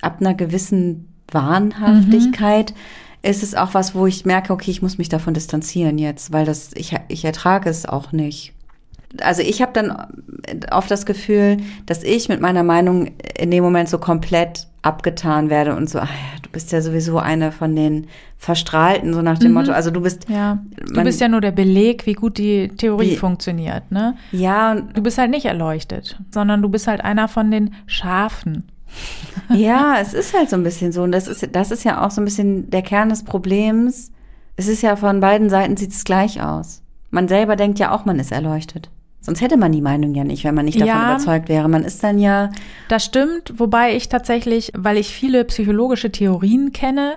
ab 0.02 0.18
einer 0.20 0.34
gewissen 0.34 1.11
Wahnhaftigkeit 1.32 2.74
ist 3.24 3.44
es 3.44 3.54
auch 3.56 3.74
was, 3.74 3.94
wo 3.94 4.08
ich 4.08 4.26
merke, 4.26 4.52
okay, 4.54 4.72
ich 4.72 4.82
muss 4.82 4.98
mich 4.98 5.10
davon 5.10 5.34
distanzieren 5.34 5.98
jetzt, 5.98 6.34
weil 6.34 6.46
das, 6.46 6.72
ich, 6.74 6.96
ich 7.08 7.24
ertrage 7.24 7.70
es 7.70 7.86
auch 7.86 8.12
nicht. 8.12 8.54
Also 9.22 9.42
ich 9.42 9.62
habe 9.62 9.74
dann 9.74 9.96
oft 10.72 10.90
das 10.90 11.06
Gefühl, 11.06 11.58
dass 11.86 12.02
ich 12.02 12.30
mit 12.30 12.40
meiner 12.42 12.64
Meinung 12.64 13.12
in 13.38 13.52
dem 13.52 13.64
Moment 13.64 13.90
so 13.90 13.98
komplett 14.00 14.68
abgetan 14.84 15.50
werde 15.50 15.76
und 15.76 15.90
so, 15.90 16.00
ah 16.00 16.06
ja, 16.06 16.40
du 16.42 16.50
bist 16.50 16.72
ja 16.72 16.82
sowieso 16.82 17.20
eine 17.20 17.52
von 17.52 17.76
den 17.76 18.08
Verstrahlten, 18.38 19.14
so 19.14 19.22
nach 19.22 19.38
dem 19.38 19.52
Motto, 19.54 19.72
also 19.74 19.92
du 19.92 20.02
bist, 20.02 20.28
Ja, 20.30 20.58
du 20.88 20.96
Man- 20.96 21.04
bist 21.04 21.22
ja 21.22 21.28
nur 21.28 21.42
der 21.42 21.52
Beleg, 21.52 22.08
wie 22.08 22.14
gut 22.14 22.38
die 22.40 22.70
Theorie 22.70 23.12
Wie- 23.12 23.16
funktioniert, 23.18 23.92
ne? 23.92 24.16
ja, 24.32 24.72
und 24.72 24.98
Du 24.98 25.04
bist 25.04 25.20
halt 25.20 25.30
nicht 25.30 25.46
erleuchtet, 25.46 26.20
sondern 26.32 26.64
du 26.64 26.70
bist 26.70 26.88
halt 26.88 27.02
einer 27.04 27.28
von 27.28 27.52
den 27.52 27.76
Schafen. 27.86 28.71
Ja, 29.50 29.96
es 30.00 30.14
ist 30.14 30.34
halt 30.38 30.50
so 30.50 30.56
ein 30.56 30.64
bisschen 30.64 30.92
so. 30.92 31.04
Und 31.04 31.12
das 31.12 31.28
ist, 31.28 31.48
das 31.54 31.72
ist 31.72 31.84
ja 31.84 32.06
auch 32.06 32.12
so 32.12 32.22
ein 32.22 32.26
bisschen 32.26 32.70
der 32.70 32.82
Kern 32.82 33.10
des 33.10 33.24
Problems. 33.24 34.12
Es 34.56 34.68
ist 34.68 34.82
ja 34.82 34.96
von 34.96 35.20
beiden 35.20 35.50
Seiten 35.50 35.78
sieht 35.78 35.92
es 35.92 36.04
gleich 36.04 36.42
aus. 36.42 36.82
Man 37.10 37.28
selber 37.28 37.56
denkt 37.56 37.80
ja 37.80 37.92
auch, 37.94 38.06
man 38.06 38.20
ist 38.20 38.32
erleuchtet. 38.32 38.90
Sonst 39.20 39.42
hätte 39.42 39.58
man 39.58 39.72
die 39.72 39.82
Meinung 39.82 40.16
ja 40.16 40.24
nicht, 40.24 40.44
wenn 40.46 40.56
man 40.56 40.66
nicht 40.66 40.80
davon 40.82 40.88
Ja. 40.88 41.12
überzeugt 41.14 41.48
wäre. 41.50 41.70
Man 41.70 41.84
ist 41.84 42.04
dann 42.04 42.18
ja, 42.18 42.50
Das 42.90 43.06
stimmt, 43.06 43.54
wobei 43.58 43.96
ich 43.96 44.10
tatsächlich, 44.10 44.72
weil 44.76 44.98
ich 44.98 45.10
viele 45.14 45.46
psychologische 45.46 46.12
Theorien 46.12 46.72
kenne, 46.72 47.16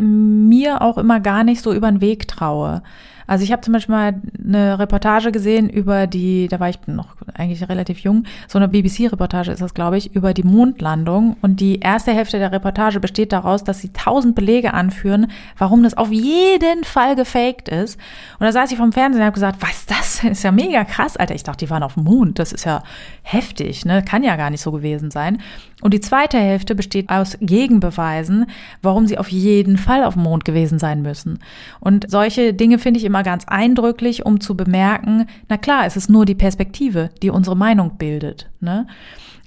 mir 0.00 0.82
auch 0.82 0.98
immer 0.98 1.20
gar 1.20 1.44
nicht 1.44 1.62
so 1.62 1.72
über 1.72 1.90
den 1.90 2.00
Weg 2.00 2.26
traue. 2.26 2.82
Also 3.26 3.44
ich 3.44 3.52
habe 3.52 3.62
zum 3.62 3.72
Beispiel 3.72 3.94
mal 3.94 4.14
eine 4.44 4.78
Reportage 4.78 5.32
gesehen 5.32 5.68
über 5.68 6.06
die, 6.06 6.48
da 6.48 6.60
war 6.60 6.68
ich 6.68 6.78
noch 6.86 7.16
eigentlich 7.34 7.68
relativ 7.68 8.00
jung, 8.00 8.24
so 8.48 8.58
eine 8.58 8.68
BBC-Reportage 8.68 9.52
ist 9.52 9.62
das, 9.62 9.74
glaube 9.74 9.98
ich, 9.98 10.14
über 10.14 10.34
die 10.34 10.42
Mondlandung. 10.42 11.36
Und 11.42 11.60
die 11.60 11.80
erste 11.80 12.12
Hälfte 12.12 12.38
der 12.38 12.52
Reportage 12.52 13.00
besteht 13.00 13.32
daraus, 13.32 13.64
dass 13.64 13.80
sie 13.80 13.92
tausend 13.92 14.34
Belege 14.34 14.74
anführen, 14.74 15.30
warum 15.58 15.82
das 15.82 15.96
auf 15.96 16.12
jeden 16.12 16.84
Fall 16.84 17.16
gefaked 17.16 17.68
ist. 17.68 17.98
Und 18.38 18.46
da 18.46 18.52
saß 18.52 18.70
ich 18.72 18.78
vom 18.78 18.92
Fernsehen 18.92 19.20
und 19.20 19.26
habe 19.26 19.34
gesagt, 19.34 19.60
was 19.60 19.86
das? 19.86 20.20
denn? 20.20 20.32
ist 20.32 20.42
ja 20.42 20.52
mega 20.52 20.84
krass, 20.84 21.16
Alter. 21.16 21.34
Ich 21.34 21.42
dachte, 21.42 21.64
die 21.64 21.70
waren 21.70 21.82
auf 21.82 21.94
dem 21.94 22.04
Mond. 22.04 22.38
Das 22.38 22.52
ist 22.52 22.64
ja 22.64 22.82
heftig, 23.22 23.84
ne? 23.84 24.02
Kann 24.02 24.22
ja 24.22 24.36
gar 24.36 24.50
nicht 24.50 24.60
so 24.60 24.72
gewesen 24.72 25.10
sein. 25.10 25.38
Und 25.84 25.92
die 25.92 26.00
zweite 26.00 26.38
Hälfte 26.38 26.74
besteht 26.74 27.10
aus 27.10 27.36
Gegenbeweisen, 27.42 28.46
warum 28.80 29.06
sie 29.06 29.18
auf 29.18 29.28
jeden 29.28 29.76
Fall 29.76 30.02
auf 30.02 30.14
dem 30.14 30.22
Mond 30.22 30.46
gewesen 30.46 30.78
sein 30.78 31.02
müssen. 31.02 31.40
Und 31.78 32.10
solche 32.10 32.54
Dinge 32.54 32.78
finde 32.78 32.98
ich 32.98 33.04
immer 33.04 33.22
ganz 33.22 33.44
eindrücklich, 33.46 34.24
um 34.24 34.40
zu 34.40 34.56
bemerken, 34.56 35.26
na 35.50 35.58
klar, 35.58 35.84
es 35.84 35.98
ist 35.98 36.08
nur 36.08 36.24
die 36.24 36.34
Perspektive, 36.34 37.10
die 37.22 37.28
unsere 37.28 37.54
Meinung 37.54 37.98
bildet. 37.98 38.48
Ne? 38.60 38.86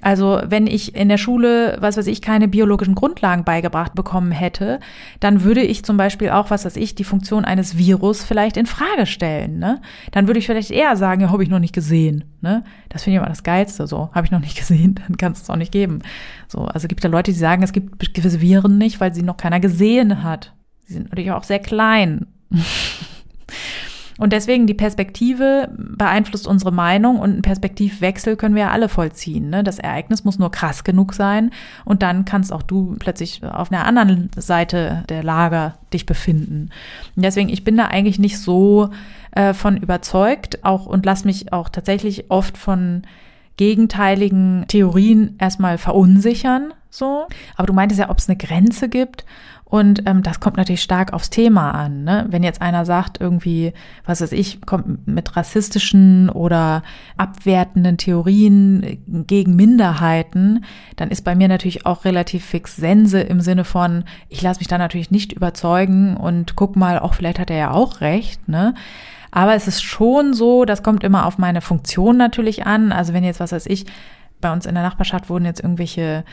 Also 0.01 0.39
wenn 0.45 0.67
ich 0.67 0.95
in 0.95 1.09
der 1.09 1.17
Schule, 1.17 1.77
was 1.79 1.97
weiß 1.97 2.05
ich, 2.07 2.21
keine 2.21 2.47
biologischen 2.47 2.93
Grundlagen 2.93 3.43
beigebracht 3.43 3.95
bekommen 3.95 4.31
hätte, 4.31 4.79
dann 5.19 5.43
würde 5.43 5.61
ich 5.61 5.83
zum 5.83 5.97
Beispiel 5.97 6.29
auch, 6.29 6.51
was 6.51 6.65
weiß 6.65 6.75
ich, 6.75 6.93
die 6.93 7.03
Funktion 7.03 7.45
eines 7.45 7.77
Virus 7.77 8.23
vielleicht 8.23 8.57
in 8.57 8.67
Frage 8.67 9.07
stellen. 9.07 9.57
Ne? 9.57 9.81
Dann 10.11 10.27
würde 10.27 10.39
ich 10.39 10.45
vielleicht 10.45 10.69
eher 10.69 10.95
sagen, 10.95 11.21
ja, 11.21 11.31
habe 11.31 11.41
ich 11.41 11.49
noch 11.49 11.59
nicht 11.59 11.73
gesehen. 11.73 12.25
Ne? 12.41 12.63
Das 12.89 13.03
finde 13.03 13.15
ich 13.15 13.21
immer 13.21 13.29
das 13.29 13.43
Geilste. 13.43 13.87
So, 13.87 14.09
habe 14.13 14.25
ich 14.25 14.31
noch 14.31 14.39
nicht 14.39 14.57
gesehen, 14.59 14.99
dann 15.07 15.17
kann 15.17 15.31
es 15.31 15.49
auch 15.49 15.55
nicht 15.55 15.71
geben. 15.71 16.03
So, 16.47 16.59
also 16.59 16.87
gibt 16.87 17.03
ja 17.03 17.09
Leute, 17.09 17.31
die 17.31 17.37
sagen, 17.37 17.63
es 17.63 17.73
gibt 17.73 18.13
gewisse 18.13 18.39
Viren 18.39 18.77
nicht, 18.77 18.99
weil 18.99 19.13
sie 19.15 19.23
noch 19.23 19.37
keiner 19.37 19.59
gesehen 19.59 20.23
hat. 20.23 20.53
Sie 20.85 20.93
sind 20.93 21.09
natürlich 21.09 21.31
auch 21.31 21.43
sehr 21.43 21.59
klein. 21.59 22.27
Und 24.17 24.33
deswegen 24.33 24.67
die 24.67 24.73
Perspektive 24.73 25.69
beeinflusst 25.77 26.47
unsere 26.47 26.71
Meinung 26.71 27.19
und 27.19 27.31
einen 27.31 27.41
Perspektivwechsel 27.41 28.35
können 28.35 28.55
wir 28.55 28.63
ja 28.63 28.71
alle 28.71 28.89
vollziehen. 28.89 29.49
Ne? 29.49 29.63
Das 29.63 29.79
Ereignis 29.79 30.23
muss 30.23 30.39
nur 30.39 30.51
krass 30.51 30.83
genug 30.83 31.13
sein 31.13 31.51
und 31.85 32.01
dann 32.01 32.25
kannst 32.25 32.51
auch 32.51 32.63
du 32.63 32.95
plötzlich 32.99 33.43
auf 33.43 33.71
einer 33.71 33.85
anderen 33.85 34.29
Seite 34.35 35.03
der 35.09 35.23
Lager 35.23 35.75
dich 35.93 36.05
befinden. 36.05 36.69
Und 37.15 37.23
deswegen, 37.23 37.49
ich 37.49 37.63
bin 37.63 37.77
da 37.77 37.85
eigentlich 37.85 38.19
nicht 38.19 38.39
so 38.39 38.89
äh, 39.31 39.53
von 39.53 39.77
überzeugt 39.77 40.63
auch 40.63 40.85
und 40.85 41.05
lass 41.05 41.23
mich 41.23 41.53
auch 41.53 41.69
tatsächlich 41.69 42.31
oft 42.31 42.57
von 42.57 43.03
gegenteiligen 43.57 44.65
Theorien 44.67 45.35
erstmal 45.39 45.77
verunsichern, 45.77 46.73
so. 46.89 47.27
Aber 47.55 47.67
du 47.67 47.73
meintest 47.73 47.99
ja, 47.99 48.09
ob 48.09 48.19
es 48.19 48.29
eine 48.29 48.37
Grenze 48.37 48.87
gibt. 48.87 49.25
Und 49.69 50.03
ähm, 50.07 50.23
das 50.23 50.39
kommt 50.39 50.55
natürlich 50.55 50.81
stark 50.81 51.11
aufs 51.11 51.29
Thema 51.29 51.71
an. 51.71 52.05
Ne? 52.05 52.25
Wenn 52.29 52.41
jetzt 52.41 52.61
einer 52.61 52.85
sagt, 52.85 53.19
irgendwie, 53.19 53.73
was 54.05 54.21
weiß 54.21 54.31
ich, 54.31 54.61
kommt 54.61 55.05
mit 55.05 55.35
rassistischen 55.35 56.29
oder 56.29 56.83
abwertenden 57.17 57.97
Theorien 57.97 59.03
gegen 59.27 59.57
Minderheiten, 59.57 60.63
dann 60.95 61.09
ist 61.09 61.25
bei 61.25 61.35
mir 61.35 61.49
natürlich 61.49 61.85
auch 61.85 62.05
relativ 62.05 62.45
fix 62.45 62.77
Sense 62.77 63.19
im 63.19 63.41
Sinne 63.41 63.65
von, 63.65 64.05
ich 64.29 64.41
lasse 64.41 64.61
mich 64.61 64.69
da 64.69 64.77
natürlich 64.77 65.11
nicht 65.11 65.33
überzeugen 65.33 66.15
und 66.15 66.55
guck 66.55 66.77
mal, 66.77 66.97
auch 66.97 67.13
vielleicht 67.13 67.39
hat 67.39 67.49
er 67.49 67.57
ja 67.57 67.71
auch 67.71 67.99
recht. 67.99 68.47
Ne? 68.47 68.73
Aber 69.31 69.53
es 69.53 69.67
ist 69.67 69.83
schon 69.83 70.33
so, 70.33 70.63
das 70.63 70.81
kommt 70.81 71.03
immer 71.03 71.25
auf 71.25 71.37
meine 71.37 71.59
Funktion 71.59 72.15
natürlich 72.15 72.65
an. 72.65 72.93
Also 72.93 73.11
wenn 73.11 73.25
jetzt, 73.25 73.41
was 73.41 73.51
weiß 73.51 73.65
ich, 73.65 73.85
bei 74.39 74.53
uns 74.53 74.65
in 74.65 74.75
der 74.75 74.83
Nachbarschaft 74.83 75.29
wurden 75.29 75.43
jetzt 75.43 75.59
irgendwelche 75.59 76.23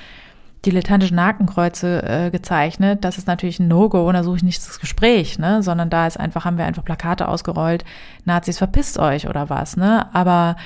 dilettantischen 0.67 1.21
Hakenkreuze 1.21 2.03
äh, 2.03 2.31
gezeichnet, 2.31 3.05
das 3.05 3.19
ist 3.19 3.27
natürlich 3.27 3.61
ein 3.61 3.69
No-Go 3.69 4.07
und 4.09 4.15
da 4.15 4.23
suche 4.23 4.39
ich 4.39 4.43
nicht 4.43 4.67
das 4.67 4.81
Gespräch, 4.81 5.39
ne? 5.39 5.63
Sondern 5.63 5.91
da 5.91 6.07
ist 6.07 6.19
einfach, 6.19 6.45
haben 6.45 6.59
wir 6.59 6.65
einfach 6.65 6.85
Plakate 6.85 7.29
ausgerollt, 7.29 7.85
Nazis 8.25 8.59
verpisst 8.59 8.99
euch 8.99 9.29
oder 9.29 9.51
was, 9.51 9.77
ne? 9.77 10.15
Aber 10.15 10.57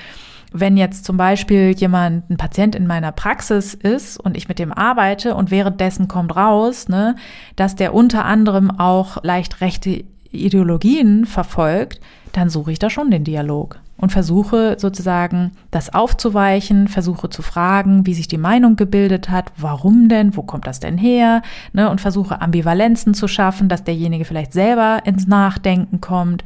wenn 0.52 0.76
jetzt 0.76 1.04
zum 1.04 1.16
Beispiel 1.16 1.74
jemand, 1.76 2.30
ein 2.30 2.36
Patient 2.36 2.74
in 2.74 2.86
meiner 2.86 3.12
Praxis 3.12 3.74
ist 3.74 4.18
und 4.18 4.36
ich 4.36 4.48
mit 4.48 4.58
dem 4.58 4.72
arbeite 4.72 5.34
und 5.34 5.50
währenddessen 5.50 6.08
kommt 6.08 6.34
raus, 6.36 6.88
ne, 6.88 7.16
dass 7.56 7.76
der 7.76 7.94
unter 7.94 8.24
anderem 8.24 8.70
auch 8.70 9.22
leicht 9.22 9.60
rechte 9.60 10.04
Ideologien 10.30 11.26
verfolgt, 11.26 12.00
dann 12.32 12.50
suche 12.50 12.72
ich 12.72 12.78
da 12.78 12.90
schon 12.90 13.10
den 13.10 13.24
Dialog 13.24 13.80
und 13.96 14.12
versuche 14.12 14.76
sozusagen 14.78 15.52
das 15.70 15.92
aufzuweichen, 15.92 16.86
versuche 16.88 17.30
zu 17.30 17.42
fragen, 17.42 18.06
wie 18.06 18.14
sich 18.14 18.28
die 18.28 18.38
Meinung 18.38 18.76
gebildet 18.76 19.28
hat, 19.28 19.50
warum 19.56 20.08
denn, 20.08 20.36
wo 20.36 20.42
kommt 20.42 20.66
das 20.66 20.78
denn 20.80 20.96
her, 20.96 21.42
ne, 21.72 21.90
und 21.90 22.00
versuche 22.00 22.40
Ambivalenzen 22.40 23.12
zu 23.12 23.26
schaffen, 23.26 23.68
dass 23.68 23.84
derjenige 23.84 24.24
vielleicht 24.24 24.52
selber 24.52 25.00
ins 25.04 25.26
Nachdenken 25.26 26.00
kommt. 26.00 26.44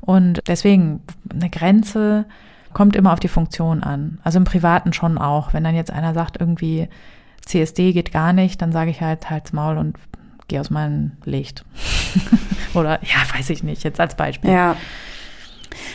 Und 0.00 0.42
deswegen 0.46 1.00
eine 1.32 1.50
Grenze 1.50 2.24
kommt 2.72 2.96
immer 2.96 3.12
auf 3.12 3.20
die 3.20 3.28
Funktion 3.28 3.82
an. 3.82 4.18
Also 4.22 4.38
im 4.38 4.44
Privaten 4.44 4.92
schon 4.92 5.18
auch. 5.18 5.52
Wenn 5.52 5.64
dann 5.64 5.74
jetzt 5.74 5.92
einer 5.92 6.14
sagt, 6.14 6.40
irgendwie 6.40 6.88
CSD 7.44 7.92
geht 7.92 8.12
gar 8.12 8.32
nicht, 8.32 8.62
dann 8.62 8.72
sage 8.72 8.90
ich 8.90 9.00
halt 9.00 9.28
halt's 9.28 9.52
Maul 9.52 9.76
und 9.76 9.96
geh 10.48 10.58
aus 10.58 10.70
meinem 10.70 11.12
Licht. 11.24 11.64
Oder 12.74 13.00
ja, 13.02 13.36
weiß 13.36 13.50
ich 13.50 13.62
nicht, 13.62 13.84
jetzt 13.84 14.00
als 14.00 14.16
Beispiel. 14.16 14.50
Ja. 14.50 14.76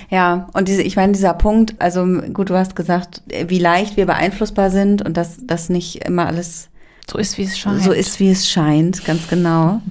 Ja, 0.09 0.47
und 0.53 0.67
diese, 0.67 0.81
ich 0.81 0.95
meine, 0.95 1.13
dieser 1.13 1.33
Punkt, 1.33 1.75
also 1.79 2.05
gut, 2.33 2.49
du 2.49 2.55
hast 2.55 2.75
gesagt, 2.75 3.21
wie 3.27 3.59
leicht 3.59 3.97
wir 3.97 4.05
beeinflussbar 4.05 4.71
sind 4.71 5.05
und 5.05 5.17
dass 5.17 5.37
das 5.45 5.69
nicht 5.69 6.05
immer 6.05 6.25
alles 6.25 6.69
so 7.09 7.17
ist, 7.17 7.37
wie 7.37 7.43
es 7.43 7.57
scheint. 7.57 7.83
So 7.83 7.91
ist, 7.91 8.19
wie 8.19 8.31
es 8.31 8.49
scheint, 8.49 9.05
ganz 9.05 9.27
genau. 9.27 9.81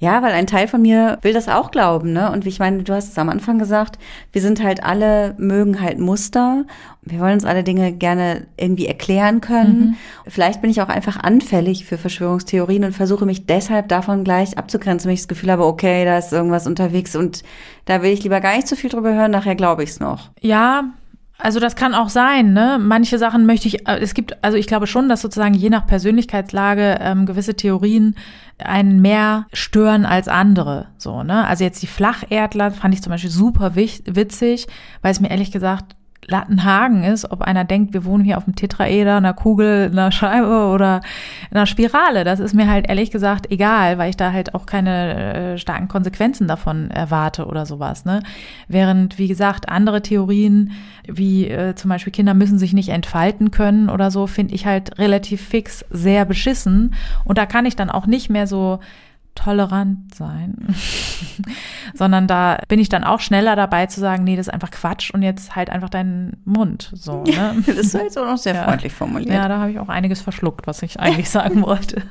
Ja, 0.00 0.22
weil 0.22 0.32
ein 0.32 0.46
Teil 0.46 0.68
von 0.68 0.80
mir 0.80 1.18
will 1.22 1.32
das 1.32 1.48
auch 1.48 1.70
glauben, 1.70 2.12
ne? 2.12 2.30
Und 2.30 2.44
wie 2.44 2.50
ich 2.50 2.60
meine, 2.60 2.82
du 2.84 2.94
hast 2.94 3.10
es 3.10 3.18
am 3.18 3.28
Anfang 3.28 3.58
gesagt, 3.58 3.98
wir 4.32 4.40
sind 4.40 4.62
halt 4.62 4.84
alle, 4.84 5.34
mögen 5.38 5.80
halt 5.80 5.98
Muster. 5.98 6.64
Wir 7.02 7.18
wollen 7.18 7.34
uns 7.34 7.44
alle 7.44 7.64
Dinge 7.64 7.92
gerne 7.92 8.46
irgendwie 8.56 8.86
erklären 8.86 9.40
können. 9.40 9.80
Mhm. 9.80 9.96
Vielleicht 10.28 10.60
bin 10.62 10.70
ich 10.70 10.80
auch 10.82 10.88
einfach 10.88 11.18
anfällig 11.18 11.84
für 11.84 11.98
Verschwörungstheorien 11.98 12.84
und 12.84 12.92
versuche 12.92 13.26
mich 13.26 13.46
deshalb 13.46 13.88
davon 13.88 14.22
gleich 14.22 14.56
abzugrenzen, 14.56 15.08
wenn 15.08 15.14
ich 15.14 15.22
das 15.22 15.28
Gefühl 15.28 15.50
habe, 15.50 15.66
okay, 15.66 16.04
da 16.04 16.18
ist 16.18 16.32
irgendwas 16.32 16.66
unterwegs 16.66 17.16
und 17.16 17.42
da 17.86 18.02
will 18.02 18.12
ich 18.12 18.22
lieber 18.22 18.40
gar 18.40 18.54
nicht 18.54 18.68
so 18.68 18.76
viel 18.76 18.90
drüber 18.90 19.14
hören, 19.14 19.32
nachher 19.32 19.56
glaube 19.56 19.82
ich 19.82 19.90
es 19.90 20.00
noch. 20.00 20.30
Ja, 20.40 20.92
also 21.40 21.60
das 21.60 21.76
kann 21.76 21.94
auch 21.94 22.08
sein, 22.08 22.52
ne? 22.52 22.78
Manche 22.80 23.16
Sachen 23.16 23.46
möchte 23.46 23.68
ich, 23.68 23.86
äh, 23.88 23.98
es 24.00 24.14
gibt, 24.14 24.42
also 24.42 24.56
ich 24.56 24.66
glaube 24.66 24.88
schon, 24.88 25.08
dass 25.08 25.22
sozusagen 25.22 25.54
je 25.54 25.70
nach 25.70 25.86
Persönlichkeitslage 25.86 26.98
ähm, 27.00 27.26
gewisse 27.26 27.54
Theorien 27.54 28.16
einen 28.58 29.00
mehr 29.00 29.46
stören 29.52 30.04
als 30.04 30.28
andere. 30.28 30.88
So, 30.96 31.22
ne? 31.22 31.46
Also 31.46 31.64
jetzt 31.64 31.82
die 31.82 31.86
Flacherdler 31.86 32.70
fand 32.70 32.94
ich 32.94 33.02
zum 33.02 33.10
Beispiel 33.10 33.30
super 33.30 33.74
witzig, 33.74 34.66
weil 35.02 35.12
es 35.12 35.20
mir 35.20 35.30
ehrlich 35.30 35.52
gesagt 35.52 35.96
Lattenhagen 36.26 37.04
ist, 37.04 37.30
ob 37.30 37.40
einer 37.40 37.64
denkt, 37.64 37.94
wir 37.94 38.04
wohnen 38.04 38.22
hier 38.22 38.36
auf 38.36 38.46
einem 38.46 38.54
Tetraeder, 38.54 39.16
einer 39.16 39.32
Kugel, 39.32 39.88
einer 39.90 40.12
Scheibe 40.12 40.68
oder 40.68 41.00
einer 41.50 41.64
Spirale. 41.64 42.24
Das 42.24 42.38
ist 42.38 42.54
mir 42.54 42.68
halt 42.68 42.88
ehrlich 42.88 43.10
gesagt 43.10 43.50
egal, 43.50 43.96
weil 43.96 44.10
ich 44.10 44.16
da 44.16 44.32
halt 44.32 44.54
auch 44.54 44.66
keine 44.66 45.54
äh, 45.54 45.58
starken 45.58 45.88
Konsequenzen 45.88 46.46
davon 46.46 46.90
erwarte 46.90 47.46
oder 47.46 47.64
sowas. 47.64 48.04
Ne? 48.04 48.22
Während, 48.68 49.18
wie 49.18 49.28
gesagt, 49.28 49.70
andere 49.70 50.02
Theorien, 50.02 50.72
wie 51.06 51.48
äh, 51.48 51.74
zum 51.74 51.88
Beispiel 51.88 52.12
Kinder 52.12 52.34
müssen 52.34 52.58
sich 52.58 52.74
nicht 52.74 52.90
entfalten 52.90 53.50
können 53.50 53.88
oder 53.88 54.10
so, 54.10 54.26
finde 54.26 54.54
ich 54.54 54.66
halt 54.66 54.98
relativ 54.98 55.40
fix 55.40 55.84
sehr 55.90 56.26
beschissen. 56.26 56.94
Und 57.24 57.38
da 57.38 57.46
kann 57.46 57.64
ich 57.64 57.74
dann 57.74 57.90
auch 57.90 58.06
nicht 58.06 58.28
mehr 58.28 58.46
so 58.46 58.80
tolerant 59.38 60.14
sein, 60.14 60.56
sondern 61.94 62.26
da 62.26 62.58
bin 62.66 62.80
ich 62.80 62.88
dann 62.88 63.04
auch 63.04 63.20
schneller 63.20 63.54
dabei 63.54 63.86
zu 63.86 64.00
sagen, 64.00 64.24
nee, 64.24 64.36
das 64.36 64.48
ist 64.48 64.52
einfach 64.52 64.72
Quatsch 64.72 65.12
und 65.12 65.22
jetzt 65.22 65.54
halt 65.54 65.70
einfach 65.70 65.88
deinen 65.88 66.36
Mund. 66.44 66.90
So, 66.94 67.22
ne? 67.26 67.62
das 67.64 67.76
ist 67.76 67.94
jetzt 67.94 68.18
auch 68.18 68.26
noch 68.26 68.36
sehr 68.36 68.54
ja. 68.54 68.64
freundlich 68.64 68.92
formuliert. 68.92 69.32
Ja, 69.32 69.48
da 69.48 69.60
habe 69.60 69.70
ich 69.70 69.78
auch 69.78 69.88
einiges 69.88 70.20
verschluckt, 70.20 70.66
was 70.66 70.82
ich 70.82 70.98
eigentlich 70.98 71.30
sagen 71.38 71.62
wollte. 71.62 72.02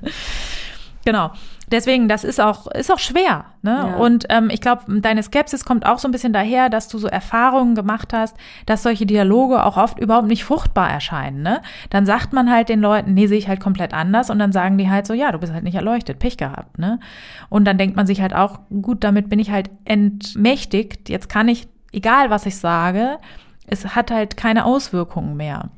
Genau. 1.08 1.32
Deswegen, 1.72 2.10
das 2.10 2.26
ist 2.26 2.42
auch, 2.42 2.68
ist 2.68 2.92
auch 2.92 3.00
schwer. 3.00 3.46
Ne? 3.62 3.72
Ja. 3.72 3.96
Und 3.96 4.26
ähm, 4.28 4.50
ich 4.52 4.60
glaube, 4.60 5.00
deine 5.00 5.24
Skepsis 5.24 5.64
kommt 5.64 5.86
auch 5.86 6.00
so 6.00 6.08
ein 6.10 6.12
bisschen 6.12 6.34
daher, 6.34 6.68
dass 6.70 6.90
du 6.90 6.98
so 6.98 7.08
Erfahrungen 7.08 7.76
gemacht 7.76 8.12
hast, 8.12 8.36
dass 8.66 8.84
solche 8.84 9.06
Dialoge 9.06 9.64
auch 9.64 9.78
oft 9.78 10.00
überhaupt 10.00 10.28
nicht 10.28 10.44
fruchtbar 10.44 10.90
erscheinen. 10.90 11.44
Ne? 11.44 11.62
Dann 11.92 12.06
sagt 12.06 12.34
man 12.34 12.52
halt 12.52 12.68
den 12.68 12.82
Leuten, 12.82 13.14
nee, 13.14 13.28
sehe 13.28 13.38
ich 13.38 13.48
halt 13.48 13.62
komplett 13.62 13.94
anders. 13.94 14.30
Und 14.30 14.38
dann 14.38 14.52
sagen 14.52 14.78
die 14.78 14.90
halt 14.90 15.08
so, 15.08 15.14
ja, 15.14 15.32
du 15.32 15.38
bist 15.38 15.54
halt 15.54 15.64
nicht 15.64 15.76
erleuchtet, 15.76 16.20
Pech 16.20 16.36
gehabt. 16.36 16.78
Ne? 16.78 17.00
Und 17.48 17.64
dann 17.64 17.78
denkt 17.78 17.96
man 17.96 18.06
sich 18.06 18.20
halt 18.20 18.36
auch, 18.36 18.60
gut, 18.82 19.06
damit 19.06 19.30
bin 19.30 19.40
ich 19.40 19.50
halt 19.50 19.70
entmächtigt. 19.86 21.08
Jetzt 21.08 21.30
kann 21.30 21.48
ich, 21.48 21.70
egal 21.94 22.30
was 22.32 22.46
ich 22.46 22.58
sage, 22.58 23.18
es 23.66 23.96
hat 23.96 24.12
halt 24.12 24.36
keine 24.36 24.66
Auswirkungen 24.66 25.38
mehr 25.38 25.70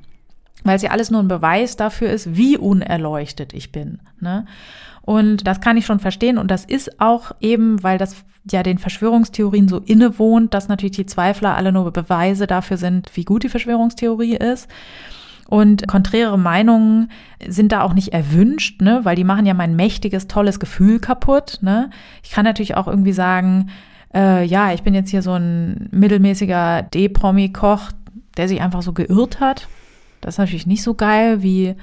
weil 0.63 0.75
es 0.75 0.81
ja 0.81 0.91
alles 0.91 1.09
nur 1.09 1.21
ein 1.21 1.27
Beweis 1.27 1.77
dafür 1.77 2.09
ist, 2.09 2.35
wie 2.35 2.57
unerleuchtet 2.57 3.53
ich 3.53 3.71
bin. 3.71 3.99
Ne? 4.19 4.45
Und 5.10 5.48
das 5.48 5.60
kann 5.60 5.76
ich 5.76 5.88
schon 5.88 6.00
verstehen. 6.00 6.38
Und 6.38 6.52
das 6.52 6.65
ist 6.65 7.02
auch 7.02 7.32
eben, 7.39 7.82
weil 7.82 7.98
das 7.98 8.24
ja 8.52 8.62
den 8.62 8.78
Verschwörungstheorien 8.78 9.67
so 9.67 9.80
innewohnt, 9.80 10.54
dass 10.54 10.67
natürlich 10.67 10.98
die 10.98 11.08
Zweifler 11.08 11.56
alle 11.56 11.72
nur 11.72 11.91
Beweise 11.91 12.45
dafür 12.45 12.78
sind, 12.78 13.10
wie 13.15 13.24
gut 13.24 13.41
die 13.41 13.50
Verschwörungstheorie 13.50 14.36
ist. 14.36 14.67
Und 15.48 15.88
konträre 15.88 16.38
Meinungen 16.38 17.10
sind 17.43 17.72
da 17.72 17.82
auch 17.82 17.95
nicht 17.95 18.13
erwünscht, 18.13 18.84
ne, 18.84 19.00
weil 19.02 19.15
die 19.15 19.24
machen 19.24 19.48
ja 19.48 19.56
mein 19.56 19.76
mächtiges, 19.76 20.28
tolles 20.28 20.60
Gefühl 20.60 21.00
kaputt. 21.00 21.58
Ne. 21.62 21.89
Ich 22.22 22.30
kann 22.30 22.45
natürlich 22.45 22.78
auch 22.78 22.88
irgendwie 22.88 23.13
sagen, 23.13 23.72
äh, 24.13 24.45
ja, 24.45 24.74
ich 24.74 24.84
bin 24.84 24.93
jetzt 24.93 25.10
hier 25.10 25.24
so 25.24 25.34
ein 25.34 25.88
mittelmäßiger 25.89 26.84
D-Promi-Koch, 26.84 27.93
der 28.38 28.48
sich 28.48 28.62
einfach 28.62 28.84
so 28.84 28.93
geirrt 28.93 29.39
hat. 29.39 29.67
Das 30.22 30.36
ist 30.36 30.38
natürlich 30.38 30.67
nicht 30.67 30.84
so 30.84 30.93
geil 30.93 31.41
wie 31.41 31.74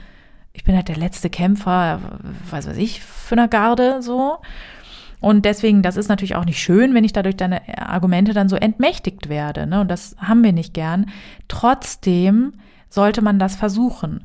ich 0.57 0.65
bin 0.65 0.75
halt 0.75 0.89
der 0.89 0.97
letzte 0.97 1.31
Kämpfer, 1.31 2.01
was 2.51 2.67
weiß 2.67 2.79
ich, 2.79 3.03
für 3.03 3.37
eine 3.37 3.49
Garde 3.49 4.03
so. 4.03 4.39
Und 5.21 5.45
deswegen, 5.45 5.83
das 5.83 5.97
ist 5.97 6.09
natürlich 6.09 6.35
auch 6.35 6.45
nicht 6.45 6.61
schön, 6.61 6.95
wenn 6.95 7.05
ich 7.05 7.13
dadurch 7.13 7.37
deine 7.37 7.61
Argumente 7.79 8.33
dann 8.33 8.49
so 8.49 8.57
entmächtigt 8.57 9.29
werde. 9.29 9.67
Ne? 9.67 9.81
Und 9.81 9.91
das 9.91 10.17
haben 10.19 10.43
wir 10.43 10.53
nicht 10.53 10.75
gern. 10.75 11.07
Trotzdem 11.49 12.53
sollte 12.89 13.23
man 13.23 13.39
das 13.39 13.57
versuchen. 13.57 14.25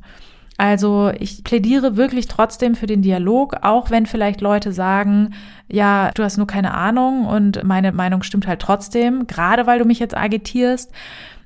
Also 0.58 1.12
ich 1.20 1.44
plädiere 1.44 1.98
wirklich 1.98 2.28
trotzdem 2.28 2.76
für 2.76 2.88
den 2.88 3.02
Dialog, 3.02 3.58
auch 3.64 3.90
wenn 3.90 4.06
vielleicht 4.06 4.42
Leute 4.42 4.72
sagen, 4.72 5.34
ja, 5.68 6.12
du 6.14 6.24
hast 6.24 6.38
nur 6.38 6.48
keine 6.48 6.74
Ahnung 6.74 7.26
und 7.26 7.64
meine 7.64 7.92
Meinung 7.92 8.22
stimmt 8.22 8.48
halt 8.48 8.62
trotzdem, 8.62 9.28
gerade 9.28 9.66
weil 9.66 9.80
du 9.80 9.86
mich 9.86 10.00
jetzt 10.00 10.16
agitierst. 10.16 10.92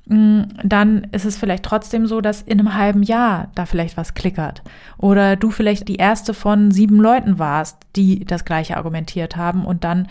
Mm, 0.06 0.42
dann 0.62 1.04
ist 1.12 1.24
es 1.24 1.36
vielleicht 1.36 1.64
trotzdem 1.64 2.06
so, 2.06 2.20
dass 2.20 2.42
in 2.42 2.60
einem 2.60 2.74
halben 2.74 3.02
Jahr 3.02 3.48
da 3.54 3.66
vielleicht 3.66 3.96
was 3.96 4.14
klickert. 4.14 4.62
Oder 4.98 5.36
du 5.36 5.50
vielleicht 5.50 5.88
die 5.88 5.96
erste 5.96 6.32
von 6.32 6.70
sieben 6.70 6.96
Leuten 7.00 7.38
warst, 7.38 7.78
die 7.96 8.24
das 8.24 8.44
gleiche 8.44 8.76
argumentiert 8.76 9.36
haben 9.36 9.64
und 9.64 9.84
dann 9.84 10.08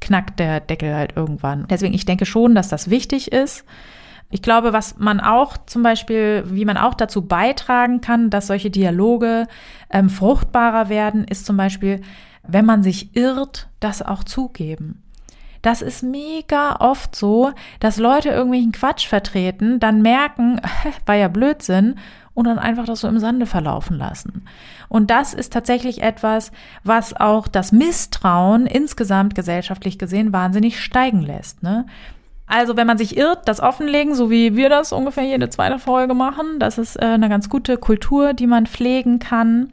knackt 0.00 0.38
der 0.38 0.60
Deckel 0.60 0.94
halt 0.94 1.16
irgendwann. 1.16 1.66
Deswegen, 1.68 1.94
ich 1.94 2.04
denke 2.04 2.26
schon, 2.26 2.54
dass 2.54 2.68
das 2.68 2.90
wichtig 2.90 3.32
ist. 3.32 3.64
Ich 4.30 4.42
glaube, 4.42 4.72
was 4.72 4.98
man 4.98 5.20
auch 5.20 5.56
zum 5.66 5.82
Beispiel, 5.82 6.44
wie 6.46 6.64
man 6.64 6.76
auch 6.76 6.94
dazu 6.94 7.22
beitragen 7.22 8.00
kann, 8.00 8.30
dass 8.30 8.46
solche 8.46 8.70
Dialoge 8.70 9.46
ähm, 9.90 10.08
fruchtbarer 10.08 10.88
werden, 10.88 11.24
ist 11.24 11.46
zum 11.46 11.56
Beispiel, 11.56 12.00
wenn 12.46 12.64
man 12.64 12.82
sich 12.82 13.16
irrt, 13.16 13.68
das 13.80 14.02
auch 14.02 14.22
zugeben. 14.22 15.02
Das 15.62 15.82
ist 15.82 16.02
mega 16.02 16.76
oft 16.76 17.14
so, 17.14 17.52
dass 17.80 17.98
Leute 17.98 18.30
irgendwelchen 18.30 18.72
Quatsch 18.72 19.06
vertreten, 19.06 19.80
dann 19.80 20.02
merken, 20.02 20.60
war 21.06 21.14
ja 21.14 21.28
Blödsinn 21.28 21.96
und 22.34 22.46
dann 22.46 22.58
einfach 22.58 22.86
das 22.86 23.00
so 23.00 23.08
im 23.08 23.18
Sande 23.18 23.46
verlaufen 23.46 23.98
lassen. 23.98 24.44
Und 24.88 25.10
das 25.10 25.34
ist 25.34 25.52
tatsächlich 25.52 26.02
etwas, 26.02 26.52
was 26.84 27.14
auch 27.14 27.48
das 27.48 27.72
Misstrauen 27.72 28.66
insgesamt 28.66 29.34
gesellschaftlich 29.34 29.98
gesehen 29.98 30.32
wahnsinnig 30.32 30.82
steigen 30.82 31.20
lässt. 31.20 31.62
Ne? 31.62 31.86
Also, 32.46 32.76
wenn 32.76 32.86
man 32.86 32.98
sich 32.98 33.16
irrt, 33.16 33.46
das 33.46 33.60
offenlegen, 33.60 34.14
so 34.16 34.28
wie 34.28 34.56
wir 34.56 34.68
das 34.68 34.92
ungefähr 34.92 35.22
jede 35.22 35.50
zweite 35.50 35.78
Folge 35.78 36.14
machen, 36.14 36.58
das 36.58 36.78
ist 36.78 36.96
äh, 36.96 37.04
eine 37.04 37.28
ganz 37.28 37.48
gute 37.48 37.76
Kultur, 37.76 38.32
die 38.32 38.48
man 38.48 38.66
pflegen 38.66 39.20
kann. 39.20 39.70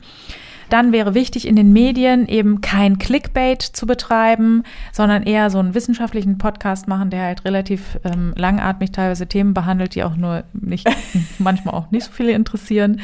Dann 0.70 0.91
wäre 0.91 1.13
wichtig, 1.13 1.47
in 1.47 1.55
den 1.55 1.72
Medien 1.72 2.28
eben 2.28 2.61
kein 2.61 2.99
Clickbait 2.99 3.61
zu 3.61 3.86
betreiben, 3.88 4.63
sondern 4.91 5.24
eher 5.24 5.49
so 5.49 5.59
einen 5.59 5.74
wissenschaftlichen 5.74 6.38
Podcast 6.38 6.88
machen, 6.88 7.09
der 7.09 7.24
halt 7.24 7.45
relativ 7.45 7.97
ähm, 8.03 8.34
langatmig 8.36 8.91
teilweise 8.91 9.28
Themen 9.28 9.53
behandelt, 9.53 9.95
die 9.95 10.03
auch 10.03 10.15
nur 10.15 10.43
nicht, 10.53 10.88
manchmal 11.39 11.76
auch 11.76 11.91
nicht 11.91 12.05
so 12.05 12.11
viele 12.11 12.34
interessieren. 12.34 12.99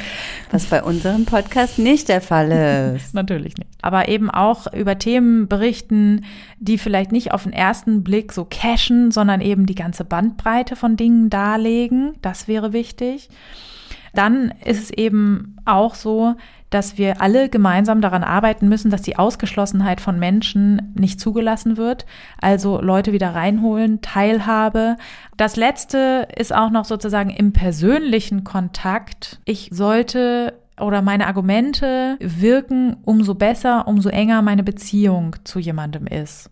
Was 0.52 0.66
bei 0.66 0.84
unserem 0.84 1.26
Podcast 1.26 1.80
nicht 1.80 2.10
der 2.10 2.22
Fall 2.22 2.52
ist. 2.96 3.14
Natürlich 3.14 3.58
nicht. 3.58 3.70
Aber 3.82 4.10
eben 4.10 4.30
auch 4.30 4.72
über 4.74 5.00
Themen 5.00 5.48
berichten, 5.48 6.26
die 6.60 6.78
vielleicht 6.78 7.12
nicht 7.12 7.32
auf 7.32 7.44
den 7.44 7.54
ersten 7.54 8.04
Blick 8.04 8.34
so 8.34 8.46
cashen, 8.50 9.12
sondern 9.12 9.42
eben 9.42 9.66
die 9.66 9.76
ganze 9.76 10.04
Bandbreite 10.04 10.76
von 10.76 10.98
Dingen 10.98 11.30
darlegen. 11.30 12.14
Das 12.22 12.48
wäre 12.48 12.74
wichtig. 12.74 13.30
Dann 14.14 14.54
ist 14.64 14.82
es 14.82 14.92
eben 14.92 15.58
auch 15.66 15.96
so, 15.96 16.36
dass 16.74 16.98
wir 16.98 17.22
alle 17.22 17.50
gemeinsam 17.50 18.02
daran 18.02 18.24
arbeiten 18.24 18.68
müssen, 18.68 18.90
dass 18.90 19.02
die 19.02 19.18
Ausgeschlossenheit 19.18 20.02
von 20.02 20.18
Menschen 20.18 20.94
nicht 20.96 21.20
zugelassen 21.20 21.78
wird. 21.78 22.06
Also 22.42 22.82
Leute 22.82 23.14
wieder 23.14 23.36
reinholen, 23.36 24.02
Teilhabe. 24.02 24.98
Das 25.38 25.56
letzte 25.56 26.28
ist 26.36 26.54
auch 26.54 26.72
noch 26.72 26.86
sozusagen 26.86 27.30
im 27.30 27.54
persönlichen 27.54 28.44
Kontakt. 28.44 29.40
Ich 29.46 29.70
sollte 29.72 30.54
oder 30.80 31.02
meine 31.04 31.28
Argumente 31.28 32.18
wirken, 32.20 32.98
umso 33.04 33.36
besser, 33.36 33.88
umso 33.88 34.10
enger 34.10 34.42
meine 34.42 34.64
Beziehung 34.64 35.36
zu 35.44 35.60
jemandem 35.60 36.08
ist. 36.08 36.50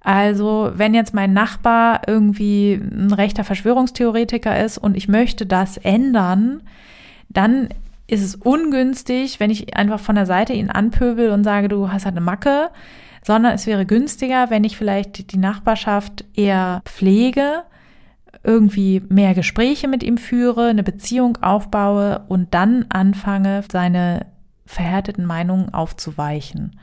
Also, 0.00 0.72
wenn 0.74 0.94
jetzt 0.94 1.14
mein 1.14 1.32
Nachbar 1.32 2.02
irgendwie 2.08 2.74
ein 2.74 3.12
rechter 3.12 3.44
Verschwörungstheoretiker 3.44 4.64
ist 4.64 4.78
und 4.78 4.96
ich 4.96 5.06
möchte 5.06 5.46
das 5.46 5.76
ändern, 5.76 6.62
dann 7.28 7.68
ist 8.12 8.22
es 8.22 8.34
ungünstig, 8.34 9.40
wenn 9.40 9.50
ich 9.50 9.74
einfach 9.74 9.98
von 9.98 10.14
der 10.14 10.26
Seite 10.26 10.52
ihn 10.52 10.68
anpöbel 10.68 11.30
und 11.30 11.44
sage, 11.44 11.68
du 11.68 11.90
hast 11.90 12.04
halt 12.04 12.14
eine 12.14 12.24
Macke, 12.24 12.68
sondern 13.24 13.54
es 13.54 13.66
wäre 13.66 13.86
günstiger, 13.86 14.50
wenn 14.50 14.64
ich 14.64 14.76
vielleicht 14.76 15.32
die 15.32 15.38
Nachbarschaft 15.38 16.26
eher 16.34 16.82
pflege, 16.84 17.62
irgendwie 18.44 19.02
mehr 19.08 19.32
Gespräche 19.32 19.88
mit 19.88 20.02
ihm 20.02 20.18
führe, 20.18 20.68
eine 20.68 20.82
Beziehung 20.82 21.38
aufbaue 21.40 22.24
und 22.28 22.52
dann 22.52 22.84
anfange, 22.90 23.64
seine 23.72 24.26
verhärteten 24.66 25.24
Meinungen 25.24 25.72
aufzuweichen. 25.72 26.78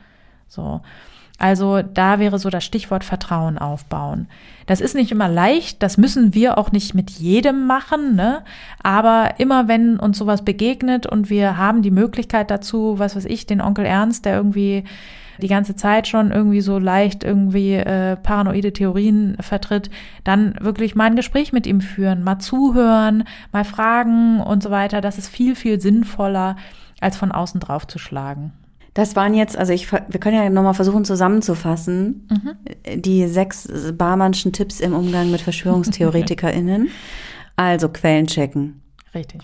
So. 0.48 0.80
Also 1.40 1.80
da 1.80 2.18
wäre 2.18 2.38
so 2.38 2.50
das 2.50 2.64
Stichwort 2.64 3.02
Vertrauen 3.02 3.56
aufbauen. 3.56 4.28
Das 4.66 4.82
ist 4.82 4.94
nicht 4.94 5.10
immer 5.10 5.26
leicht, 5.26 5.82
das 5.82 5.96
müssen 5.96 6.34
wir 6.34 6.58
auch 6.58 6.70
nicht 6.70 6.94
mit 6.94 7.08
jedem 7.08 7.66
machen, 7.66 8.14
ne? 8.14 8.42
Aber 8.82 9.30
immer 9.38 9.66
wenn 9.66 9.98
uns 9.98 10.18
sowas 10.18 10.44
begegnet 10.44 11.06
und 11.06 11.30
wir 11.30 11.56
haben 11.56 11.80
die 11.80 11.90
Möglichkeit 11.90 12.50
dazu, 12.50 12.98
was 12.98 13.16
weiß 13.16 13.24
ich, 13.24 13.46
den 13.46 13.62
Onkel 13.62 13.86
Ernst, 13.86 14.26
der 14.26 14.36
irgendwie 14.36 14.84
die 15.38 15.48
ganze 15.48 15.76
Zeit 15.76 16.06
schon 16.08 16.30
irgendwie 16.30 16.60
so 16.60 16.78
leicht 16.78 17.24
irgendwie 17.24 17.72
äh, 17.72 18.16
paranoide 18.16 18.74
Theorien 18.74 19.38
vertritt, 19.40 19.88
dann 20.24 20.56
wirklich 20.60 20.94
mal 20.94 21.06
ein 21.06 21.16
Gespräch 21.16 21.54
mit 21.54 21.66
ihm 21.66 21.80
führen, 21.80 22.22
mal 22.22 22.38
zuhören, 22.38 23.24
mal 23.50 23.64
fragen 23.64 24.40
und 24.40 24.62
so 24.62 24.70
weiter. 24.70 25.00
Das 25.00 25.16
ist 25.16 25.28
viel, 25.28 25.54
viel 25.56 25.80
sinnvoller, 25.80 26.56
als 27.00 27.16
von 27.16 27.32
außen 27.32 27.60
drauf 27.60 27.86
zu 27.86 27.98
schlagen. 27.98 28.52
Das 28.94 29.14
waren 29.14 29.34
jetzt, 29.34 29.56
also 29.56 29.72
ich, 29.72 29.90
wir 29.92 30.20
können 30.20 30.36
ja 30.36 30.50
nochmal 30.50 30.74
versuchen 30.74 31.04
zusammenzufassen, 31.04 32.28
mhm. 32.28 33.00
die 33.00 33.26
sechs 33.28 33.68
Barmannschen 33.94 34.52
Tipps 34.52 34.80
im 34.80 34.94
Umgang 34.94 35.30
mit 35.30 35.40
VerschwörungstheoretikerInnen. 35.40 36.88
also 37.56 37.88
Quellen 37.88 38.26
checken. 38.26 38.82
Richtig. 39.14 39.42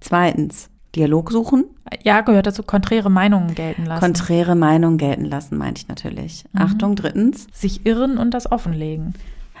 Zweitens, 0.00 0.68
Dialog 0.94 1.30
suchen. 1.30 1.64
Ja, 2.02 2.20
gehört 2.20 2.46
dazu, 2.46 2.62
konträre 2.62 3.08
Meinungen 3.08 3.54
gelten 3.54 3.86
lassen. 3.86 4.00
Konträre 4.00 4.54
Meinungen 4.54 4.98
gelten 4.98 5.24
lassen, 5.24 5.56
meinte 5.56 5.80
ich 5.80 5.88
natürlich. 5.88 6.44
Mhm. 6.52 6.60
Achtung, 6.60 6.96
drittens. 6.96 7.46
Sich 7.52 7.86
irren 7.86 8.18
und 8.18 8.34
das 8.34 8.50
offenlegen. 8.50 9.14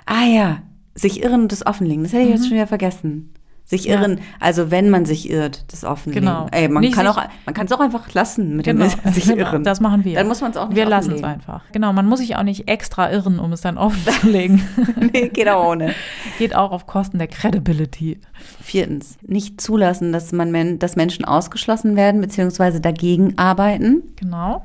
Ah 0.04 0.26
ja, 0.26 0.62
sich 0.94 1.22
irren 1.22 1.42
und 1.42 1.52
das 1.52 1.66
offenlegen. 1.66 2.02
Das 2.02 2.12
hätte 2.12 2.22
ich 2.22 2.28
mhm. 2.28 2.34
jetzt 2.34 2.44
schon 2.44 2.56
wieder 2.56 2.66
vergessen. 2.66 3.32
Sich 3.64 3.88
irren, 3.88 4.18
ja. 4.18 4.24
also 4.40 4.70
wenn 4.70 4.90
man 4.90 5.06
sich 5.06 5.30
irrt, 5.30 5.72
das 5.72 5.84
offenlegen. 5.84 6.26
Genau. 6.26 6.46
Ey, 6.50 6.68
man 6.68 6.82
nicht 6.82 6.94
kann 6.94 7.06
auch, 7.06 7.16
man 7.46 7.54
kann 7.54 7.66
es 7.66 7.72
auch 7.72 7.80
einfach 7.80 8.12
lassen 8.12 8.56
mit 8.56 8.66
genau. 8.66 8.86
dem 8.86 9.12
sich 9.12 9.28
irren. 9.28 9.64
Das 9.64 9.80
machen 9.80 10.04
wir. 10.04 10.14
Dann 10.14 10.28
muss 10.28 10.40
man 10.40 10.50
es 10.50 10.56
auch 10.56 10.68
nicht 10.68 10.76
Wir 10.76 10.84
lassen 10.84 11.14
es 11.14 11.24
einfach. 11.24 11.62
Genau, 11.72 11.92
man 11.92 12.06
muss 12.06 12.18
sich 12.18 12.36
auch 12.36 12.42
nicht 12.42 12.68
extra 12.68 13.10
irren, 13.10 13.38
um 13.38 13.52
es 13.52 13.60
dann 13.60 13.78
offenzulegen. 13.78 14.62
nee, 15.12 15.28
geht 15.28 15.48
auch 15.48 15.70
ohne. 15.70 15.94
geht 16.38 16.54
auch 16.54 16.72
auf 16.72 16.86
Kosten 16.86 17.18
der 17.18 17.28
Credibility. 17.28 18.20
Viertens, 18.60 19.16
nicht 19.22 19.60
zulassen, 19.60 20.12
dass 20.12 20.32
man, 20.32 20.78
dass 20.78 20.96
Menschen 20.96 21.24
ausgeschlossen 21.24 21.96
werden 21.96 22.20
beziehungsweise 22.20 22.80
dagegen 22.80 23.38
arbeiten. 23.38 24.02
Genau. 24.16 24.64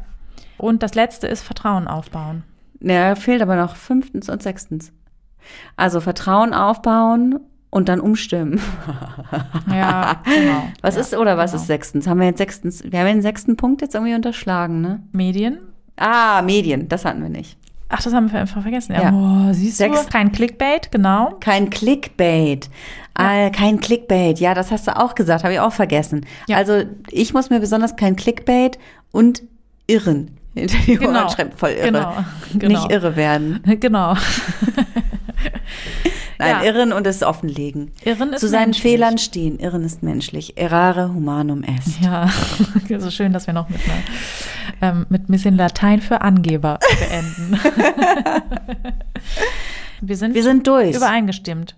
Und 0.57 0.81
das 0.83 0.95
letzte 0.95 1.27
ist 1.27 1.43
Vertrauen 1.43 1.87
aufbauen. 1.87 2.43
Ja, 2.79 3.15
fehlt 3.15 3.41
aber 3.41 3.55
noch 3.55 3.75
fünftens 3.75 4.27
und 4.27 4.43
sechstens. 4.43 4.91
Also 5.75 6.01
Vertrauen 6.01 6.53
aufbauen 6.53 7.39
und 7.69 7.89
dann 7.89 7.99
umstimmen. 7.99 8.59
Ja, 9.71 10.21
genau. 10.23 10.63
Was 10.81 10.95
ja, 10.95 11.01
ist 11.01 11.15
oder 11.15 11.37
was 11.37 11.51
genau. 11.51 11.61
ist 11.61 11.67
sechstens? 11.67 12.07
Haben 12.07 12.19
wir 12.21 12.27
jetzt 12.27 12.37
sechstens? 12.37 12.83
Wir 12.89 12.99
haben 12.99 13.07
den 13.07 13.21
sechsten 13.21 13.57
Punkt 13.57 13.81
jetzt 13.81 13.93
irgendwie 13.95 14.15
unterschlagen, 14.15 14.81
ne? 14.81 15.01
Medien. 15.11 15.59
Ah, 15.97 16.41
Medien, 16.41 16.87
das 16.87 17.03
hatten 17.05 17.21
wir 17.21 17.29
nicht. 17.29 17.57
Ach, 17.89 18.01
das 18.01 18.13
haben 18.13 18.31
wir 18.31 18.39
einfach 18.39 18.61
vergessen. 18.61 18.93
Ja, 18.93 19.03
Ja. 19.03 19.11
Oh, 19.13 19.53
siehst 19.53 19.77
Sechs- 19.77 20.05
du? 20.05 20.09
Kein 20.11 20.31
Clickbait, 20.31 20.91
genau. 20.91 21.35
Kein 21.39 21.69
Clickbait. 21.69 22.69
Ah, 23.13 23.49
kein 23.49 23.79
Clickbait. 23.79 24.39
Ja, 24.39 24.53
das 24.53 24.71
hast 24.71 24.87
du 24.87 24.95
auch 24.97 25.15
gesagt, 25.15 25.43
habe 25.43 25.53
ich 25.53 25.59
auch 25.59 25.73
vergessen. 25.73 26.25
Ja. 26.47 26.57
Also 26.57 26.83
ich 27.11 27.33
muss 27.33 27.49
mir 27.49 27.59
besonders 27.59 27.95
kein 27.95 28.15
Clickbait 28.15 28.77
und 29.11 29.43
Irren 29.87 30.31
hinter 30.53 30.77
die 30.85 30.99
Ohren 30.99 31.07
Genau. 31.13 31.29
schreiben. 31.29 31.51
Voll 31.55 31.71
irre. 31.71 31.85
Genau, 31.91 32.13
genau. 32.57 32.79
Nicht 32.81 32.91
irre 32.91 33.15
werden. 33.15 33.61
Genau. 33.79 34.15
Nein, 36.39 36.49
Ja. 36.49 36.63
irren 36.63 36.93
und 36.93 37.07
es 37.07 37.23
offenlegen. 37.23 37.91
Irren 38.03 38.33
ist 38.33 38.41
Zu 38.41 38.47
seinen 38.47 38.65
menschlich. 38.67 38.81
Fehlern 38.83 39.17
stehen. 39.17 39.59
Irren 39.59 39.83
ist 39.83 40.03
menschlich. 40.03 40.57
Errare 40.57 41.13
humanum 41.13 41.63
est. 41.63 41.99
Ja, 42.01 42.29
so 42.99 43.09
schön, 43.09 43.33
dass 43.33 43.47
wir 43.47 43.53
noch 43.53 43.69
mit, 43.69 43.79
einer, 44.81 44.91
ähm, 44.97 45.05
mit 45.09 45.23
ein 45.27 45.31
bisschen 45.31 45.55
Latein 45.57 46.01
für 46.01 46.21
Angeber 46.21 46.79
beenden. 46.99 47.59
wir 50.01 50.15
sind, 50.17 50.35
Wir 50.35 50.43
sind 50.43 50.67
durch. 50.67 50.95
übereingestimmt. 50.95 51.75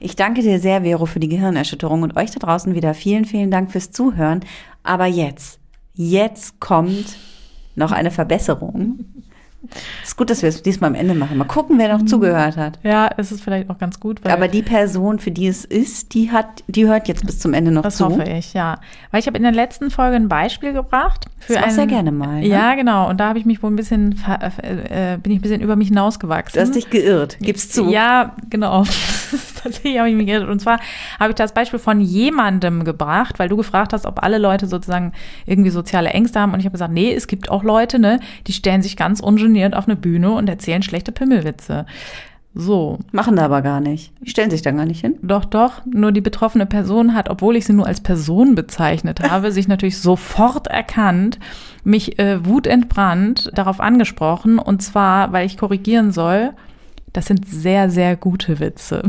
Ich 0.00 0.14
danke 0.16 0.42
dir 0.42 0.60
sehr, 0.60 0.82
Vero, 0.82 1.06
für 1.06 1.18
die 1.20 1.28
Gehirnerschütterung 1.28 2.02
und 2.02 2.16
euch 2.16 2.30
da 2.30 2.38
draußen 2.38 2.74
wieder 2.74 2.94
vielen, 2.94 3.24
vielen 3.24 3.50
Dank 3.50 3.72
fürs 3.72 3.90
Zuhören. 3.90 4.40
Aber 4.84 5.06
jetzt, 5.06 5.58
jetzt 5.94 6.60
kommt 6.60 7.16
noch 7.74 7.90
eine 7.92 8.10
Verbesserung. 8.12 9.00
Ist 10.04 10.16
gut, 10.16 10.30
dass 10.30 10.42
wir 10.42 10.48
es 10.48 10.62
diesmal 10.62 10.88
am 10.90 10.94
Ende 10.94 11.14
machen. 11.14 11.36
Mal 11.36 11.44
gucken, 11.44 11.78
wer 11.78 11.96
noch 11.96 12.06
zugehört 12.06 12.56
hat. 12.56 12.78
Ja, 12.84 13.10
es 13.16 13.32
ist 13.32 13.42
vielleicht 13.42 13.68
auch 13.68 13.78
ganz 13.78 13.98
gut, 13.98 14.20
Aber 14.24 14.46
die 14.46 14.62
Person, 14.62 15.18
für 15.18 15.32
die 15.32 15.48
es 15.48 15.64
ist, 15.64 16.14
die 16.14 16.30
hat, 16.30 16.62
die 16.68 16.86
hört 16.86 17.08
jetzt 17.08 17.26
bis 17.26 17.40
zum 17.40 17.54
Ende 17.54 17.72
noch 17.72 17.82
das 17.82 17.96
zu. 17.96 18.04
hoffe 18.06 18.22
ich, 18.22 18.54
ja. 18.54 18.78
Weil 19.10 19.20
ich 19.20 19.26
habe 19.26 19.36
in 19.36 19.42
der 19.42 19.52
letzten 19.52 19.90
Folge 19.90 20.14
ein 20.16 20.28
Beispiel 20.28 20.72
gebracht. 20.72 21.26
Für 21.40 21.54
Das 21.54 21.64
einen, 21.64 21.78
ja 21.78 21.84
gerne 21.86 22.12
mal, 22.12 22.40
ne? 22.40 22.46
Ja, 22.46 22.74
genau. 22.76 23.08
Und 23.08 23.18
da 23.18 23.28
habe 23.28 23.38
ich 23.40 23.46
mich 23.46 23.60
wohl 23.62 23.70
ein 23.70 23.76
bisschen, 23.76 24.22
äh, 24.62 25.14
äh, 25.14 25.18
bin 25.18 25.32
ich 25.32 25.38
ein 25.38 25.42
bisschen 25.42 25.60
über 25.60 25.74
mich 25.74 25.88
hinausgewachsen. 25.88 26.54
Du 26.56 26.60
hast 26.60 26.74
dich 26.76 26.88
geirrt. 26.88 27.36
Gib's 27.40 27.68
zu. 27.68 27.90
Ja, 27.90 28.36
genau. 28.50 28.84
Tatsächlich 29.62 29.98
habe 29.98 30.08
ich 30.08 30.14
mich 30.16 30.26
geirrt. 30.26 30.48
Und 30.48 30.60
zwar 30.60 30.78
habe 31.18 31.30
ich 31.30 31.36
das 31.36 31.52
Beispiel 31.52 31.80
von 31.80 32.00
jemandem 32.00 32.84
gebracht, 32.84 33.38
weil 33.40 33.48
du 33.48 33.56
gefragt 33.56 33.92
hast, 33.92 34.06
ob 34.06 34.22
alle 34.22 34.38
Leute 34.38 34.66
sozusagen 34.68 35.12
irgendwie 35.46 35.70
soziale 35.70 36.10
Ängste 36.10 36.40
haben. 36.40 36.52
Und 36.52 36.60
ich 36.60 36.64
habe 36.64 36.72
gesagt, 36.72 36.92
nee, 36.92 37.12
es 37.12 37.26
gibt 37.26 37.50
auch 37.50 37.64
Leute, 37.64 37.98
ne, 37.98 38.20
die 38.46 38.52
stellen 38.52 38.82
sich 38.82 38.96
ganz 38.96 39.20
ungeniert 39.20 39.48
auf 39.66 39.86
eine 39.86 39.96
Bühne 39.96 40.32
und 40.32 40.48
erzählen 40.48 40.82
schlechte 40.82 41.12
Pimmelwitze. 41.12 41.86
So, 42.54 42.98
Machen 43.12 43.36
da 43.36 43.44
aber 43.44 43.62
gar 43.62 43.80
nicht. 43.80 44.12
Die 44.20 44.30
stellen 44.30 44.50
sich 44.50 44.62
da 44.62 44.72
gar 44.72 44.86
nicht 44.86 45.00
hin. 45.00 45.16
doch, 45.22 45.44
doch. 45.44 45.82
Nur 45.86 46.12
die 46.12 46.20
betroffene 46.20 46.66
Person 46.66 47.14
hat, 47.14 47.28
obwohl 47.28 47.56
ich 47.56 47.66
sie 47.66 47.72
nur 47.72 47.86
als 47.86 48.00
Person 48.00 48.54
bezeichnet 48.54 49.20
habe, 49.30 49.52
sich 49.52 49.68
natürlich 49.68 49.98
sofort 49.98 50.66
erkannt, 50.66 51.38
mich 51.84 52.18
äh, 52.18 52.44
wutentbrannt 52.44 53.50
darauf 53.54 53.80
angesprochen. 53.80 54.58
Und 54.58 54.82
zwar, 54.82 55.32
weil 55.32 55.46
ich 55.46 55.56
korrigieren 55.56 56.10
soll, 56.10 56.50
das 57.12 57.26
sind 57.26 57.46
sehr, 57.48 57.90
sehr 57.90 58.16
gute 58.16 58.60
Witze. 58.60 59.02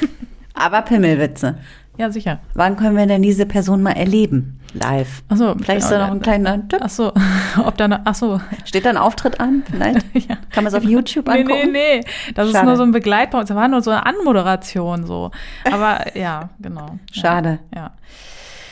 Aber 0.54 0.82
Pimmelwitze. 0.82 1.56
Ja, 1.98 2.10
sicher. 2.10 2.40
Wann 2.54 2.76
können 2.76 2.96
wir 2.96 3.06
denn 3.06 3.22
diese 3.22 3.44
Person 3.46 3.82
mal 3.82 3.92
erleben? 3.92 4.58
Live. 4.72 5.22
Achso, 5.28 5.54
Vielleicht 5.58 5.82
ist 5.82 5.90
da 5.90 5.98
noch 6.06 6.10
ein 6.14 6.22
kleiner 6.22 6.66
Tipp. 6.66 6.80
Ach 6.82 6.88
so, 6.88 7.12
ob 7.66 7.76
da, 7.76 7.84
eine- 7.84 8.00
ach 8.06 8.14
so. 8.14 8.40
Steht 8.64 8.86
da 8.86 8.90
ein 8.90 8.96
Auftritt 8.96 9.38
an? 9.40 9.62
Vielleicht? 9.70 10.04
Ja. 10.28 10.36
Kann 10.50 10.64
man 10.64 10.66
es 10.66 10.74
auf 10.74 10.84
YouTube 10.84 11.26
Nee, 11.26 11.40
angucken? 11.40 11.72
nee, 11.72 11.98
nee. 12.00 12.32
Das 12.34 12.46
ist 12.48 12.54
Schade. 12.54 12.66
nur 12.66 12.76
so 12.76 12.82
ein 12.82 12.92
Begleitpunkt. 12.92 13.50
Das 13.50 13.56
war 13.56 13.68
nur 13.68 13.82
so 13.82 13.90
eine 13.90 14.06
Anmoderation 14.06 15.04
so. 15.06 15.30
Aber 15.70 16.16
ja, 16.16 16.48
genau. 16.60 16.86
Ja. 17.12 17.20
Schade. 17.22 17.58
Ja. 17.74 17.90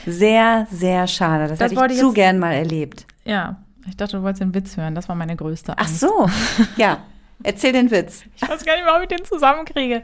Sehr, 0.07 0.66
sehr 0.71 1.07
schade. 1.07 1.49
Das, 1.49 1.59
Das 1.59 1.71
hätte 1.71 1.81
wollte 1.81 1.93
ich 1.93 2.01
ich 2.01 2.05
zu 2.07 2.12
gern 2.12 2.39
mal 2.39 2.53
erlebt. 2.53 3.07
Ja. 3.25 3.57
Ich 3.87 3.97
dachte, 3.97 4.16
du 4.16 4.23
wolltest 4.23 4.41
den 4.43 4.55
Witz 4.55 4.77
hören. 4.79 4.95
Das 4.95 5.09
war 5.11 5.16
meine 5.16 5.37
größte 5.37 5.73
Ach 5.77 5.83
Angst. 5.83 6.01
so. 6.01 6.29
Ja. 6.77 6.99
Erzähl 7.43 7.72
den 7.72 7.91
Witz. 7.91 8.22
Ich 8.36 8.43
weiß 8.43 8.64
gar 8.64 8.74
nicht 8.76 8.84
mehr, 8.84 8.95
ob 8.97 9.03
ich 9.03 9.09
den 9.09 9.24
zusammenkriege. 9.24 10.03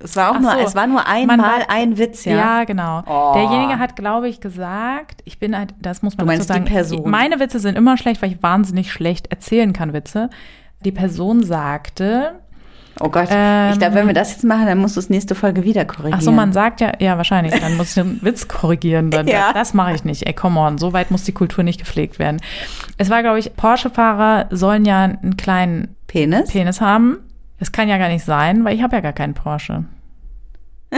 Es 0.00 0.14
war 0.16 0.30
auch 0.30 0.36
Ach 0.36 0.40
nur, 0.40 0.50
so. 0.52 0.58
es 0.58 0.74
war 0.74 0.86
nur 0.86 1.06
einmal 1.06 1.38
war- 1.38 1.68
ein 1.68 1.98
Witz, 1.98 2.24
ja. 2.24 2.36
Ja, 2.36 2.64
genau. 2.64 3.02
Oh. 3.06 3.32
Derjenige 3.34 3.78
hat, 3.78 3.96
glaube 3.96 4.28
ich, 4.28 4.40
gesagt, 4.40 5.20
ich 5.24 5.38
bin 5.38 5.56
halt, 5.56 5.74
das 5.80 6.02
muss 6.02 6.16
man 6.16 6.26
Du 6.26 6.32
dazu 6.32 6.38
meinst 6.38 6.50
die 6.50 6.52
sagen. 6.54 6.64
Person. 6.64 7.10
Meine 7.10 7.40
Witze 7.40 7.58
sind 7.58 7.76
immer 7.76 7.96
schlecht, 7.96 8.22
weil 8.22 8.32
ich 8.32 8.42
wahnsinnig 8.42 8.92
schlecht 8.92 9.28
erzählen 9.32 9.72
kann 9.72 9.92
Witze. 9.92 10.30
Die 10.84 10.92
Person 10.92 11.42
sagte, 11.42 12.40
Oh 13.00 13.10
Gott, 13.10 13.28
Ähm, 13.30 13.72
ich 13.72 13.78
glaube, 13.78 13.94
wenn 13.94 14.06
wir 14.06 14.14
das 14.14 14.30
jetzt 14.32 14.44
machen, 14.44 14.64
dann 14.66 14.78
musst 14.78 14.96
du 14.96 15.00
es 15.00 15.10
nächste 15.10 15.34
Folge 15.34 15.64
wieder 15.64 15.84
korrigieren. 15.84 16.14
ach 16.14 16.22
so, 16.22 16.32
man 16.32 16.52
sagt 16.54 16.80
ja, 16.80 16.92
ja, 16.98 17.18
wahrscheinlich, 17.18 17.52
dann 17.60 17.76
muss 17.76 17.88
ich 17.88 17.94
den 18.02 18.22
Witz 18.22 18.48
korrigieren. 18.48 19.10
Dann, 19.10 19.26
Ja. 19.28 19.52
Das, 19.52 19.68
das 19.68 19.74
mache 19.74 19.94
ich 19.94 20.04
nicht. 20.04 20.26
Ey, 20.26 20.32
come 20.32 20.58
on, 20.58 20.78
so 20.78 20.92
weit 20.94 21.10
muss 21.10 21.24
die 21.24 21.32
Kultur 21.32 21.62
nicht 21.62 21.78
gepflegt 21.78 22.18
werden. 22.18 22.40
Es 22.96 23.10
war, 23.10 23.22
glaube 23.22 23.38
ich, 23.38 23.54
Porsche-Fahrer 23.54 24.46
sollen 24.50 24.84
ja 24.86 25.04
einen 25.04 25.36
kleinen 25.36 25.94
Penis? 26.06 26.50
Penis 26.52 26.80
haben. 26.80 27.18
Das 27.58 27.72
kann 27.72 27.88
ja 27.88 27.98
gar 27.98 28.08
nicht 28.08 28.24
sein, 28.24 28.64
weil 28.64 28.74
ich 28.74 28.82
habe 28.82 28.96
ja 28.96 29.00
gar 29.02 29.12
keinen 29.12 29.34
Porsche. 29.34 29.84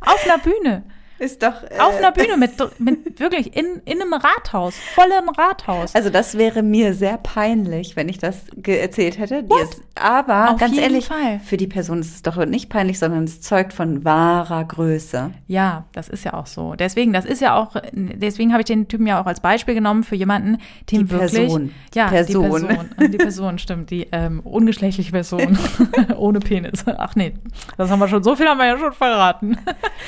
Auf 0.00 0.24
einer 0.24 0.38
Bühne. 0.38 0.82
Ist 1.20 1.42
doch. 1.42 1.62
Äh, 1.64 1.78
Auf 1.78 1.98
einer 1.98 2.12
Bühne 2.12 2.36
mit, 2.38 2.52
mit 2.80 3.20
wirklich 3.20 3.54
in, 3.54 3.82
in 3.84 4.00
einem 4.00 4.14
Rathaus, 4.14 4.74
vollem 4.94 5.28
Rathaus. 5.28 5.94
Also 5.94 6.08
das 6.08 6.38
wäre 6.38 6.62
mir 6.62 6.94
sehr 6.94 7.18
peinlich, 7.18 7.94
wenn 7.94 8.08
ich 8.08 8.16
das 8.16 8.46
erzählt 8.66 9.18
hätte. 9.18 9.44
Ist, 9.62 9.82
aber 9.94 10.52
Auf 10.52 10.60
ganz 10.60 10.78
ehrlich, 10.78 11.08
Fall. 11.08 11.38
für 11.44 11.58
die 11.58 11.66
Person 11.66 12.00
ist 12.00 12.14
es 12.14 12.22
doch 12.22 12.42
nicht 12.46 12.70
peinlich, 12.70 12.98
sondern 12.98 13.24
es 13.24 13.42
zeugt 13.42 13.74
von 13.74 14.02
wahrer 14.02 14.64
Größe. 14.64 15.30
Ja, 15.46 15.84
das 15.92 16.08
ist 16.08 16.24
ja 16.24 16.32
auch 16.32 16.46
so. 16.46 16.74
Deswegen, 16.74 17.12
das 17.12 17.26
ist 17.26 17.42
ja 17.42 17.54
auch, 17.54 17.76
deswegen 17.92 18.52
habe 18.52 18.62
ich 18.62 18.66
den 18.66 18.88
Typen 18.88 19.06
ja 19.06 19.20
auch 19.20 19.26
als 19.26 19.40
Beispiel 19.40 19.74
genommen 19.74 20.04
für 20.04 20.16
jemanden, 20.16 20.56
dem 20.90 21.00
Die 21.06 21.10
wirklich. 21.10 21.32
Person. 21.32 21.74
Ja, 21.94 22.08
Person. 22.08 22.42
die 22.42 22.66
Person. 22.66 23.10
Die 23.12 23.18
Person, 23.18 23.58
stimmt. 23.58 23.90
Die 23.90 24.08
ähm, 24.10 24.40
ungeschlechtliche 24.40 25.12
Person. 25.12 25.58
Ohne 26.16 26.40
Penis. 26.40 26.86
Ach 26.86 27.14
nee, 27.14 27.34
das 27.76 27.90
haben 27.90 27.98
wir 27.98 28.08
schon, 28.08 28.22
so 28.22 28.36
viel 28.36 28.46
haben 28.48 28.56
wir 28.56 28.66
ja 28.66 28.78
schon 28.78 28.94
verraten. 28.94 29.58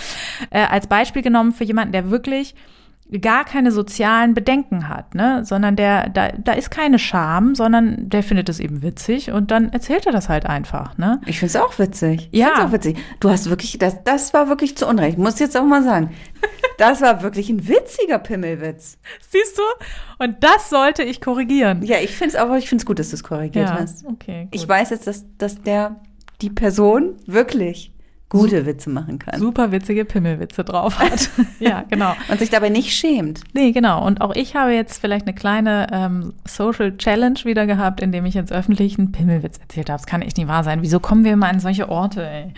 äh, 0.51 0.63
als 0.65 0.87
Beispiel 0.87 1.02
genommen 1.11 1.53
für 1.53 1.65
jemanden, 1.65 1.93
der 1.93 2.11
wirklich 2.11 2.55
gar 3.21 3.45
keine 3.45 3.73
sozialen 3.73 4.33
Bedenken 4.33 4.89
hat, 4.89 5.15
ne, 5.15 5.45
sondern 5.45 5.77
der, 5.77 6.09
da, 6.09 6.29
da 6.31 6.53
ist 6.53 6.71
keine 6.71 6.99
Scham, 6.99 7.55
sondern 7.55 8.09
der 8.09 8.23
findet 8.23 8.49
es 8.49 8.59
eben 8.59 8.81
witzig 8.81 9.31
und 9.33 9.51
dann 9.51 9.69
erzählt 9.71 10.07
er 10.07 10.13
das 10.13 10.31
halt 10.31 10.47
einfach, 10.47 10.97
ne? 10.97 11.21
Ich 11.27 11.39
finde 11.39 11.51
es 11.51 11.57
auch 11.57 11.79
witzig. 11.79 12.31
Ich 12.33 12.41
Ja. 12.41 12.47
find's 12.55 12.61
auch 12.63 12.73
witzig. 12.73 12.97
Du 13.21 13.29
hast 13.29 13.51
wirklich, 13.51 13.77
das, 13.77 14.03
das 14.05 14.33
war 14.33 14.49
wirklich 14.49 14.79
zu 14.79 14.87
Unrecht. 14.87 15.19
Muss 15.19 15.39
jetzt 15.41 15.59
auch 15.59 15.65
mal 15.67 15.83
sagen. 15.83 16.11
Das 16.79 17.03
war 17.03 17.23
wirklich 17.23 17.51
ein 17.51 17.69
witziger 17.69 18.19
Pimmelwitz. 18.19 18.99
Siehst 19.29 19.59
du? 19.59 19.63
Und 20.25 20.43
das 20.43 20.71
sollte 20.71 21.03
ich 21.03 21.21
korrigieren. 21.21 21.83
Ja, 21.83 21.99
ich 21.99 22.17
finde 22.17 22.35
es 22.35 22.41
auch, 22.41 22.55
ich 22.57 22.69
finde 22.69 22.81
es 22.83 22.87
gut, 22.87 22.99
dass 22.99 23.11
du 23.11 23.17
es 23.17 23.23
korrigiert 23.25 23.71
hast. 23.71 24.07
okay. 24.07 24.45
Gut. 24.45 24.55
Ich 24.55 24.67
weiß 24.67 24.89
jetzt, 24.89 25.07
dass, 25.07 25.27
dass 25.37 25.61
der, 25.61 25.97
die 26.41 26.49
Person 26.51 27.17
wirklich 27.27 27.92
gute 28.41 28.67
Witze 28.67 28.91
machen 28.91 29.19
kann. 29.19 29.39
super 29.39 29.73
witzige 29.73 30.05
Pimmelwitze 30.05 30.65
drauf 30.65 30.99
hat. 30.99 31.31
ja, 31.61 31.85
genau. 31.89 32.15
Und 32.29 32.39
sich 32.39 32.51
dabei 32.51 32.69
nicht 32.69 32.93
schämt. 32.97 33.41
Nee, 33.53 33.73
genau. 33.73 34.05
Und 34.07 34.21
auch 34.21 34.35
ich 34.35 34.57
habe 34.57 34.73
jetzt 34.73 35.01
vielleicht 35.01 35.27
eine 35.27 35.35
kleine 35.35 35.87
ähm, 35.93 36.33
Social 36.47 36.97
Challenge 36.97 37.39
wieder 37.45 37.67
gehabt, 37.67 38.01
indem 38.01 38.25
ich 38.27 38.35
jetzt 38.35 38.53
öffentlich 38.53 38.99
einen 38.99 39.13
Pimmelwitz 39.13 39.59
erzählt 39.59 39.91
habe. 39.91 39.99
Das 39.99 40.07
kann 40.07 40.23
echt 40.23 40.37
nicht 40.37 40.49
wahr 40.49 40.65
sein. 40.65 40.83
Wieso 40.83 40.99
kommen 41.01 41.25
wir 41.25 41.33
immer 41.33 41.49
an 41.49 41.61
solche 41.61 41.89
Orte, 41.89 42.27
ey? 42.27 42.53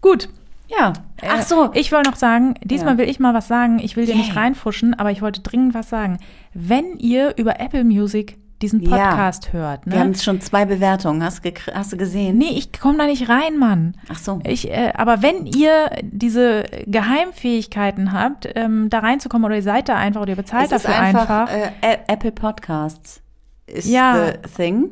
Gut. 0.00 0.28
Ja. 0.68 0.92
Ach 1.22 1.42
so. 1.42 1.70
Ich 1.74 1.92
wollte 1.92 2.10
noch 2.10 2.16
sagen, 2.16 2.54
diesmal 2.64 2.94
Ja. 2.94 2.98
will 2.98 3.08
ich 3.08 3.20
mal 3.20 3.34
was 3.34 3.46
sagen. 3.48 3.78
Ich 3.78 3.96
will 3.96 4.04
dir 4.06 4.16
nicht 4.16 4.30
Yay. 4.34 4.36
reinfuschen, 4.38 4.94
aber 4.94 5.10
ich 5.12 5.22
wollte 5.22 5.40
dringend 5.40 5.74
was 5.74 5.88
sagen. 5.88 6.18
Wenn 6.54 6.96
ihr 6.98 7.34
über 7.36 7.60
Apple 7.60 7.84
Music 7.84 8.36
diesen 8.62 8.80
Ja. 8.80 9.10
Podcast 9.10 9.52
hört, 9.52 9.84
Wir 9.84 9.98
haben 10.00 10.10
ne? 10.12 10.16
schon 10.16 10.40
zwei 10.40 10.64
Bewertungen. 10.64 11.22
Hast, 11.22 11.42
hast 11.74 11.92
du 11.92 11.96
gesehen? 11.98 12.38
Nee, 12.38 12.50
ich 12.56 12.72
komme 12.72 12.96
da 12.98 13.04
nicht 13.06 13.28
rein, 13.28 13.58
Mann. 13.58 13.96
Ach 14.08 14.18
so. 14.18 14.40
Ich, 14.44 14.70
äh, 14.70 14.92
aber 14.94 15.20
wenn 15.22 15.44
ihr 15.46 15.90
diese 16.02 16.64
Geheimfähigkeiten 16.86 18.12
habt, 18.12 18.48
ähm, 18.54 18.88
da 18.88 19.00
reinzukommen 19.00 19.44
oder 19.44 19.56
ihr 19.56 19.62
seid 19.62 19.88
da 19.88 19.96
einfach 19.96 20.22
oder 20.22 20.30
ihr 20.30 20.36
bezahlt 20.36 20.72
es 20.72 20.82
dafür 20.82 20.98
einfach. 20.98 21.50
Äh, 21.50 21.70
A- 21.82 22.12
Apple 22.12 22.32
Podcasts 22.32 23.22
ist 23.66 23.88
Ja. 23.88 24.26
the 24.32 24.48
thing. 24.56 24.90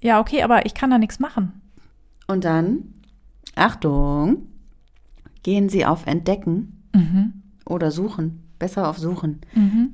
ja, 0.00 0.20
okay, 0.20 0.42
aber 0.42 0.66
ich 0.66 0.74
kann 0.74 0.90
da 0.90 0.98
nichts 0.98 1.18
machen. 1.18 1.60
Und 2.26 2.44
dann, 2.44 2.94
Achtung, 3.56 4.46
gehen 5.42 5.68
Sie 5.68 5.84
auf 5.84 6.06
Entdecken 6.06 6.84
Mhm. 6.94 7.32
oder 7.66 7.90
Suchen. 7.90 8.46
Besser 8.60 8.88
auf 8.88 8.98
Suchen. 8.98 9.40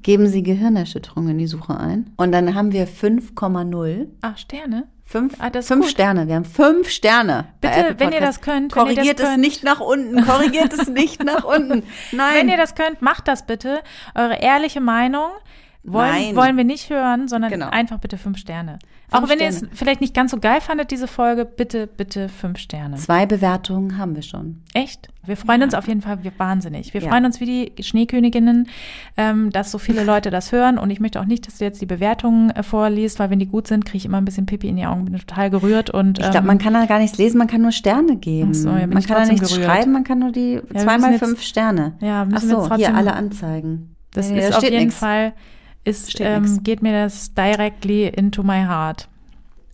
Geben 0.02 0.26
Sie 0.26 0.42
Gehirnerschütterung 0.42 1.28
in 1.30 1.38
die 1.38 1.46
Suche 1.46 1.78
ein. 1.80 2.10
Und 2.18 2.32
dann 2.32 2.54
haben 2.54 2.72
wir 2.72 2.86
5,0. 2.86 4.08
Ach, 4.20 4.36
Sterne? 4.36 4.88
Fünf, 5.08 5.34
Ah, 5.38 5.50
fünf. 5.62 5.88
Sterne. 5.88 6.26
Wir 6.26 6.34
haben 6.34 6.44
fünf 6.44 6.88
Sterne. 6.90 7.44
Bitte, 7.60 7.94
wenn 7.98 8.10
ihr 8.12 8.18
das 8.20 8.40
könnt, 8.40 8.74
ihr 8.74 8.84
das 8.84 8.94
Korrigiert 8.94 9.20
es 9.20 9.26
könnt. 9.28 9.40
nicht 9.40 9.62
nach 9.62 9.78
unten. 9.80 10.20
Korrigiert 10.26 10.72
es 10.72 10.88
nicht 10.88 11.22
nach 11.24 11.44
unten. 11.44 11.84
Nein. 12.12 12.34
Wenn 12.34 12.48
ihr 12.48 12.56
das 12.56 12.74
könnt, 12.74 13.02
macht 13.02 13.28
das 13.28 13.46
bitte. 13.46 13.78
Eure 14.16 14.34
ehrliche 14.42 14.80
Meinung 14.80 15.28
wollen, 15.87 16.11
Nein. 16.11 16.37
wollen 16.37 16.57
wir 16.57 16.64
nicht 16.64 16.91
hören, 16.91 17.28
sondern 17.28 17.51
Genau. 17.51 17.68
einfach 17.70 17.99
bitte 17.99 18.18
fünf 18.18 18.39
Sterne. 18.39 18.78
Fünf 19.09 19.22
Auch 19.24 19.28
wenn 19.28 19.39
ihr 19.39 19.47
es 19.49 19.59
Sterne. 19.59 19.72
vielleicht 19.74 20.01
nicht 20.01 20.14
ganz 20.14 20.32
so 20.32 20.39
geil 20.39 20.61
fandet, 20.61 20.91
diese 20.91 21.07
Folge, 21.07 21.45
bitte, 21.45 21.87
bitte 21.87 22.28
fünf 22.28 22.59
Sterne. 22.59 22.97
Zwei 22.97 23.24
Bewertungen 23.26 23.99
haben 23.99 24.16
wir 24.16 24.22
schon. 24.22 24.62
Echt? 24.74 25.09
Wir 25.24 25.37
freuen 25.37 25.62
uns 25.62 25.74
auf 25.74 25.87
jeden 25.89 26.03
Fall 26.03 26.22
wir 26.22 26.32
wahnsinnig. 26.39 26.93
Wir 26.95 27.01
Ja. 27.03 27.09
freuen 27.11 27.24
uns 27.24 27.41
wie 27.41 27.72
die 27.76 27.82
Schneeköniginnen, 27.82 28.68
ähm, 29.16 29.51
dass 29.51 29.70
so 29.70 29.78
viele 29.78 30.03
Leute 30.05 30.30
das 30.30 30.53
hören. 30.53 30.78
Und 30.78 30.91
ich 30.91 31.01
möchte 31.01 31.20
auch 31.20 31.24
nicht, 31.24 31.47
dass 31.47 31.59
du 31.59 31.64
jetzt 31.64 31.80
die 31.80 31.87
Bewertungen 31.87 32.51
äh, 32.51 32.62
vorliest, 32.62 33.18
weil 33.18 33.30
wenn 33.30 33.39
die 33.39 33.47
gut 33.47 33.66
sind, 33.68 33.84
kriege 33.84 33.99
ich 33.99 34.05
immer 34.07 34.18
ein 34.18 34.24
bisschen 34.24 34.47
Pipi 34.47 34.68
in 34.68 34.76
die 34.76 34.87
Augen, 34.87 35.05
bin 35.05 35.16
total 35.18 35.51
gerührt. 35.51 35.91
Und, 35.91 36.18
Ich 36.18 36.24
glaube, 36.24 36.39
ähm, 36.39 36.47
man 36.47 36.59
kann 36.59 36.74
da 36.74 36.87
gar 36.87 36.99
nichts 36.99 37.18
lesen, 37.18 37.39
man 37.39 37.47
kann 37.49 37.62
nur 37.62 37.72
Sterne 37.72 38.16
geben. 38.16 38.51
Ach 38.53 38.55
so, 38.55 38.68
ja, 38.70 38.87
man 38.87 39.03
kann 39.05 39.22
da 39.22 39.32
nichts 39.32 39.49
gerührt. 39.51 39.66
schreiben, 39.70 39.93
man 39.93 40.05
kann 40.05 40.18
nur 40.18 40.32
die 40.32 40.61
wir 40.68 40.80
zweimal 40.80 41.18
fünf 41.18 41.43
Sterne. 41.43 41.95
Ja, 42.01 42.22
Ach 42.22 42.26
müssen 42.26 42.49
wir 42.49 42.55
so, 42.57 42.61
jetzt 42.62 42.68
trotzdem- 42.68 42.87
hier 42.89 42.97
alle 42.97 43.12
Anzeigen. 43.14 43.97
Das 44.14 44.30
ist 44.30 44.57
auf 44.57 44.62
jeden 44.62 44.78
nix. 44.84 44.95
Fall, 44.97 45.32
ist, 45.87 46.20
ähm, 46.20 46.62
geht 46.62 46.82
mir 46.82 46.93
das 46.93 47.32
directly 47.34 48.09
into 48.09 48.43
my 48.43 48.64
heart. 48.64 49.09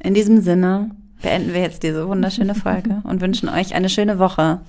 In 0.01 0.15
diesem 0.15 0.41
Sinne 0.41 0.91
beenden 1.23 1.55
wir 1.55 1.61
jetzt 1.61 1.83
diese 1.83 2.07
wunderschöne 2.07 2.55
Folge 2.55 3.01
und 3.05 3.21
wünschen 3.21 3.49
euch 3.49 3.75
eine 3.75 3.89
schöne 3.89 4.19
Woche. 4.19 4.61